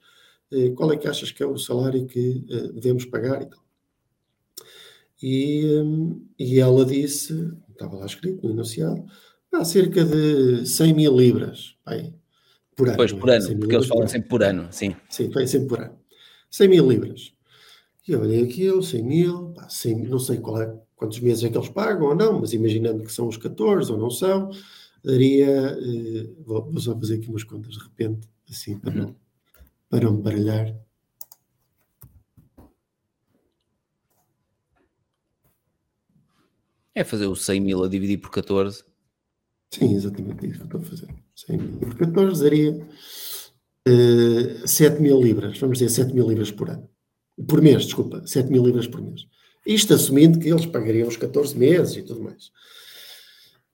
[0.52, 3.65] Uh, qual é que achas que é o salário que uh, devemos pagar e tal?
[5.22, 5.66] E,
[6.38, 7.34] e ela disse,
[7.72, 9.06] estava lá escrito no enunciado,
[9.52, 12.14] há cerca de 100 mil libras pai,
[12.76, 12.98] por ano.
[12.98, 14.96] Pois, por ano, porque eles falam sempre por ano, sim.
[15.10, 15.98] Sim, foi sempre por ano.
[16.52, 17.34] 100 mil libras.
[18.08, 21.50] E eu olhei aquilo, 100 mil, pá, 100, não sei qual é, quantos meses é
[21.50, 24.52] que eles pagam ou não, mas imaginando que são os 14 ou não são,
[25.04, 25.78] daria.
[25.78, 28.98] Uh, vou, vou, só fazer aqui umas contas de repente, assim, para, uhum.
[28.98, 29.16] não,
[29.90, 30.76] para não baralhar.
[36.96, 38.84] É fazer o 100 mil a dividir por 14.
[39.70, 41.08] Sim, exatamente isso que estou a fazer.
[41.36, 46.52] 100 mil por 14 daria uh, eh, 7 mil libras, vamos dizer 7 mil libras
[46.52, 46.90] por ano.
[47.48, 49.28] Por mês, desculpa, 7 mil libras por mês.
[49.66, 52.46] Isto assumindo que eles pagariam os 14 meses e tudo mais.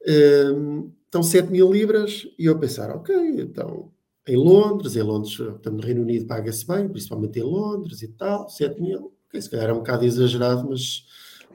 [0.01, 3.91] Uh, então 7 mil libras, e eu pensar, ok, então
[4.27, 8.47] em Londres, em Londres, estamos no Reino Unido, paga-se bem, principalmente em Londres e tal,
[8.49, 11.05] 7 mil, ok, se calhar é um bocado exagerado, mas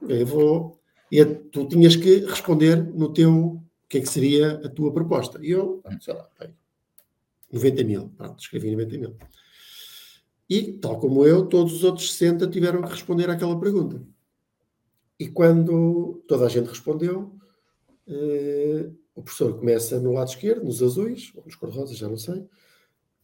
[0.02, 0.80] okay, eu vou.
[1.10, 5.38] E tu tinhas que responder no teu, o que é que seria a tua proposta.
[5.42, 6.54] E eu, sei lá, bem,
[7.52, 9.16] 90 mil, pronto, escrevi 90 mil.
[10.48, 14.02] E, tal como eu, todos os outros 60 tiveram que responder àquela pergunta.
[15.18, 17.34] E quando toda a gente respondeu,
[18.06, 22.44] eh, o professor começa no lado esquerdo, nos azuis, ou nos cor-de-rosa, já não sei,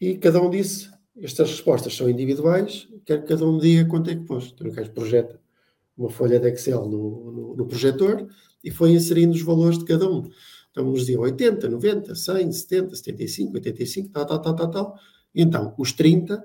[0.01, 4.17] e cada um disse, estas respostas são individuais, quero que cada um diga quanto é
[4.17, 4.53] que pôs.
[4.53, 5.41] Então o gajo projeta
[5.97, 8.27] uma folha de Excel no, no, no, projetor
[8.63, 10.29] e foi inserindo os valores de cada um.
[10.71, 14.99] Então nos diziam 80, 90, 100, 70, 75, 85, tal, tal, tal, tal, tal.
[15.35, 16.45] E então, os 30,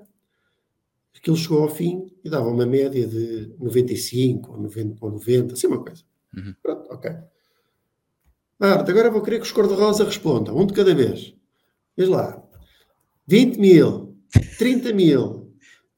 [1.16, 5.66] aquilo chegou ao fim e dava uma média de 95 ou 90, ou 90 assim
[5.66, 6.02] uma coisa.
[6.36, 6.54] Uhum.
[6.62, 7.10] Pronto, ok.
[8.58, 11.34] Marta, agora vou querer que os cor-de-rosa respondam, um de cada vez.
[11.96, 12.42] Veja lá.
[13.26, 14.16] 20 mil,
[14.58, 15.37] 30 mil,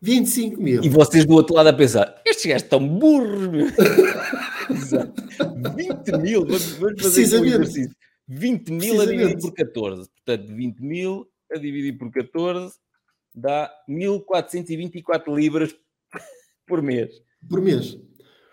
[0.03, 0.83] 25 mil.
[0.83, 3.67] E vocês do outro lado a pensar, estes gajos estão burros, meu.
[4.71, 5.23] Exato.
[5.77, 7.95] 20 mil, vamos, vamos fazer um exercício.
[8.29, 10.09] 20 mil a dividir por 14.
[10.11, 12.75] Portanto, 20 mil a dividir por 14
[13.35, 15.75] dá 1424 libras
[16.67, 17.11] por mês.
[17.49, 17.99] Por mês.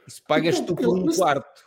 [0.08, 1.66] Isso pagas tu por um quarto.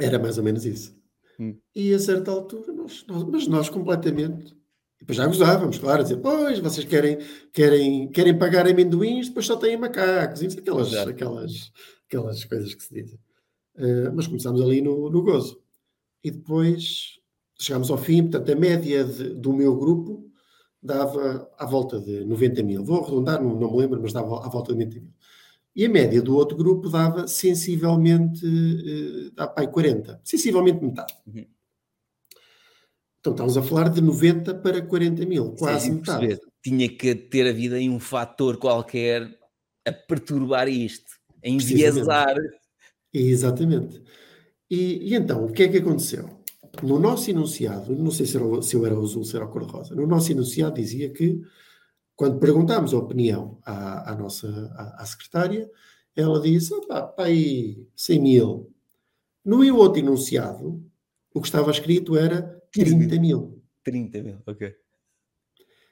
[0.00, 0.96] Era mais ou menos isso.
[1.40, 1.58] Hum.
[1.74, 4.57] E a certa altura, nós, nós, mas nós completamente.
[5.00, 7.18] Depois já gozávamos, claro, a dizer, pois, vocês querem,
[7.52, 11.72] querem, querem pagar amendoins, depois só têm macacos, e aquelas, aquelas,
[12.06, 13.18] aquelas coisas que se dizem.
[13.76, 15.62] Uh, mas começámos ali no, no gozo.
[16.22, 17.18] E depois
[17.60, 20.28] chegámos ao fim, portanto, a média de, do meu grupo
[20.82, 22.84] dava à volta de 90 mil.
[22.84, 25.12] Vou arredondar, não, não me lembro, mas dava à volta de 90 mil.
[25.76, 31.14] E a média do outro grupo dava sensivelmente, uh, dá para 40, sensivelmente metade.
[31.24, 31.46] Uhum.
[33.20, 36.26] Então estamos a falar de 90 para 40 mil, quase metade.
[36.26, 36.48] Perceber.
[36.62, 39.38] Tinha que ter havido aí um fator qualquer
[39.86, 41.10] a perturbar isto,
[41.44, 42.36] a enviesar.
[43.12, 44.02] Exatamente.
[44.70, 46.38] E, e, então, o que é que aconteceu?
[46.82, 50.06] No nosso enunciado, não sei se, era, se eu era azul, se era cor-de-rosa, no
[50.06, 51.40] nosso enunciado dizia que
[52.14, 55.70] quando perguntámos a opinião à, à nossa à, à, secretária,
[56.14, 58.72] ela disse: pá, pá, aí 100 mil.
[59.44, 60.84] No outro enunciado,
[61.32, 63.62] o que estava escrito era 30 mil.
[63.84, 64.74] 30 mil, ok.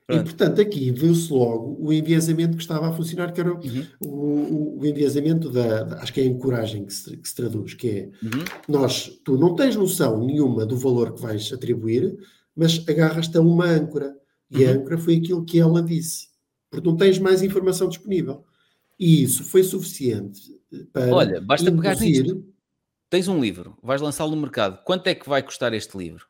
[0.06, 0.20] Pronto.
[0.20, 3.86] E portanto, aqui viu-se logo o enviesamento que estava a funcionar, que era uhum.
[4.00, 7.74] o, o, enviesamento da, da, Acho que é a encoragem que se, que se traduz,
[7.74, 8.44] que é uhum.
[8.68, 12.16] nós, tu não tens noção nenhuma do valor que vais atribuir,
[12.54, 14.16] mas agarras-te a uma âncora.
[14.48, 14.70] E uhum.
[14.70, 16.28] a âncora foi aquilo que ela disse.
[16.70, 18.44] Porque não tens mais informação disponível.
[18.98, 20.40] E isso foi suficiente
[20.92, 21.12] para.
[21.12, 21.82] Olha, basta induzir...
[21.82, 22.44] pegar nisto.
[23.10, 24.82] Tens um livro, vais lançá-lo no mercado.
[24.84, 26.26] Quanto é que vai custar este livro?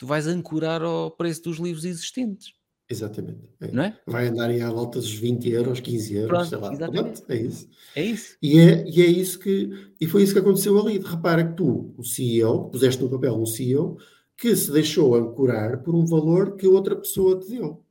[0.00, 2.54] Tu vais ancorar ao preço dos livros existentes.
[2.88, 3.42] Exatamente.
[3.60, 3.70] É.
[3.70, 4.00] Não é?
[4.06, 6.72] Vai andar aí à volta dos 20 euros, 15 euros, Pronto, sei lá.
[6.72, 7.22] Exatamente.
[7.28, 7.68] é isso.
[7.94, 8.36] É isso.
[8.40, 9.92] E é, e é isso que.
[10.00, 10.98] E foi isso que aconteceu ali.
[10.98, 13.98] Repara que tu, o CEO, puseste no papel um CEO
[14.38, 17.84] que se deixou ancorar por um valor que outra pessoa te deu.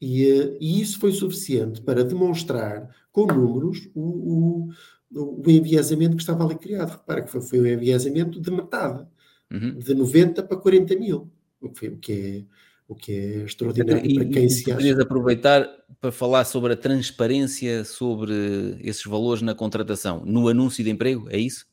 [0.00, 4.68] E, eh, e isso foi suficiente para demonstrar com números o,
[5.14, 6.90] o, o enviesamento que estava ali criado.
[6.90, 9.06] Repara que foi, foi um enviesamento de metade,
[9.50, 9.78] uhum.
[9.78, 11.30] de 90 para 40 mil,
[11.60, 12.44] o que, o que, é,
[12.86, 15.02] o que é extraordinário e, para quem e, se acha.
[15.02, 15.68] aproveitar
[16.00, 21.38] para falar sobre a transparência sobre esses valores na contratação, no anúncio de emprego, é
[21.38, 21.66] isso?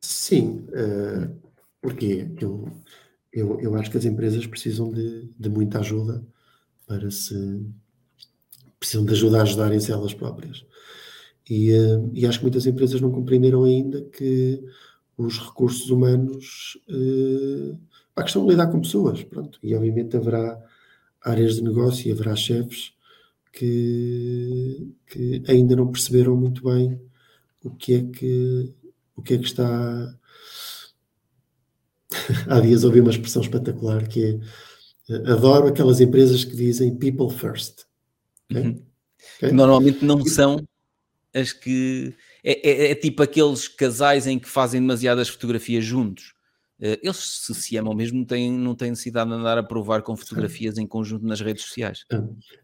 [0.00, 1.34] Sim, uh,
[1.80, 2.68] porque eu,
[3.32, 6.24] eu, eu acho que as empresas precisam de, de muita ajuda
[6.86, 7.34] para se.
[8.78, 10.64] precisam de ajuda a ajudarem-se elas próprias.
[11.48, 14.62] E, uh, e acho que muitas empresas não compreenderam ainda que
[15.16, 17.78] os recursos humanos uh,
[18.14, 19.58] a questão de lidar com pessoas, pronto.
[19.62, 20.58] E obviamente haverá
[21.20, 22.92] áreas de negócio e haverá chefes
[23.52, 27.00] que, que ainda não perceberam muito bem
[27.62, 28.74] o que é que,
[29.14, 30.16] o que, é que está.
[32.48, 34.40] Há dias ouvi uma expressão espetacular que é
[35.30, 37.84] adoro aquelas empresas que dizem people first.
[38.50, 38.62] Okay?
[38.62, 38.82] Uhum.
[39.36, 39.52] Okay?
[39.52, 40.66] Normalmente não são
[41.34, 42.14] as que.
[42.48, 46.32] É, é, é, tipo aqueles casais em que fazem demasiadas fotografias juntos.
[46.80, 50.02] Eh, eles se se amam mesmo, não têm, não têm necessidade de andar a provar
[50.02, 52.04] com fotografias em conjunto nas redes sociais.
[52.12, 52.22] Ah,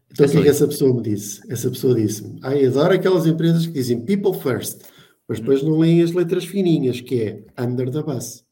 [0.09, 1.41] então o que é que essa pessoa me disse?
[1.51, 4.83] Essa pessoa disse-me, ai, adoro aquelas empresas que dizem people first,
[5.27, 8.45] mas depois não leem as letras fininhas, que é under the bus.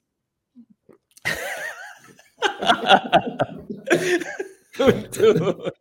[4.79, 5.71] Muito bom.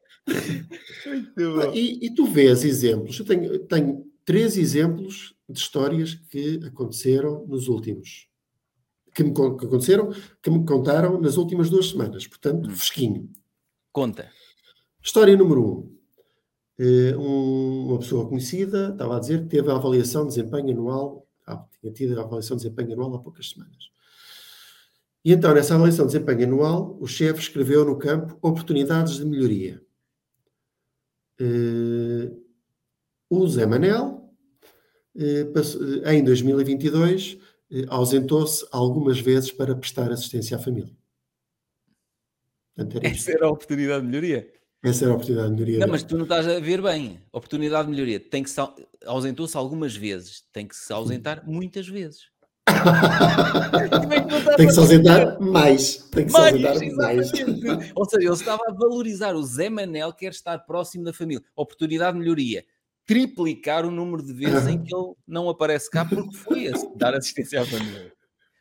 [1.06, 1.40] Muito.
[1.74, 7.68] E, e, tu vês exemplos, eu tenho, tenho três exemplos de histórias que aconteceram nos
[7.68, 8.30] últimos
[9.14, 10.10] que me que aconteceram,
[10.42, 12.26] que me contaram nas últimas duas semanas.
[12.26, 12.74] Portanto, hum.
[12.74, 13.28] fresquinho.
[13.92, 14.30] Conta.
[15.02, 16.00] História número um.
[16.82, 21.62] Uh, uma pessoa conhecida estava a dizer que teve a avaliação de desempenho anual, ah,
[21.78, 23.90] tinha tido a avaliação de desempenho anual há poucas semanas.
[25.22, 29.82] E então, nessa avaliação de desempenho anual, o chefe escreveu no campo oportunidades de melhoria.
[31.38, 32.42] Uh,
[33.28, 34.19] o Zé Manel,
[35.16, 37.38] em 2022,
[37.70, 40.92] eh, ausentou-se algumas vezes para prestar assistência à família.
[42.74, 44.52] Portanto, era Essa era a oportunidade de melhoria.
[44.82, 45.78] Essa era a oportunidade de melhoria.
[45.80, 47.20] Não, mas tu não estás a ver bem.
[47.32, 48.18] Oportunidade de melhoria.
[48.18, 48.60] Tem que se
[49.04, 50.44] ausentou-se algumas vezes.
[50.52, 52.30] Tem que se ausentar muitas vezes.
[54.56, 55.96] Tem que se ausentar mais.
[56.10, 57.32] Tem que mais, se ausentar mais.
[57.94, 59.34] Ou seja, ele estava a valorizar.
[59.34, 61.44] O Zé Manel quer estar próximo da família.
[61.54, 62.64] Oportunidade de melhoria
[63.10, 67.12] triplicar o número de vezes em que ele não aparece cá porque foi a dar
[67.12, 68.12] assistência à família.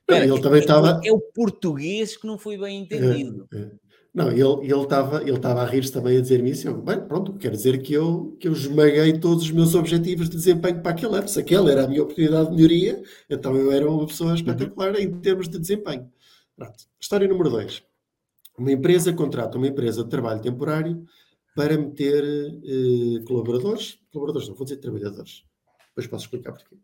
[0.07, 0.99] Pera, ele também estava.
[1.05, 3.47] É o português que não foi bem entendido.
[3.53, 3.71] É, é.
[4.11, 6.67] Não, ele estava ele ele a rir-se também a dizer-me isso.
[6.67, 10.37] Eu, bem, pronto, quer dizer que eu, que eu esmaguei todos os meus objetivos de
[10.37, 11.27] desempenho para aquele ano.
[11.27, 14.99] Se aquele era a minha oportunidade de melhoria, então eu era uma pessoa espetacular uhum.
[14.99, 16.09] em termos de desempenho.
[16.57, 16.85] Pronto.
[16.99, 17.83] História número 2.
[18.57, 21.05] Uma empresa contrata uma empresa de trabalho temporário
[21.59, 25.43] para meter eh, colaboradores, colaboradores não, vou dizer trabalhadores,
[25.89, 26.77] depois posso explicar porquê,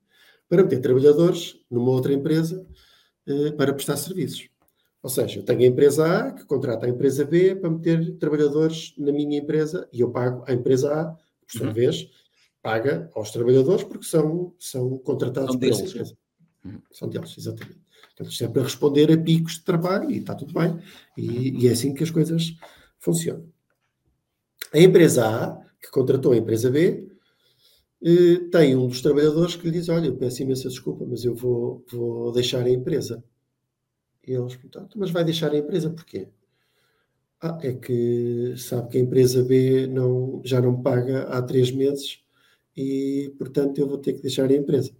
[0.49, 2.67] para meter trabalhadores numa outra empresa
[3.25, 4.49] eh, para prestar serviços.
[5.01, 8.93] Ou seja, eu tenho a empresa A que contrata a empresa B para meter trabalhadores
[8.97, 11.73] na minha empresa e eu pago à empresa A, por sua uhum.
[11.73, 12.09] vez,
[12.61, 16.17] paga aos trabalhadores porque são, são contratados são por essa empresa.
[16.65, 16.81] Uhum.
[16.91, 17.79] São deles, exatamente.
[18.07, 20.77] Portanto, isto é para responder a picos de trabalho e está tudo bem.
[21.15, 22.57] E, e é assim que as coisas
[22.99, 23.54] funcionam.
[24.75, 27.07] A empresa A, que contratou a empresa B,
[28.03, 31.33] eh, tem um dos trabalhadores que lhe diz: Olha, eu peço imensa desculpa, mas eu
[31.33, 33.23] vou, vou deixar a empresa.
[34.27, 36.27] E eles perguntam: Mas vai deixar a empresa porquê?
[37.41, 42.19] Ah, é que sabe que a empresa B não, já não paga há três meses
[42.75, 44.91] e, portanto, eu vou ter que deixar a empresa.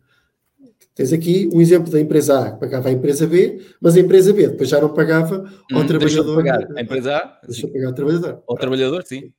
[0.94, 4.32] Tens aqui um exemplo da empresa A que pagava a empresa B, mas a empresa
[4.32, 5.44] B depois já não pagava
[5.74, 6.36] ao hum, trabalhador.
[6.36, 6.68] Pagar.
[6.78, 7.42] A empresa A?
[7.46, 8.44] Deixou pagar ao trabalhador.
[8.48, 9.34] Ao trabalhador, sim.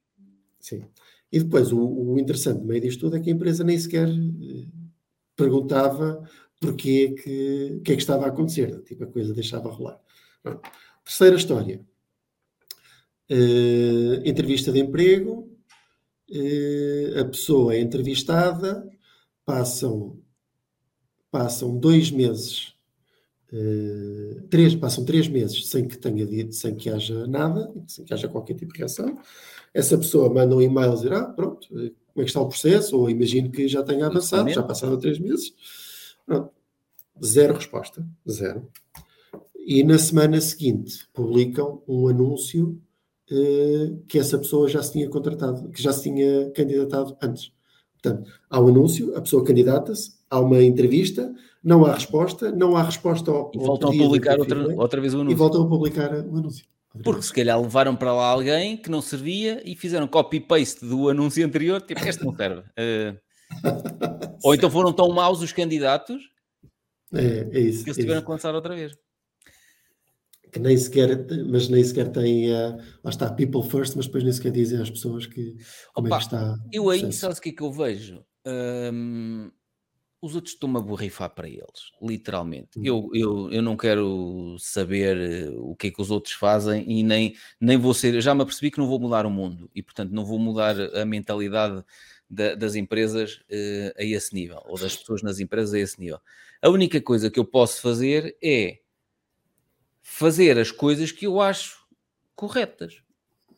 [0.66, 0.84] Sim.
[1.30, 4.08] E depois, o, o interessante no meio disto tudo é que a empresa nem sequer
[4.08, 4.66] eh,
[5.36, 6.28] perguntava
[6.60, 8.82] porquê que, que é que estava a acontecer.
[8.82, 10.00] Tipo, a coisa deixava rolar.
[11.04, 11.86] Terceira história.
[13.30, 15.48] Uh, entrevista de emprego.
[16.28, 18.88] Uh, a pessoa é entrevistada.
[19.44, 20.18] Passam,
[21.30, 22.76] passam dois meses
[23.52, 28.12] Uh, três, passam três meses sem que tenha dito, sem que haja nada, sem que
[28.12, 29.16] haja qualquer tipo de reação
[29.76, 31.84] essa pessoa manda um e-mail dizer, ah, pronto, como
[32.16, 32.98] é que está o processo?
[32.98, 35.54] Ou imagino que já tenha avançado, já passaram três meses.
[36.24, 36.50] Pronto.
[37.22, 38.66] Zero resposta, zero.
[39.54, 42.80] E na semana seguinte publicam um anúncio
[43.30, 47.52] uh, que essa pessoa já se tinha contratado, que já se tinha candidatado antes.
[48.00, 52.82] Portanto, há um anúncio, a pessoa candidata-se, há uma entrevista, não há resposta, não há
[52.82, 53.50] resposta ao.
[53.54, 55.34] E voltam a publicar outra, outra vez o anúncio.
[55.34, 56.64] E voltam a publicar o anúncio.
[57.02, 61.44] Porque se calhar levaram para lá alguém que não servia e fizeram copy-paste do anúncio
[61.44, 62.60] anterior, tipo, este não serve.
[62.60, 63.18] Uh,
[64.42, 66.20] ou então foram tão maus os candidatos
[67.12, 68.92] é, é isso, que eles é tiveram que lançar outra vez.
[70.52, 74.32] que nem sequer, mas nem sequer tem, uh, lá está, people first, mas depois nem
[74.32, 75.56] sequer dizem às pessoas que
[75.94, 76.56] como Opa, é que está.
[76.72, 78.24] Eu aí, sabes o que é que eu vejo?
[78.46, 79.50] Um,
[80.26, 82.78] os outros estão-me a borrifar para eles, literalmente.
[82.78, 82.82] Hum.
[82.84, 87.02] Eu, eu, eu não quero saber eh, o que é que os outros fazem e
[87.02, 88.14] nem, nem vou ser.
[88.14, 90.76] Eu já me apercebi que não vou mudar o mundo e, portanto, não vou mudar
[90.94, 91.84] a mentalidade
[92.28, 96.20] da, das empresas uh, a esse nível, ou das pessoas nas empresas a esse nível.
[96.60, 98.80] A única coisa que eu posso fazer é
[100.02, 101.86] fazer as coisas que eu acho
[102.34, 103.02] corretas.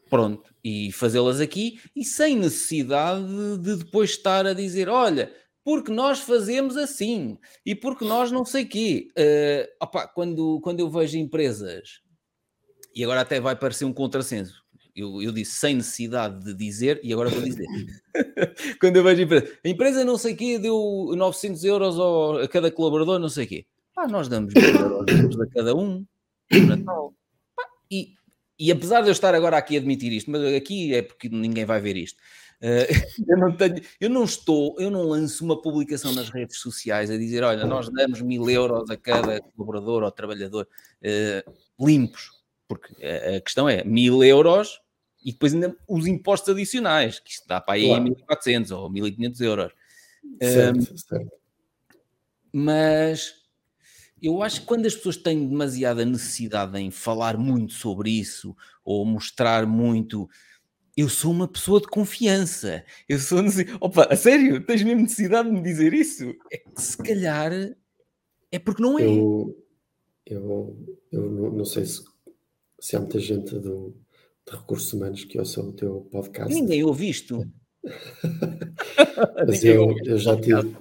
[0.09, 3.27] Pronto, e fazê-las aqui e sem necessidade
[3.59, 5.31] de depois estar a dizer: olha,
[5.69, 9.11] porque nós fazemos assim e porque nós não sei quê.
[9.11, 12.01] Uh, opa, quando, quando eu vejo empresas,
[12.95, 14.65] e agora até vai parecer um contrassenso,
[14.97, 17.67] eu, eu disse sem necessidade de dizer e agora vou dizer.
[18.81, 22.71] quando eu vejo empresa, a empresa não sei quê deu 900 euros ao, a cada
[22.73, 23.67] colaborador, não sei quê.
[23.95, 26.03] Pá, nós damos 1000 euros a cada um
[26.51, 27.15] no Natal.
[27.55, 28.15] Pá, e,
[28.59, 31.67] e apesar de eu estar agora aqui a admitir isto, mas aqui é porque ninguém
[31.67, 32.19] vai ver isto.
[32.61, 32.91] Uh,
[33.29, 37.17] eu não tenho, eu não estou, eu não lanço uma publicação nas redes sociais a
[37.17, 40.67] dizer, olha, nós damos mil euros a cada colaborador ou trabalhador
[41.03, 42.31] uh, limpos,
[42.67, 44.81] porque a, questão é mil euros
[45.25, 48.05] e depois ainda os impostos adicionais, que isto dá para aí claro.
[48.05, 49.73] 1400 ou 1500 euros.
[50.43, 51.33] Certo, um, certo.
[52.53, 53.35] Mas
[54.21, 59.05] eu acho que quando as pessoas têm demasiada necessidade em falar muito sobre isso ou
[59.05, 60.29] mostrar muito
[60.99, 62.85] eu sou uma pessoa de confiança.
[63.09, 63.39] Eu sou.
[63.81, 64.61] Opa, a sério?
[64.67, 66.35] Tens mesmo necessidade de me dizer isso?
[66.51, 67.53] É que se calhar
[68.51, 69.05] é porque não é.
[69.05, 69.57] Eu,
[70.27, 70.77] eu,
[71.13, 72.03] eu não, sei se,
[72.81, 73.97] se há muita gente do,
[74.45, 76.53] de recursos humanos que ouça o teu podcast.
[76.53, 77.45] Ninguém ouve isto.
[79.47, 80.77] Mas eu, eu já tive.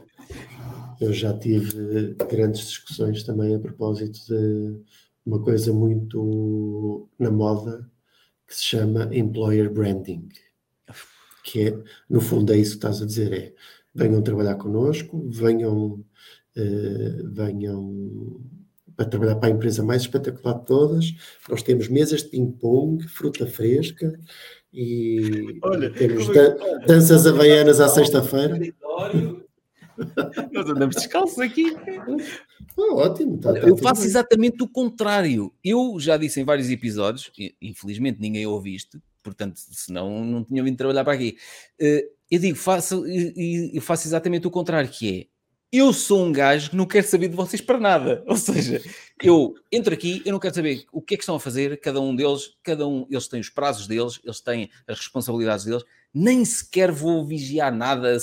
[1.00, 4.82] Eu já tive grandes discussões também a propósito de
[5.24, 7.88] uma coisa muito na moda
[8.48, 10.30] que se chama Employer Branding,
[11.44, 11.78] que é,
[12.10, 13.54] no fundo, é isso que estás a dizer, é
[13.94, 16.04] venham trabalhar connosco, venham,
[16.56, 18.40] uh, venham
[18.96, 21.14] para trabalhar para a empresa mais espetacular de todas.
[21.50, 24.20] Nós temos mesas de ping-pong, fruta fresca
[24.74, 26.56] e Olha, temos dan
[26.86, 28.60] danças havaianas à sexta-feira.
[30.52, 31.76] Nós andamos descalços aqui.
[32.76, 33.38] Oh, ótimo.
[33.38, 34.10] Tá, tá eu faço bem.
[34.10, 35.54] exatamente o contrário.
[35.64, 40.78] Eu já disse em vários episódios, infelizmente ninguém ouve isto, portanto, senão não tinha vindo
[40.78, 41.38] trabalhar para aqui.
[41.80, 45.38] Eh, eu digo, faço, eu faço exatamente o contrário, que é
[45.72, 48.24] eu sou um gajo que não quer saber de vocês para nada.
[48.28, 48.82] Ou seja,
[49.22, 52.00] eu entro aqui, eu não quero saber o que é que estão a fazer, cada
[52.00, 55.84] um deles, cada um, eles têm os prazos deles, eles têm as responsabilidades deles,
[56.14, 58.18] nem sequer vou vigiar nada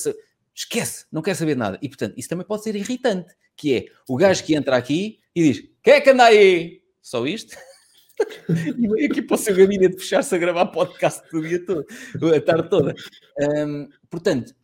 [0.55, 1.79] esquece, não quer saber nada.
[1.83, 5.43] E portanto, isso também pode ser irritante, que é o gajo que entra aqui e
[5.43, 6.83] diz: quem é que anda aí?
[7.03, 7.57] Só isto?
[8.49, 11.85] e vem aqui para o seu gabinete fechar-se a gravar podcast o dia todo,
[12.35, 12.95] a tarde toda.
[13.67, 14.55] Um, portanto,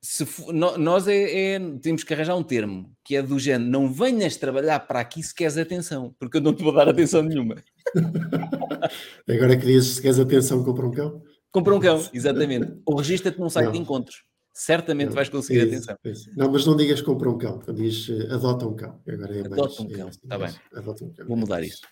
[0.00, 3.70] se for, no, nós é, é, temos que arranjar um termo que é do género:
[3.70, 7.22] não venhas trabalhar para aqui se queres atenção, porque eu não te vou dar atenção
[7.22, 7.56] nenhuma.
[9.28, 11.22] Agora que dizes se queres atenção, compra um cão.
[11.50, 12.72] Compra um cão, exatamente.
[12.86, 13.72] Ou registra-te num site não.
[13.72, 16.32] de encontros certamente não, vais conseguir é isso, atenção.
[16.32, 16.36] É.
[16.36, 19.00] Não, mas não digas compra um cão, diz adota um cão.
[19.06, 20.54] Agora é adota mais, um cão, está é, bem.
[20.74, 21.26] Adota um cão.
[21.26, 21.82] Vou mudar isso.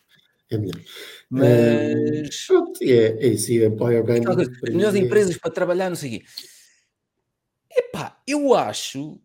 [0.50, 0.80] É melhor.
[1.30, 2.48] Mas.
[2.48, 4.26] Uh, é, é isso, é employer branding.
[4.72, 6.26] Melhores empresas para trabalhar, não sei o quê.
[7.72, 9.20] Epá, eu acho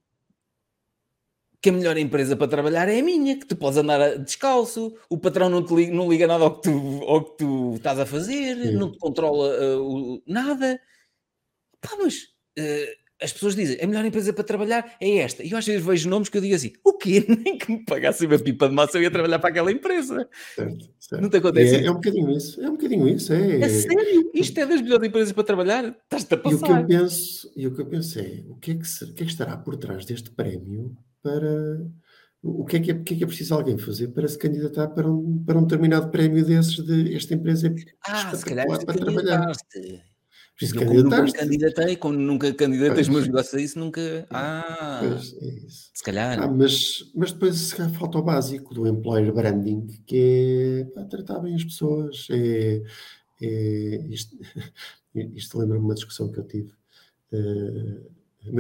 [1.60, 5.18] que a melhor empresa para trabalhar é a minha, que tu podes andar descalço, o
[5.18, 8.06] patrão não, te liga, não liga nada ao que tu, ao que tu estás a
[8.06, 8.74] fazer, Sim.
[8.74, 10.80] não te controla uh, o, nada.
[11.82, 12.18] Pá, mas
[12.60, 15.44] uh, as pessoas dizem, a melhor empresa para trabalhar é esta.
[15.44, 17.26] E eu às vezes vejo nomes que eu digo assim, o quê?
[17.46, 20.28] Nem que me pagassem uma pipa de massa eu ia trabalhar para aquela empresa.
[20.54, 21.22] Certo, certo.
[21.22, 21.76] Não te acontece?
[21.76, 23.34] É, é, um bocadinho isso, é um bocadinho isso.
[23.34, 24.32] É, é sério?
[24.34, 25.86] Isto é das melhores empresas para trabalhar?
[25.86, 26.56] Estás-te a passar.
[26.56, 28.82] E o que eu penso, e o que eu penso é, o que é que,
[28.82, 31.86] o que, é que estará por trás deste prémio para...
[32.48, 34.90] O que, é que é, que é que é preciso alguém fazer para se candidatar
[34.90, 37.74] para um, para um determinado prémio desses de esta empresa é
[38.08, 39.52] ah, se calhar para trabalhar?
[40.58, 44.26] Preciso eu, nunca candidatei, como nunca candidatei os meus negócios a isso, nunca.
[44.30, 45.90] Ah, pois, é isso.
[45.94, 46.42] se calhar.
[46.42, 51.04] Ah, mas, mas depois se calhar, falta o básico do employer branding, que é pá,
[51.04, 52.28] tratar bem as pessoas.
[52.32, 52.82] É,
[53.42, 54.38] é isto
[55.14, 56.72] isto lembra-me uma discussão que eu tive.
[57.34, 58.10] Uh,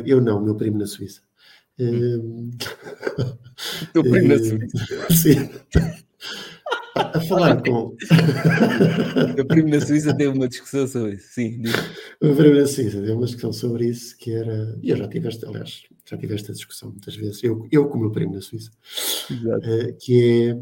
[0.05, 1.21] eu não, meu primo na Suíça.
[1.79, 2.51] Uh,
[3.93, 4.77] Teu primo na Suíça?
[5.15, 5.49] Sim
[6.95, 7.95] a falar com.
[9.41, 11.61] o primo na Suíça teve uma discussão sobre isso, sim.
[12.21, 14.77] O primo na Suíça teve uma discussão sobre isso que era.
[14.81, 17.97] E eu já tive esta, aliás, já tive esta discussão muitas vezes, eu, eu com
[17.97, 18.71] o meu primo na Suíça,
[19.31, 20.57] uh, que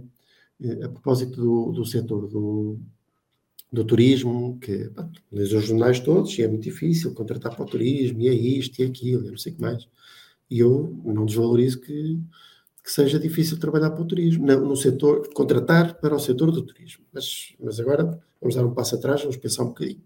[0.62, 0.86] é.
[0.86, 2.80] a propósito do, do setor do,
[3.72, 4.90] do turismo, que
[5.32, 8.80] lês os jornais todos e é muito difícil contratar para o turismo, e é isto
[8.80, 9.88] e é aquilo, e não sei o que mais.
[10.50, 12.20] E eu não desvalorizo que,
[12.84, 16.62] que seja difícil trabalhar para o turismo, no, no setor, contratar para o setor do
[16.62, 17.06] turismo.
[17.14, 20.04] Mas, mas agora vamos dar um passo atrás, vamos pensar um bocadinho.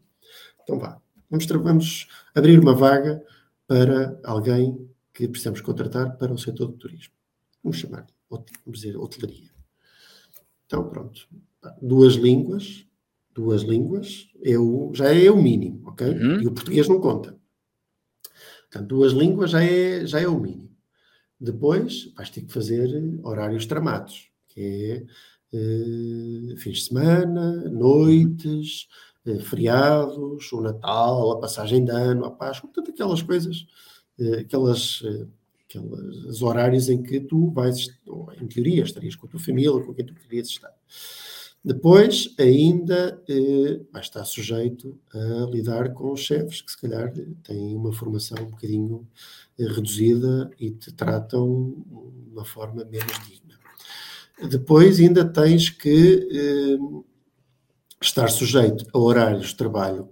[0.61, 3.23] Então vá, vamos, vamos abrir uma vaga
[3.65, 7.13] para alguém que precisamos contratar para o setor do turismo.
[7.63, 9.49] Vamos chamar, vamos dizer, hotelaria.
[10.67, 11.27] Então, pronto.
[11.81, 12.85] Duas línguas,
[13.33, 16.07] duas línguas, eu, já é o mínimo, ok?
[16.07, 16.41] Uhum.
[16.41, 17.37] E o português não conta.
[18.69, 20.66] Portanto, duas línguas já é, já é o mínimo.
[21.39, 22.89] Depois vais ter que fazer
[23.23, 25.07] horários tramados, que
[25.51, 28.87] é uh, fins de semana, noites,
[29.25, 33.67] uh, feriados, o Natal, a passagem de ano, a Páscoa, portanto, aquelas coisas,
[34.19, 35.03] uh, aquelas,
[35.63, 37.87] aqueles horários em que tu vais,
[38.41, 40.73] em teoria, estarias com a tua família, com quem tu querias estar.
[41.63, 47.11] Depois, ainda eh, vai estar sujeito a lidar com os chefes que, se calhar,
[47.43, 49.07] têm uma formação um bocadinho
[49.59, 51.75] eh, reduzida e te tratam
[52.25, 53.55] de uma forma menos digna.
[54.49, 57.03] Depois, ainda tens que eh,
[58.01, 60.09] estar sujeito a horários de trabalho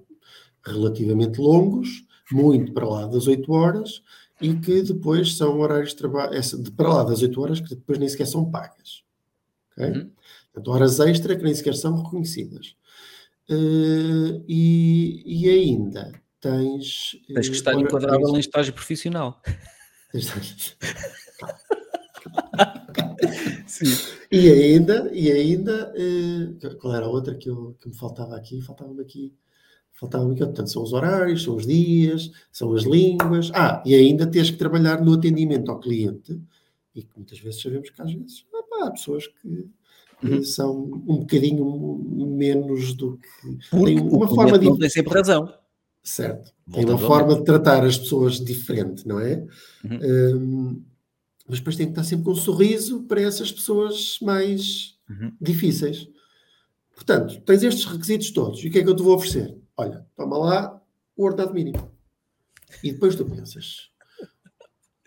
[0.65, 4.01] relativamente longos, muito para lá das 8 horas,
[4.41, 7.99] e que depois são horários de trabalho, de para lá das 8 horas, que depois
[7.99, 9.03] nem sequer são pagas.
[9.73, 9.91] Okay?
[9.91, 10.11] Uhum.
[10.55, 12.77] Portanto, horas extra que nem sequer são reconhecidas.
[13.49, 17.19] Uh, e, e, ainda tens.
[17.27, 18.37] Tens que estar uh, enquadrável tens...
[18.37, 19.41] em estágio profissional.
[24.31, 28.61] E ainda, e ainda uh, qual era a outra que, eu, que me faltava aqui?
[28.61, 29.33] Faltava-me aqui.
[29.91, 33.51] Faltava-me aqui, portanto, são os horários, são os dias, são as línguas.
[33.53, 36.41] Ah, e ainda tens que trabalhar no atendimento ao cliente,
[36.93, 38.45] e que muitas vezes sabemos que às vezes
[38.81, 39.69] há pessoas que
[40.23, 40.43] uhum.
[40.43, 41.65] são um bocadinho
[42.27, 43.69] menos do que.
[43.69, 44.77] Porque tem uma forma de.
[44.77, 45.53] Tem sempre razão.
[46.03, 46.53] Certo.
[46.71, 49.45] Tem uma forma de tratar as pessoas diferente, não é?
[49.83, 49.99] Uhum.
[50.37, 50.83] Um,
[51.47, 55.31] mas depois tem que estar sempre com um sorriso para essas pessoas mais uhum.
[55.41, 56.07] difíceis.
[56.93, 58.63] Portanto, tens estes requisitos todos.
[58.63, 59.55] E o que é que eu te vou oferecer?
[59.77, 60.81] Olha, toma lá
[61.15, 61.91] o ordenado mínimo.
[62.83, 63.89] E depois tu pensas,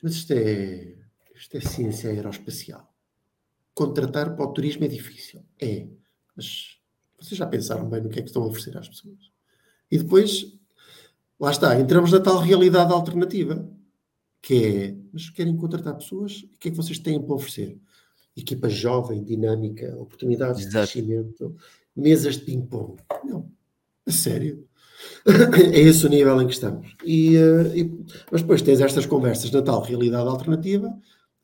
[0.02, 0.94] mas isto é,
[1.34, 2.87] isto é ciência aeroespacial
[3.78, 5.40] contratar para o turismo é difícil.
[5.60, 5.86] É.
[6.36, 6.78] Mas
[7.16, 9.30] vocês já pensaram bem no que é que estão a oferecer às pessoas.
[9.88, 10.52] E depois,
[11.38, 13.68] lá está, entramos na tal realidade alternativa,
[14.42, 17.78] que é, mas querem contratar pessoas, o que é que vocês têm para oferecer?
[18.36, 20.86] Equipa jovem, dinâmica, oportunidades Exato.
[20.86, 21.56] de crescimento,
[21.94, 23.00] mesas de ping-pong.
[23.24, 23.48] Não,
[24.06, 24.66] a sério.
[25.72, 26.96] é esse o nível em que estamos.
[27.04, 30.92] E, uh, e, mas depois tens estas conversas na tal realidade alternativa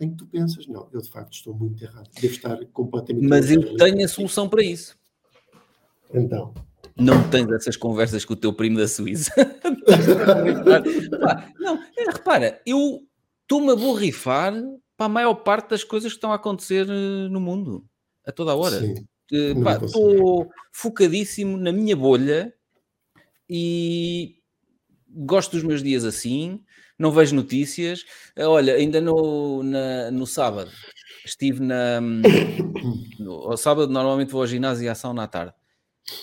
[0.05, 3.27] em que tu pensas, não, eu de facto estou muito errado, devo estar completamente.
[3.27, 4.97] Mas eu tenho a solução para isso.
[6.13, 6.53] Então.
[6.97, 9.33] Não tens essas conversas com o teu primo da Suíça.
[11.59, 13.01] não, repara, eu
[13.43, 14.55] estou-me a borrifar
[14.97, 17.85] para a maior parte das coisas que estão a acontecer eh, no mundo,
[18.25, 18.81] a toda a hora.
[19.29, 22.55] Estou focadíssimo na minha bolha
[23.51, 24.37] e
[25.09, 26.63] gosto dos meus dias assim
[26.99, 28.05] não vejo notícias.
[28.37, 30.71] Eh, olha, ainda no, na, no sábado
[31.25, 32.01] estive na.
[33.19, 35.55] No, ao sábado normalmente vou ao ginásio e à ação na tarde.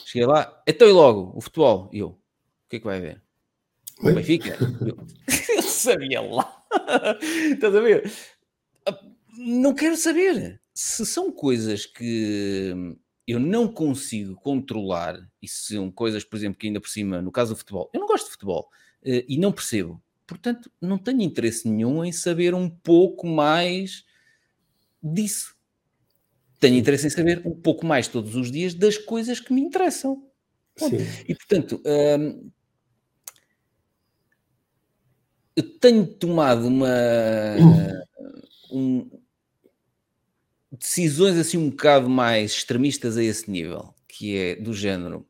[0.05, 1.89] Cheguei lá, então e logo, o futebol.
[1.91, 3.21] E eu, o que é que vai haver?
[3.99, 4.57] O Benfica?
[4.85, 4.97] Eu,
[5.55, 6.63] eu sabia lá.
[7.51, 8.11] Estás a ver?
[8.85, 8.99] Ah,
[9.37, 10.61] não quero saber.
[10.73, 12.95] Se são coisas que
[13.27, 17.31] eu não consigo controlar, e se são coisas, por exemplo, que ainda por cima, no
[17.31, 18.69] caso do futebol, eu não gosto de futebol
[19.03, 20.01] eh, e não percebo.
[20.31, 24.05] Portanto, não tenho interesse nenhum em saber um pouco mais
[25.03, 25.57] disso.
[26.57, 30.25] Tenho interesse em saber um pouco mais todos os dias das coisas que me interessam.
[31.27, 32.49] E portanto, hum,
[35.53, 36.87] eu tenho tomado uma
[38.71, 39.11] um,
[40.71, 45.27] decisões assim um bocado mais extremistas a esse nível, que é do género.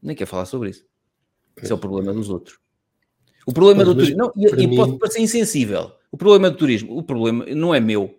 [0.00, 0.86] Nem quero falar sobre isso.
[1.60, 2.60] Isso é o problema dos outros.
[3.48, 4.18] O problema do turismo.
[4.18, 5.92] Não, e, e pode parecer insensível.
[6.12, 8.14] O problema do turismo, o problema não é meu.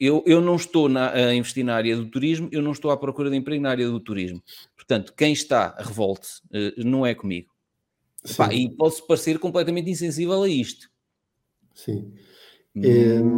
[0.00, 2.96] Eu, eu não estou na, a investir na área do turismo, eu não estou à
[2.96, 4.42] procura de emprego na área do turismo.
[4.74, 7.50] Portanto, quem está a revolte uh, não é comigo.
[8.38, 10.88] Pá, e posso parecer completamente insensível a isto.
[11.74, 12.10] Sim.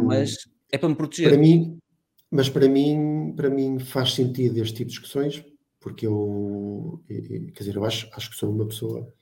[0.05, 1.31] Mas é para me proteger.
[1.31, 1.77] Para mim,
[2.29, 5.43] mas para mim, para mim faz sentido este tipo de discussões,
[5.77, 9.13] porque eu, quer dizer, eu acho, acho que sou uma pessoa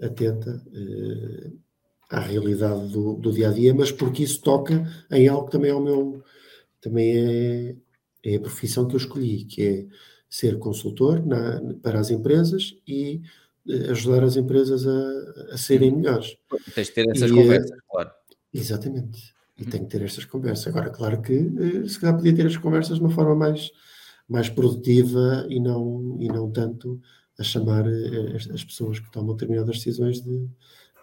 [0.00, 1.58] atenta uh,
[2.10, 5.70] à realidade do, do, dia a dia, mas porque isso toca em algo que também
[5.70, 6.22] é o meu,
[6.80, 7.76] também é,
[8.24, 9.86] É a profissão que eu escolhi, que é
[10.28, 13.22] ser consultor na, para as empresas e
[13.68, 15.98] eh, ajudar as empresas a, a serem uhum.
[15.98, 16.36] melhores.
[16.74, 18.10] Tens de ter essas e, conversas, claro.
[18.52, 19.34] Exatamente.
[19.58, 20.66] E tenho que ter estas conversas.
[20.68, 23.70] Agora, claro que se calhar podia ter as conversas de uma forma mais,
[24.28, 27.00] mais produtiva e não, e não tanto
[27.38, 27.86] a chamar
[28.34, 30.48] as, as pessoas que tomam determinadas decisões de,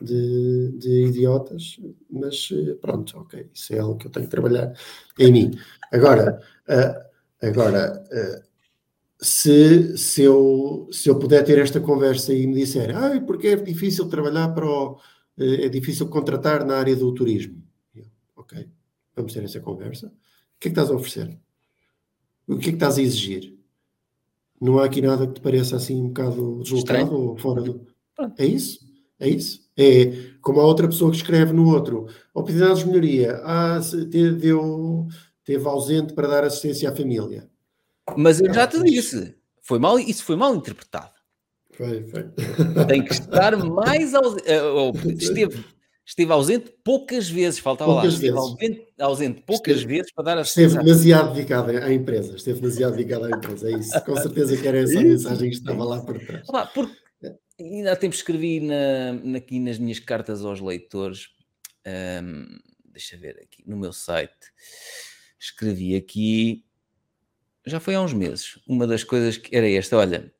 [0.01, 1.79] de, de, idiotas,
[2.09, 2.49] mas
[2.81, 4.73] pronto, ok, isso é algo que eu tenho que trabalhar
[5.17, 5.51] em mim.
[5.91, 8.03] Agora, uh, agora
[9.19, 13.55] se, se, eu, se eu puder ter esta conversa e me disser, ah, porque é
[13.55, 14.99] difícil trabalhar para o,
[15.37, 17.63] é difícil contratar na área do turismo.
[18.35, 18.67] ok,
[19.15, 20.07] vamos ter essa conversa.
[20.07, 21.37] O que é que estás a oferecer?
[22.47, 23.54] O que é que estás a exigir?
[24.59, 27.85] Não há aqui nada que te pareça assim um bocado deslocado ou fora do.
[28.37, 28.79] É isso?
[29.19, 29.61] É isso?
[29.77, 32.07] É como a outra pessoa que escreve no outro.
[32.33, 33.41] Oportunidades de melhoria.
[33.43, 33.79] Ah,
[34.09, 35.07] deu,
[35.43, 37.49] teve ausente para dar assistência à família.
[38.15, 41.11] Mas eu já te disse, foi mal, isso foi mal interpretado.
[41.71, 42.23] Foi, foi.
[42.87, 44.45] Tem que estar mais ausente.
[44.47, 45.65] Eh, esteve,
[46.05, 48.15] esteve ausente poucas vezes, faltava poucas lá.
[48.19, 52.35] Esteve ausente, ausente poucas esteve, vezes para dar a Esteve demasiado dedicado à empresa.
[52.35, 53.69] Esteve demasiado dedicado à empresa.
[53.69, 54.05] É isso.
[54.05, 56.47] Com certeza que era essa a mensagem que estava lá por trás.
[56.47, 56.95] Olá, porque
[57.59, 61.29] ainda há tempo escrevi na, aqui nas minhas cartas aos leitores.
[61.85, 62.45] Um,
[62.85, 64.33] deixa ver aqui no meu site.
[65.39, 66.65] Escrevi aqui
[67.65, 70.31] já foi há uns meses, uma das coisas que era esta: olha,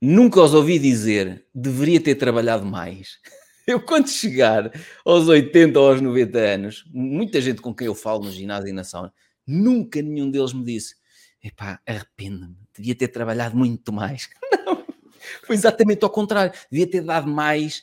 [0.00, 3.18] nunca os ouvi dizer deveria ter trabalhado mais.
[3.66, 4.70] Eu, quando chegar
[5.04, 8.72] aos 80 ou aos 90 anos, muita gente com quem eu falo no ginásio e
[8.72, 9.12] na sauna,
[9.46, 10.96] nunca nenhum deles me disse:
[11.42, 14.28] epá, arrependo-me, devia ter trabalhado muito mais.
[14.66, 14.84] Não,
[15.46, 17.82] foi exatamente ao contrário, devia ter dado mais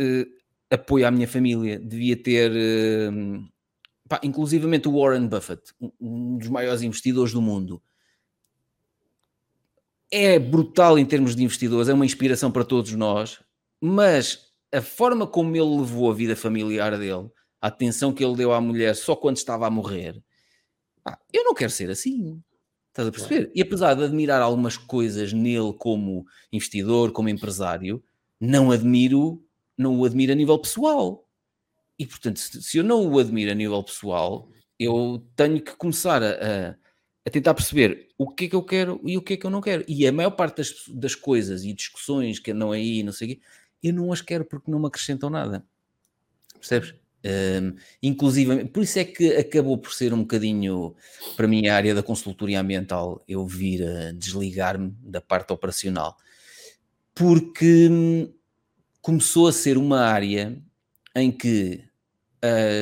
[0.00, 0.26] uh,
[0.70, 2.50] apoio à minha família, devia ter.
[2.52, 3.48] Uh,
[4.08, 5.62] pá, inclusivamente o Warren Buffett,
[6.00, 7.82] um dos maiores investidores do mundo,
[10.10, 13.40] é brutal em termos de investidores, é uma inspiração para todos nós,
[13.80, 17.30] mas a forma como ele levou a vida familiar dele,
[17.60, 20.22] a atenção que ele deu à mulher só quando estava a morrer,
[21.32, 22.42] eu não quero ser assim.
[22.88, 23.50] Estás a perceber?
[23.54, 28.02] E apesar de admirar algumas coisas nele como investidor, como empresário,
[28.40, 29.44] não admiro,
[29.76, 31.28] não o admiro a nível pessoal.
[31.98, 34.48] E portanto, se eu não o admiro a nível pessoal,
[34.78, 36.76] eu tenho que começar a, a
[37.26, 39.50] a tentar perceber o que é que eu quero e o que é que eu
[39.50, 39.84] não quero.
[39.88, 43.30] E a maior parte das, das coisas e discussões que andam aí, não sei o
[43.34, 43.40] quê,
[43.88, 45.64] eu não as quero porque não me acrescentam nada.
[46.54, 46.94] Percebes?
[47.24, 50.94] Um, inclusive, por isso é que acabou por ser um bocadinho,
[51.36, 56.16] para mim, a área da consultoria ambiental, eu vir a desligar-me da parte operacional,
[57.14, 58.32] porque hum,
[59.00, 60.56] começou a ser uma área
[61.14, 61.82] em que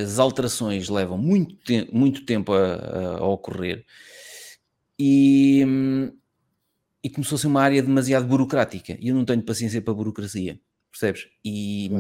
[0.03, 3.85] as alterações levam muito, te muito tempo a, a ocorrer
[4.99, 5.65] e,
[7.03, 10.61] e começou a ser uma área demasiado burocrática e eu não tenho paciência para burocracia,
[10.95, 11.29] percebes?
[11.45, 11.91] E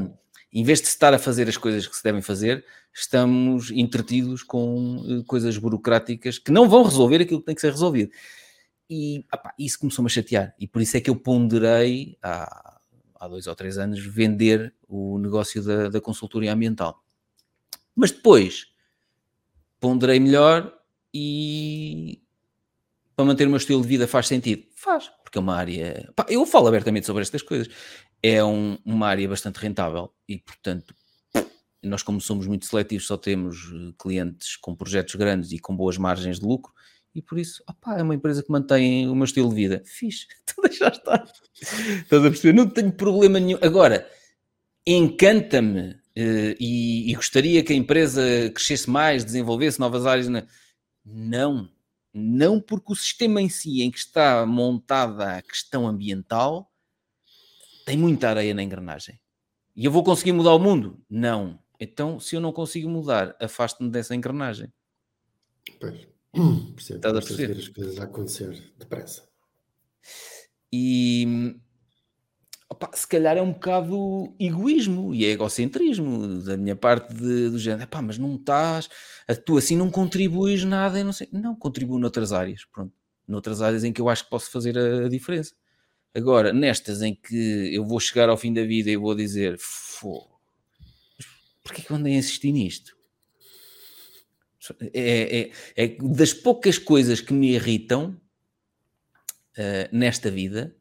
[0.52, 5.04] em vez de estar a fazer as coisas que se devem fazer, estamos entretidos com
[5.04, 8.12] eh, coisas burocráticas que não vão resolver aquilo que tem que ser resolvido.
[8.88, 12.78] E opa, isso começou-me a chatear, e por isso é que eu ponderei há,
[13.16, 17.02] há dois ou três anos vender o negócio da, da consultoria ambiental.
[17.96, 18.68] Mas depois
[19.80, 20.72] ponderei melhor
[21.12, 22.22] e
[23.16, 24.64] para manter o meu estilo de vida faz sentido?
[24.84, 26.12] Faz, porque é uma área.
[26.14, 27.72] Pá, eu falo abertamente sobre estas coisas.
[28.22, 30.94] É um, uma área bastante rentável e, portanto,
[31.82, 35.96] nós, como somos muito seletivos, só temos eh, clientes com projetos grandes e com boas
[35.96, 36.70] margens de lucro.
[37.14, 39.82] E por isso, opá, é uma empresa que mantém o meu estilo de vida.
[39.86, 41.24] Fixe, tu deixa estar.
[41.54, 42.52] Estás a perceber?
[42.52, 43.58] Não tenho problema nenhum.
[43.62, 44.06] Agora,
[44.86, 48.22] encanta-me uh, e, e, gostaria que a empresa
[48.54, 50.28] crescesse mais, desenvolvesse novas áreas.
[51.06, 51.70] Não,
[52.14, 56.70] não porque o sistema em si em que está montada a questão ambiental
[57.84, 59.20] tem muita areia na engrenagem.
[59.74, 61.02] E eu vou conseguir mudar o mundo?
[61.10, 61.58] Não.
[61.78, 64.72] Então, se eu não consigo mudar, afasto-me dessa engrenagem.
[65.80, 66.06] Pois.
[66.74, 66.96] Percebo.
[66.96, 67.58] Estás a perceber?
[67.58, 69.28] as coisas a acontecer depressa.
[70.72, 71.56] E
[72.68, 77.58] opa, se calhar é um bocado egoísmo e é egocentrismo da minha parte de, do
[77.58, 78.88] género, pá, mas não estás,
[79.44, 82.92] tu assim não contribuis nada, não sei, não, contribuo noutras áreas, pronto,
[83.26, 85.54] noutras áreas em que eu acho que posso fazer a, a diferença.
[86.14, 89.58] Agora, nestas em que eu vou chegar ao fim da vida e vou dizer,
[91.62, 92.96] porquê que eu andei a insistir nisto?
[94.94, 98.18] É, é, é, das poucas coisas que me irritam
[99.58, 100.74] uh, nesta vida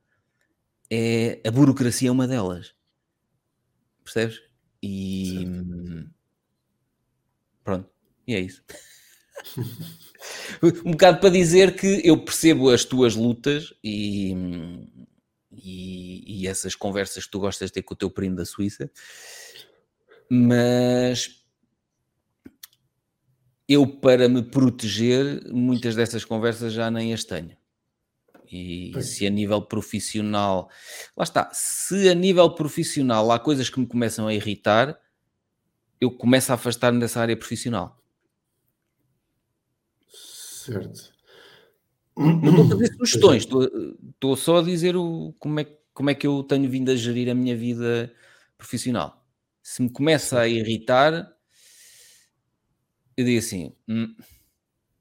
[0.93, 2.75] é a burocracia é uma delas.
[4.03, 4.41] Percebes?
[4.81, 5.47] E
[7.63, 7.89] pronto,
[8.27, 8.61] e é isso.
[10.85, 14.33] um bocado para dizer que eu percebo as tuas lutas e,
[15.51, 18.91] e, e, essas conversas que tu gostas de ter com o teu primo da Suíça,
[20.29, 21.43] mas
[23.67, 27.57] eu, para me proteger, muitas dessas conversas já nem as tenho.
[28.55, 30.69] E se a nível profissional,
[31.17, 34.95] lá está, se a nível profissional há coisas que me começam a irritar,
[35.99, 37.99] eu começo a afastar-me dessa área profissional.
[40.07, 41.11] Certo.
[42.15, 43.71] Não estou a fazer sugestões, estou,
[44.11, 47.31] estou só a dizer o, como, é, como é que eu tenho vindo a gerir
[47.31, 48.13] a minha vida
[48.55, 49.25] profissional.
[49.63, 51.35] Se me começa a irritar,
[53.17, 54.15] eu digo assim: hum,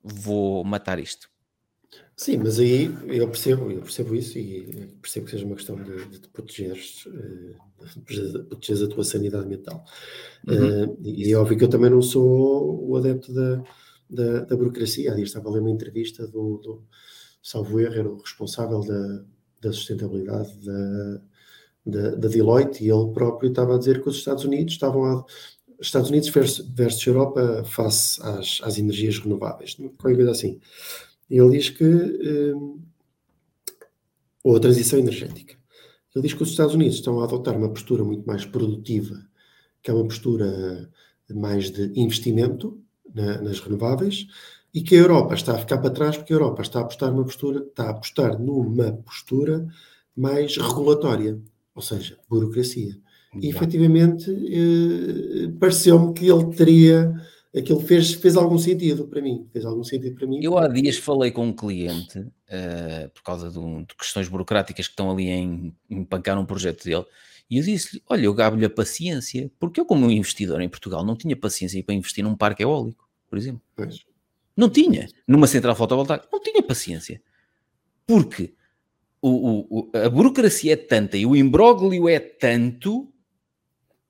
[0.03, 1.32] vou matar isto.
[2.23, 4.62] Sim, mas aí eu percebo, eu percebo isso e
[5.03, 9.85] percebo que seja uma questão de, de protegeres, uh, protegeres a tua sanidade mental.
[10.47, 10.85] Uhum.
[10.85, 13.65] Uh, e é óbvio que eu também não sou o adepto da,
[14.09, 15.11] da, da burocracia.
[15.11, 16.85] Ali estava a ler uma entrevista do, do
[17.43, 19.24] salvo erro, era o responsável da,
[19.61, 21.20] da sustentabilidade da,
[21.85, 25.24] da, da, Deloitte, e ele próprio estava a dizer que os Estados Unidos estavam a.
[25.81, 30.61] Estados Unidos versus, versus Europa face às, às energias renováveis, qualquer coisa assim.
[31.35, 31.85] Ele diz que.
[31.85, 32.81] Um,
[34.45, 35.57] ou a transição energética.
[36.15, 39.17] Ele diz que os Estados Unidos estão a adotar uma postura muito mais produtiva,
[39.81, 40.91] que é uma postura
[41.31, 42.83] mais de investimento,
[43.15, 44.27] na, nas renováveis
[44.75, 47.11] e que a Europa está a ficar para trás porque a Europa está a apostar
[47.13, 49.67] numa postura, está a apostar numa postura
[50.17, 51.39] mais regulatória,
[51.75, 52.97] ou seja, burocracia.
[53.41, 57.15] E efetivamente eh, pareceu-me que ele teria
[57.57, 59.47] aquilo fez, fez algum sentido para mim.
[59.53, 60.41] Fez algum sentido para mim.
[60.43, 64.87] Eu há dias falei com um cliente uh, por causa de, um, de, questões burocráticas
[64.87, 67.05] que estão ali em empancar um projeto dele.
[67.51, 71.16] E eu disse-lhe: Olha, eu gabo-lhe a paciência, porque eu, como investidor em Portugal, não
[71.16, 73.62] tinha paciência para investir num parque eólico, por exemplo.
[73.77, 74.05] Pois.
[74.57, 75.09] Não tinha.
[75.27, 77.23] Numa central fotovoltaica, não tinha paciência.
[78.07, 78.55] Porque
[79.20, 83.12] o, o, a burocracia é tanta e o imbróglio é tanto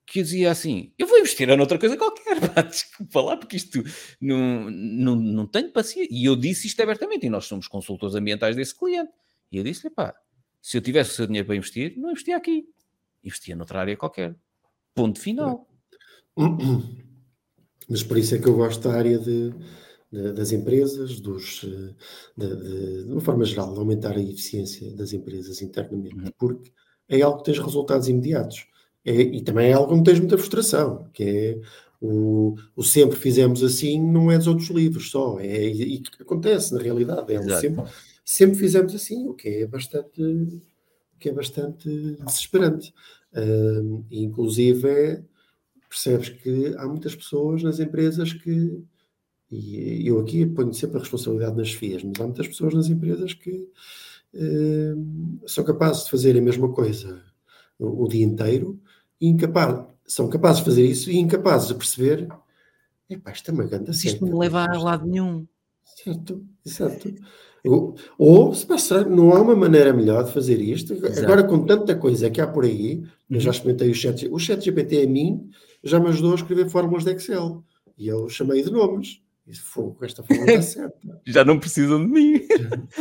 [0.06, 3.82] que dizia assim: eu vou investir em outra coisa qualquer, pá, desculpa lá, porque isto
[4.20, 6.08] não, não, não tenho paciência.
[6.10, 9.12] E eu disse isto abertamente, e nós somos consultores ambientais desse cliente.
[9.50, 10.14] E eu disse-lhe: pá,
[10.60, 12.66] se eu tivesse o seu dinheiro para investir, não investia aqui
[13.24, 14.34] investia noutra área qualquer.
[14.94, 15.68] Ponto final.
[17.88, 19.52] Mas por isso é que eu gosto da área de,
[20.10, 21.94] de, das empresas, dos, de,
[22.36, 26.32] de, de, uma forma geral, de aumentar a eficiência das empresas internamente, uhum.
[26.38, 26.72] porque
[27.08, 28.66] é algo que tens resultados imediatos.
[29.04, 31.60] É, e também é algo onde tens muita frustração, que é
[32.00, 36.74] o, o, sempre fizemos assim não é dos outros livros só, é e, e acontece
[36.74, 37.84] na realidade, é o sempre,
[38.24, 40.62] sempre fizemos assim, o que é bastante
[41.22, 41.88] que é bastante
[42.26, 42.92] desesperante.
[43.32, 45.22] Uh, inclusive,
[45.88, 48.82] percebes que há muitas pessoas nas empresas que,
[49.50, 53.32] e eu aqui ponho sempre a responsabilidade nas FIAs, mas há muitas pessoas nas empresas
[53.34, 53.68] que
[54.34, 57.22] uh, são capazes de fazer a mesma coisa
[57.78, 58.91] o, o dia inteiro, e
[59.28, 62.28] incapaz, são capazes de fazer isso e incapazes de perceber
[63.08, 65.46] epá, isto é uma grande Isto não leva a lado nenhum.
[65.84, 67.14] Certo, exato.
[67.64, 70.94] Ou, ou se passar, não há uma maneira melhor de fazer isto.
[70.94, 71.20] Exato.
[71.20, 73.06] Agora, com tanta coisa que há por aí, uhum.
[73.30, 73.54] eu já uhum.
[73.54, 74.28] experimentei o chat.
[74.30, 75.48] O chat GPT a mim
[75.84, 77.62] já me ajudou a escrever fórmulas de Excel.
[77.96, 79.20] E eu chamei de nomes.
[79.46, 81.20] E com esta forma está certa.
[81.26, 82.40] já não precisam de mim.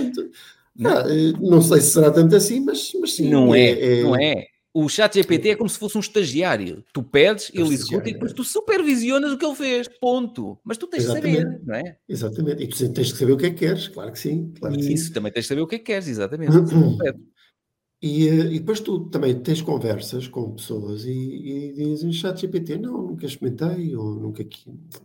[0.76, 0.91] não.
[0.91, 3.30] Eh, não sei se será tanto assim, mas, mas sim.
[3.30, 4.45] Não é, é, é não é.
[4.73, 6.84] O chat GPT é como se fosse um estagiário.
[6.93, 9.88] Tu pedes, ele executa e depois tu supervisionas o que ele fez.
[9.99, 10.57] Ponto.
[10.64, 11.38] Mas tu tens exatamente.
[11.38, 11.98] de saber, não é?
[12.07, 12.64] Exatamente.
[12.64, 14.53] E tu tens de saber o que é que queres, claro que sim.
[14.57, 15.14] Claro que Isso, sim.
[15.14, 16.53] também tens de saber o que é que queres, exatamente.
[18.02, 22.77] e, eh, e depois tu também tens conversas com pessoas e, e dizem chat GPT,
[22.77, 24.45] não, nunca experimentei, ou nunca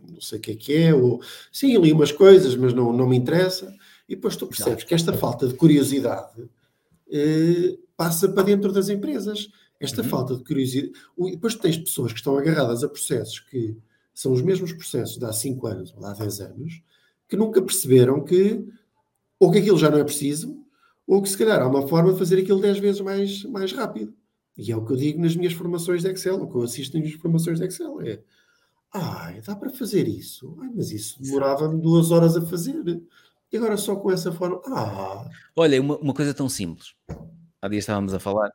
[0.09, 1.21] não sei o que é que é, ou
[1.51, 3.75] sim, li umas coisas, mas não, não me interessa.
[4.07, 6.49] E depois tu percebes que esta falta de curiosidade
[7.11, 9.49] eh, passa para dentro das empresas.
[9.79, 10.09] Esta uhum.
[10.09, 10.93] falta de curiosidade.
[11.17, 13.75] Depois tens pessoas que estão agarradas a processos que
[14.13, 16.81] são os mesmos processos de há 5 anos ou de há 10 anos,
[17.27, 18.65] que nunca perceberam que
[19.39, 20.57] ou que aquilo já não é preciso,
[21.05, 24.11] ou que se calhar há uma forma de fazer aquilo 10 vezes mais, mais rápido.
[24.57, 26.97] E é o que eu digo nas minhas formações de Excel, o que eu assisto
[26.97, 28.01] nas minhas formações de Excel.
[28.01, 28.19] É,
[28.91, 30.57] ah, dá para fazer isso?
[30.59, 33.03] Ai, mas isso demorava-me duas horas a fazer.
[33.51, 34.59] E agora só com essa forma.
[34.65, 35.29] Ah.
[35.55, 36.95] Olha, uma, uma coisa tão simples
[37.61, 38.51] há dias estávamos a falar.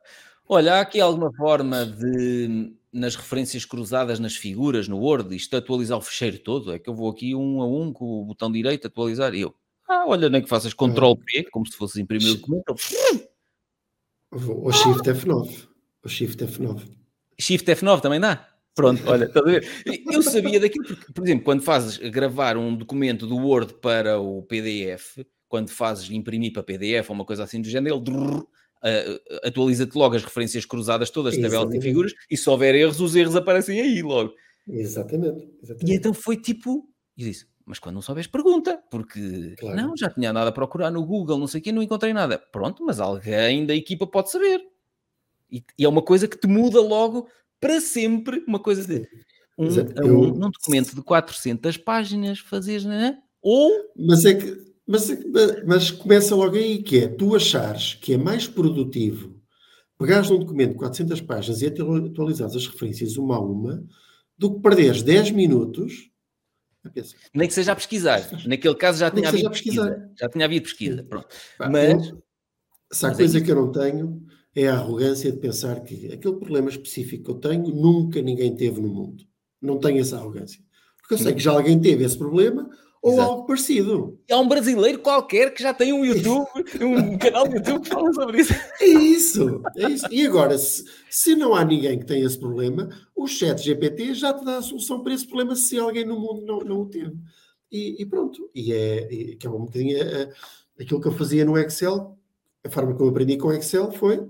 [0.47, 5.97] Olha, há aqui alguma forma de, nas referências cruzadas nas figuras, no Word, isto atualizar
[5.97, 6.73] o fecheiro todo?
[6.73, 9.55] É que eu vou aqui um a um com o botão direito atualizar e eu,
[9.87, 12.75] ah, olha, nem que faças Ctrl P, como se fosse imprimir o documento.
[14.31, 15.67] O Shift F9.
[16.03, 16.81] O Shift F9.
[17.39, 18.49] Shift F9 também dá?
[18.75, 19.67] Pronto, olha, estás a ver?
[20.11, 24.41] Eu sabia daquilo, porque, por exemplo, quando fazes gravar um documento do Word para o
[24.43, 28.03] PDF, quando fazes imprimir para PDF ou uma coisa assim do género, ele
[28.83, 33.15] uh, atualiza-te logo as referências cruzadas todas, tabelas e figuras, e se houver erros, os
[33.15, 34.33] erros aparecem aí logo.
[34.67, 35.49] Exatamente.
[35.61, 35.91] exatamente.
[35.91, 36.87] E então foi tipo,
[37.17, 39.75] e disse, mas quando não souberes, pergunta, porque claro.
[39.75, 42.37] não, já tinha nada a procurar no Google, não sei o quê, não encontrei nada.
[42.37, 44.61] Pronto, mas alguém da equipa pode saber.
[45.49, 47.27] E, e é uma coisa que te muda logo
[47.59, 49.07] para sempre, uma coisa de
[49.57, 50.19] um, eu...
[50.19, 53.19] um, num documento de 400 páginas, fazes, né?
[53.41, 53.71] Ou...
[53.95, 55.09] Mas é que, mas,
[55.65, 59.33] mas começa logo aí, que é, tu achares que é mais produtivo
[59.97, 63.83] pegares num documento de 400 páginas e atualizares as referências uma a uma,
[64.37, 66.11] do que perderes 10 minutos
[67.33, 68.21] nem que seja a pesquisar.
[68.45, 69.85] Naquele caso já tinha havido pesquisa.
[69.85, 70.11] pesquisa.
[70.19, 71.03] Já tinha havido pesquisa.
[71.03, 71.27] Pronto.
[71.57, 72.09] Mas.
[72.09, 72.23] Eu,
[72.91, 75.79] se há mas é coisa é que eu não tenho é a arrogância de pensar
[75.79, 79.23] que aquele problema específico que eu tenho nunca ninguém teve no mundo.
[79.61, 80.61] Não tenho essa arrogância.
[80.99, 82.69] Porque eu sei que já alguém teve esse problema
[83.03, 83.29] ou Exato.
[83.29, 84.17] algo parecido.
[84.31, 86.47] Há um brasileiro qualquer que já tem um YouTube,
[86.81, 88.53] um canal de YouTube que fala sobre isso.
[88.79, 90.07] É isso, é isso.
[90.09, 94.33] E agora, se, se não há ninguém que tenha esse problema, o chat GPT já
[94.33, 97.13] te dá a solução para esse problema se alguém no mundo não, não o teve.
[97.69, 98.49] E, e pronto.
[98.55, 100.31] E é, e, que é um bocadinho é,
[100.79, 102.17] aquilo que eu fazia no Excel,
[102.63, 104.25] a forma como eu aprendi com Excel foi,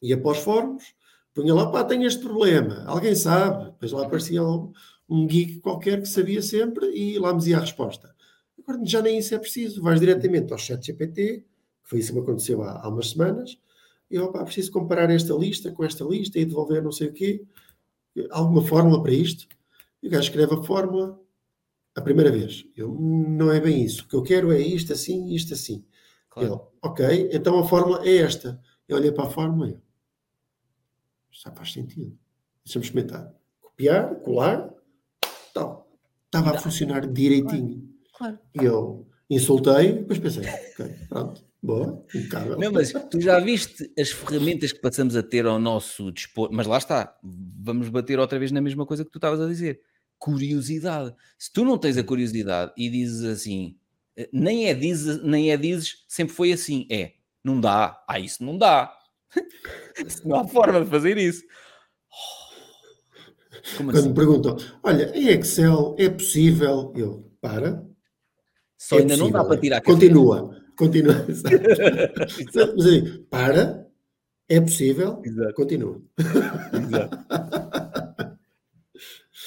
[0.00, 0.94] ia para os fóruns,
[1.34, 4.72] punha lá, pá, tenho este problema, alguém sabe, depois lá aparecia um,
[5.10, 8.14] um geek qualquer que sabia sempre e lá me dizia a resposta.
[8.58, 11.44] Agora já nem isso é preciso, vais diretamente ao chat GPT, que
[11.82, 13.58] foi isso que me aconteceu há, há umas semanas,
[14.08, 17.44] e pá, preciso comparar esta lista com esta lista e devolver não sei o quê,
[18.30, 19.46] alguma fórmula para isto.
[20.02, 21.20] E o gajo escreve a fórmula
[21.94, 22.64] a primeira vez.
[22.76, 24.04] Eu, não é bem isso.
[24.04, 25.84] O que eu quero é isto assim e isto assim.
[26.28, 26.48] Claro.
[26.48, 28.60] Ele, ok, então a fórmula é esta.
[28.88, 29.82] Eu olhei para a fórmula e eu,
[31.30, 32.16] já faz sentido.
[32.64, 33.32] Deixa-me experimentar.
[33.60, 34.74] Copiar, colar,
[35.52, 35.90] tal.
[36.26, 37.88] Estava a funcionar direitinho.
[38.16, 38.38] Claro.
[38.54, 42.58] E eu insultei, depois pensei, ok, pronto, boa, impecável.
[42.58, 46.66] Não, mas tu já viste as ferramentas que passamos a ter ao nosso dispor, mas
[46.66, 49.80] lá está, vamos bater outra vez na mesma coisa que tu estavas a dizer.
[50.18, 51.14] Curiosidade.
[51.38, 53.76] Se tu não tens a curiosidade e dizes assim,
[54.16, 58.44] eh, nem é dizes, nem é dizes, sempre foi assim, é, não dá, ah, isso
[58.44, 58.92] não dá.
[60.24, 61.42] não há forma de fazer isso.
[63.76, 64.08] Como Quando assim?
[64.08, 66.92] me perguntam, olha, em Excel é possível?
[66.96, 67.84] Eu, para.
[68.78, 71.26] Só é ainda possível, não dá para tirar Continua, continua.
[72.76, 73.86] Mas aí, para,
[74.48, 75.54] é possível, Exato.
[75.54, 76.02] continua.
[76.72, 77.18] Exato.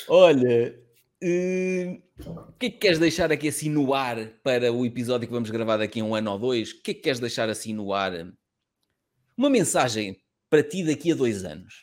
[0.07, 0.80] Olha,
[1.23, 2.03] uh,
[2.49, 5.49] o que é que queres deixar aqui assim no ar para o episódio que vamos
[5.49, 6.72] gravar daqui a um ano ou dois?
[6.72, 8.14] O que é que queres deixar assim no ar?
[9.38, 10.18] Uma mensagem
[10.49, 11.83] para ti daqui a dois anos.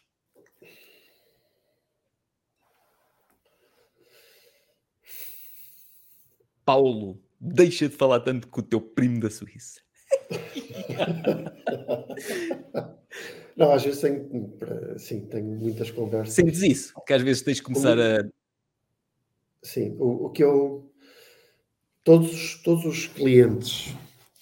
[6.71, 9.81] Paulo, deixa de falar tanto com o teu primo da Suíça.
[13.57, 14.57] Não, às vezes tenho,
[14.97, 16.35] sim, tenho muitas conversas.
[16.35, 16.95] Sentes isso?
[17.05, 18.25] Que às vezes tens de começar a.
[19.61, 20.89] Sim, o, o, que eu.
[22.05, 23.93] Todos, todos os clientes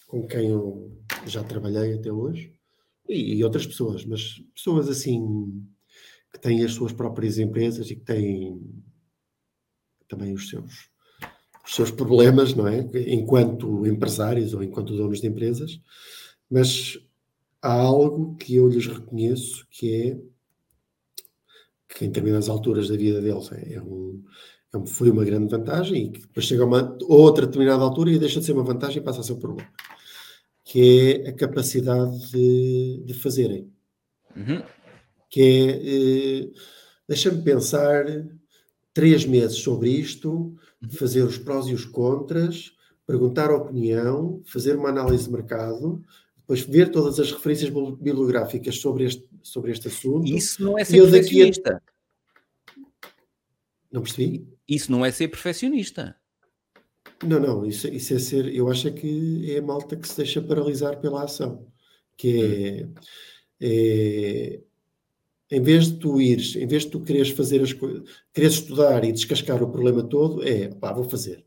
[0.06, 0.94] com quem eu
[1.24, 2.52] já trabalhei até hoje,
[3.08, 5.66] e, e outras pessoas, mas pessoas assim
[6.30, 8.60] que têm as suas próprias empresas e que têm
[10.06, 10.90] também os seus
[11.68, 12.88] os seus problemas, não é?
[13.08, 15.78] Enquanto empresários ou enquanto donos de empresas,
[16.50, 16.98] mas
[17.60, 20.18] há algo que eu lhes reconheço que é
[21.86, 24.22] que em determinadas alturas da vida deles é, é um,
[24.74, 28.18] é foi uma grande vantagem e que depois chega a uma outra determinada altura e
[28.18, 29.70] deixa de ser uma vantagem e passa a ser um problema,
[30.64, 33.70] que é a capacidade de, de fazerem.
[34.34, 34.62] Uhum.
[35.28, 36.50] Que é, eh,
[37.06, 38.06] deixa-me pensar
[38.98, 40.52] três meses sobre isto,
[40.82, 40.90] Uhum.
[40.90, 42.72] fazer os prós e os contras,
[43.06, 46.04] perguntar a opinião, fazer uma análise de mercado,
[46.36, 50.26] depois ver todas as referências bibliográficas sobre este, sobre este assunto.
[50.26, 51.82] Isso não é ser perfeccionista.
[52.74, 53.08] A...
[53.92, 54.48] Não percebi?
[54.68, 56.16] Isso não é ser perfeccionista.
[57.24, 58.52] Não, não, isso, isso é ser.
[58.52, 61.66] Eu acho é que é a malta que se deixa paralisar pela ação.
[62.16, 62.94] Que é, hum.
[63.60, 64.60] é
[65.50, 68.02] em vez de tu ires, em vez de tu quereres fazer as coisas,
[68.32, 71.44] quereres estudar e descascar o problema todo, é pá, vou fazer.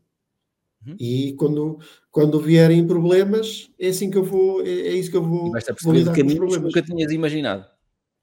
[0.86, 0.96] Uhum.
[0.98, 1.78] E quando,
[2.10, 5.48] quando vierem problemas, é assim que eu vou, é, é isso que eu vou.
[5.48, 6.62] E vais com os problemas.
[6.62, 7.64] nunca tinhas imaginado.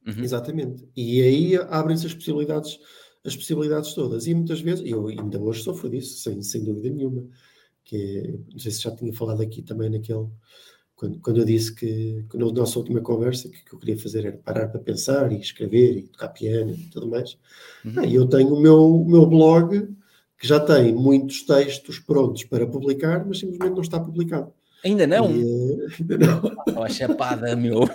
[0.06, 0.24] Uhum.
[0.24, 0.88] Exatamente.
[0.96, 2.78] E aí abrem-se as possibilidades,
[3.24, 4.28] as possibilidades todas.
[4.28, 7.26] E muitas vezes, eu ainda hoje sofro disso, sem, sem dúvida nenhuma.
[7.86, 10.28] Que é, não sei se já tinha falado aqui também naquele
[11.00, 14.26] quando, quando eu disse que, que na nossa última conversa que, que eu queria fazer
[14.26, 17.38] era parar para pensar e escrever e tocar piano e tudo mais.
[17.86, 17.94] Uhum.
[17.96, 19.88] Ah, eu tenho o meu, o meu blog
[20.38, 24.52] que já tem muitos textos prontos para publicar, mas simplesmente não está publicado.
[24.84, 25.32] Ainda não?
[25.32, 26.58] E, uh, ainda não.
[26.76, 27.82] Oh, a chapada, meu.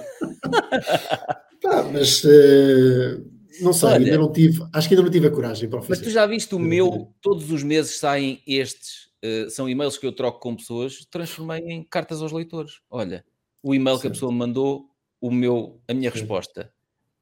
[1.60, 3.24] Tá, mas uh,
[3.62, 5.92] não sei, Olha, ainda não tive, acho que ainda não tive a coragem para fazer.
[5.92, 10.06] Mas tu já viste o meu, todos os meses saem estes, uh, são e-mails que
[10.06, 12.80] eu troco com pessoas, transformei em cartas aos leitores.
[12.90, 13.24] Olha,
[13.62, 14.90] o e-mail que a pessoa me mandou,
[15.20, 16.72] o meu, a minha resposta.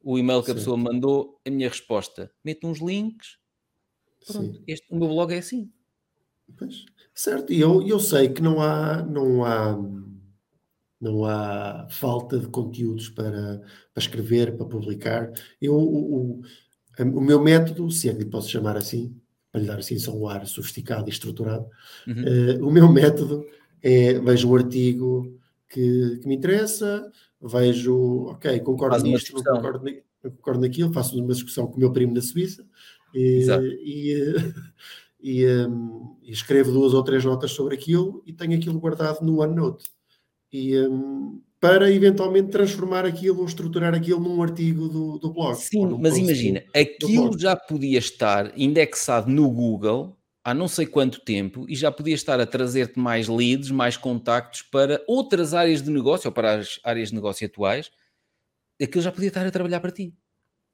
[0.02, 2.32] O e-mail que a pessoa mandou, a minha resposta.
[2.44, 3.38] Meto uns links.
[4.26, 5.70] Pronto, este, o meu blog é assim.
[6.56, 6.84] Pois,
[7.14, 9.78] certo, e eu, eu sei que não há, não há,
[11.00, 13.60] não há falta de conteúdos para,
[13.94, 15.32] para escrever, para publicar.
[15.60, 16.42] Eu, o, o,
[16.98, 19.22] o meu método, se é que lhe posso chamar assim,
[19.52, 21.66] para lhe dar assim só um ar sofisticado e estruturado,
[22.06, 22.14] uhum.
[22.58, 23.46] uh, o meu método
[23.82, 25.38] é vejo um artigo
[25.68, 27.10] que, que me interessa,
[27.40, 29.84] vejo, ok, concordo nisto, não concordo,
[30.22, 32.64] não concordo naquilo, faço uma discussão com o meu primo da Suíça
[33.14, 33.44] e,
[33.82, 34.16] e,
[35.20, 39.40] e, um, e, escrevo duas ou três notas sobre aquilo e tenho aquilo guardado no
[39.40, 39.84] OneNote.
[40.52, 45.55] E, um, para eventualmente transformar aquilo ou estruturar aquilo num artigo do, do blog.
[45.55, 51.64] Sim, mas imagina, aquilo já podia estar indexado no Google há não sei quanto tempo
[51.68, 56.26] e já podia estar a trazer-te mais leads, mais contactos para outras áreas de negócio
[56.26, 57.93] ou para as áreas de negócio atuais.
[58.82, 60.12] Aquilo já podia estar a trabalhar para ti.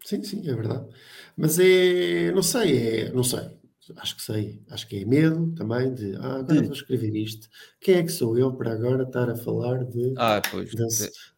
[0.03, 0.89] Sim, sim, é verdade.
[1.37, 3.58] Mas é, não sei, é, não sei
[3.97, 7.49] acho que sei, acho que é medo também de ah, agora vou escrever isto.
[7.81, 10.87] Quem é que sou eu para agora estar a falar de, ah, pois, da,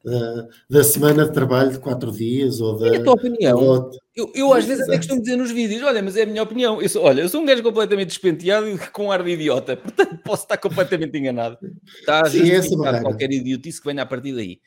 [0.05, 2.95] da, da, semana de trabalho de quatro dias ou da.
[2.95, 3.91] É a tua opinião.
[4.15, 6.81] Eu, eu às vezes até costumo dizer nos vídeos: olha, mas é a minha opinião.
[6.83, 10.19] Eu sou, olha, eu sou um gajo completamente despenteado e com ar de idiota, portanto
[10.25, 11.59] posso estar completamente enganado.
[11.99, 14.61] Está a justificar qualquer idiotice que venha a partir daí.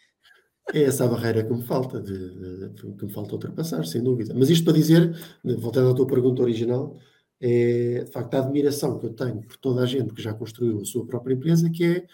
[0.72, 4.34] É essa a barreira que me falta, de, de, que me falta ultrapassar, sem dúvida.
[4.34, 6.97] Mas isto para dizer, voltando à tua pergunta original,
[7.45, 10.80] é de facto a admiração que eu tenho por toda a gente que já construiu
[10.80, 12.06] a sua própria empresa, que é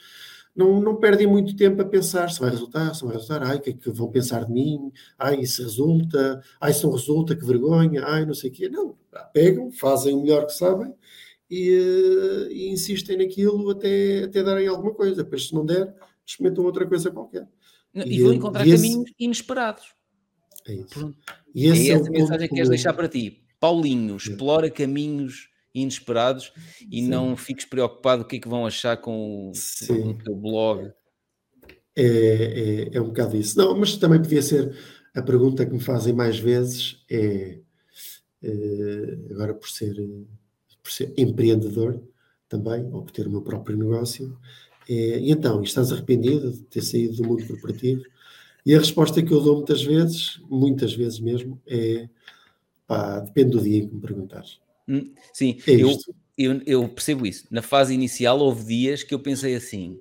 [0.56, 3.58] não, não perdem muito tempo a pensar se vai resultar, se não vai resultar, ai,
[3.58, 7.36] o que é que vão pensar de mim, ai, se resulta, ai, se não resulta,
[7.36, 8.68] que vergonha, ai, não sei o quê.
[8.68, 8.98] Não,
[9.32, 10.94] pegam, fazem o melhor que sabem
[11.50, 15.24] e, eh, e insistem naquilo até, até darem alguma coisa.
[15.24, 15.94] Depois, se não der,
[16.26, 17.48] experimentam outra coisa qualquer.
[17.94, 19.16] E, e vão encontrar e caminhos esse...
[19.20, 19.94] inesperados.
[20.68, 21.16] É isso.
[21.54, 23.44] E esse é, é essa mensagem que queres deixar para ti.
[23.60, 26.52] Paulinho, explora caminhos inesperados
[26.92, 27.10] e Sim.
[27.10, 29.52] não fiques preocupado o que é que vão achar com,
[29.88, 30.92] com o teu blog.
[31.96, 33.58] É, é, é, um bocado isso.
[33.58, 34.76] Não, mas também podia ser
[35.14, 37.60] a pergunta que me fazem mais vezes é,
[38.42, 39.96] é agora por ser,
[40.82, 42.02] por ser empreendedor
[42.48, 44.38] também, ou por ter o meu próprio negócio,
[44.90, 48.02] é, e então, estás arrependido de ter saído do mundo corporativo?
[48.66, 52.10] E a resposta que eu dou muitas vezes, muitas vezes mesmo, é
[52.90, 54.60] Pá, depende do dia que me perguntares.
[54.88, 55.96] Hum, sim, é eu,
[56.36, 57.46] eu, eu, percebo isso.
[57.52, 60.00] Na fase inicial houve dias que eu pensei assim,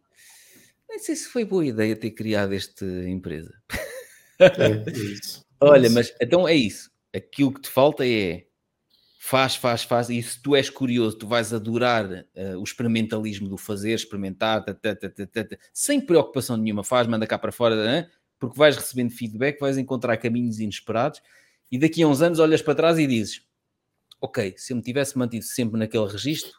[0.89, 3.53] não sei se foi boa ideia ter criado esta empresa.
[4.39, 5.45] É, é isso.
[5.61, 6.91] Olha, mas então é isso.
[7.15, 8.47] Aquilo que te falta é
[9.19, 13.59] faz, faz, faz, e se tu és curioso, tu vais adorar uh, o experimentalismo do
[13.59, 18.75] fazer, experimentar, tata, tata, tata, sem preocupação nenhuma, faz, manda cá para fora, porque vais
[18.75, 21.21] recebendo feedback, vais encontrar caminhos inesperados
[21.71, 23.43] e daqui a uns anos olhas para trás e dizes:
[24.21, 26.53] Ok, se eu me tivesse mantido sempre naquele registro,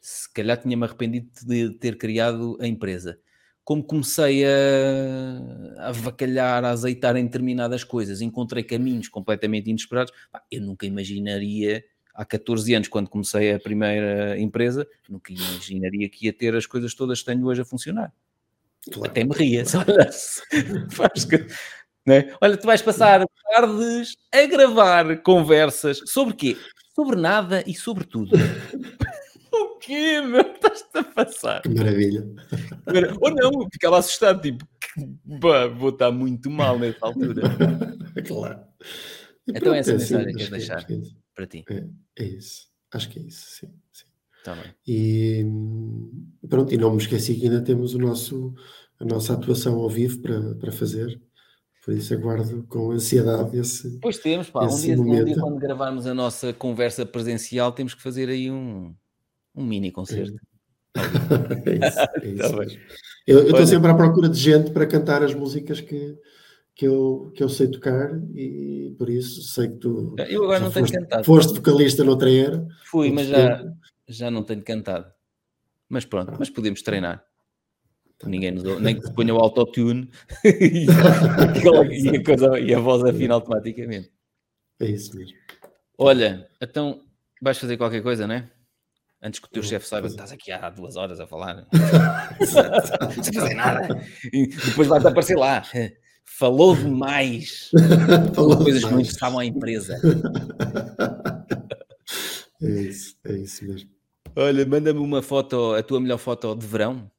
[0.00, 3.18] se calhar tinha-me arrependido de ter criado a empresa.
[3.62, 4.50] Como comecei a,
[5.78, 10.12] a avacalhar, a azeitar em determinadas coisas, encontrei caminhos completamente inesperados.
[10.50, 11.82] Eu nunca imaginaria,
[12.12, 16.94] há 14 anos, quando comecei a primeira empresa, nunca imaginaria que ia ter as coisas
[16.94, 18.12] todas que tenho hoje a funcionar.
[18.92, 19.10] Claro.
[19.10, 20.10] Até me ria, olha,
[20.90, 21.46] faz que
[22.06, 22.34] né?
[22.40, 26.56] Olha, tu vais passar tardes a gravar conversas sobre quê?
[26.94, 28.36] Sobre nada e sobre tudo.
[29.52, 30.40] o quê, meu?
[30.40, 31.62] Estás-te a passar?
[31.62, 32.26] Que maravilha.
[33.20, 34.66] Ou não, ficava assustado, tipo,
[35.24, 37.42] bah, vou estar muito mal nessa altura.
[38.26, 38.60] claro.
[39.46, 41.00] E então pronto, essa é mensagem que queres é, deixar é
[41.34, 41.64] para ti.
[41.68, 41.84] É,
[42.18, 42.68] é, isso.
[42.92, 43.72] Acho que é isso, sim.
[43.92, 44.06] sim.
[44.44, 44.74] Tá bem.
[44.86, 45.46] E
[46.48, 48.54] pronto, e não me esqueci que ainda temos o nosso,
[49.00, 51.20] a nossa atuação ao vivo para, para fazer
[51.84, 53.98] por isso aguardo com ansiedade esse.
[54.00, 54.64] Pois temos, pá.
[54.64, 58.94] Um dia, um dia, quando gravarmos a nossa conversa presencial, temos que fazer aí um,
[59.54, 60.34] um mini concerto.
[60.96, 62.78] É, isso, é isso.
[63.24, 66.14] Tá eu estou sempre à procura de gente para cantar as músicas que,
[66.74, 70.14] que, eu, que eu sei tocar e por isso sei que tu.
[70.28, 71.24] Eu agora não tenho foste, cantado.
[71.24, 72.66] Foste vocalista noutra era.
[72.84, 73.64] Fui, mas já,
[74.06, 75.10] já não tenho cantado.
[75.88, 77.24] Mas pronto, mas podemos treinar.
[78.26, 80.08] Ninguém nos nem que ponha o autotune
[80.44, 80.86] e,
[82.04, 84.10] e, a coisa, e a voz afina automaticamente.
[84.80, 85.36] É isso mesmo.
[85.98, 87.02] Olha, então
[87.40, 88.50] vais fazer qualquer coisa, não é?
[89.22, 91.66] Antes que o teu chefe saiba que estás aqui há duas horas a falar.
[93.22, 94.06] Sem fazer nada.
[94.32, 95.62] E depois vai-te aparecer lá.
[96.26, 97.70] Falou demais.
[98.34, 98.84] Falou coisas demais.
[98.84, 99.98] que não interessavam à empresa.
[102.60, 103.90] É isso, é isso mesmo.
[104.36, 107.10] Olha, manda-me uma foto, a tua melhor foto de verão,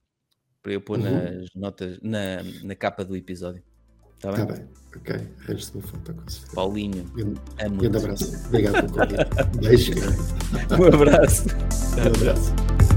[0.65, 1.03] para eu pôr uhum.
[1.03, 3.61] nas notas, na, na capa do episódio.
[4.15, 4.41] Está bem?
[4.41, 4.65] Está bem,
[4.95, 5.15] ok.
[5.43, 6.55] Arranjo-te uma foto com certeza.
[6.55, 7.05] Paulinho.
[7.15, 8.47] Um grande abraço.
[8.47, 9.59] Obrigado pelo convite.
[9.61, 9.91] Beijo.
[10.71, 11.45] Um abraço.
[11.99, 12.94] Um abraço.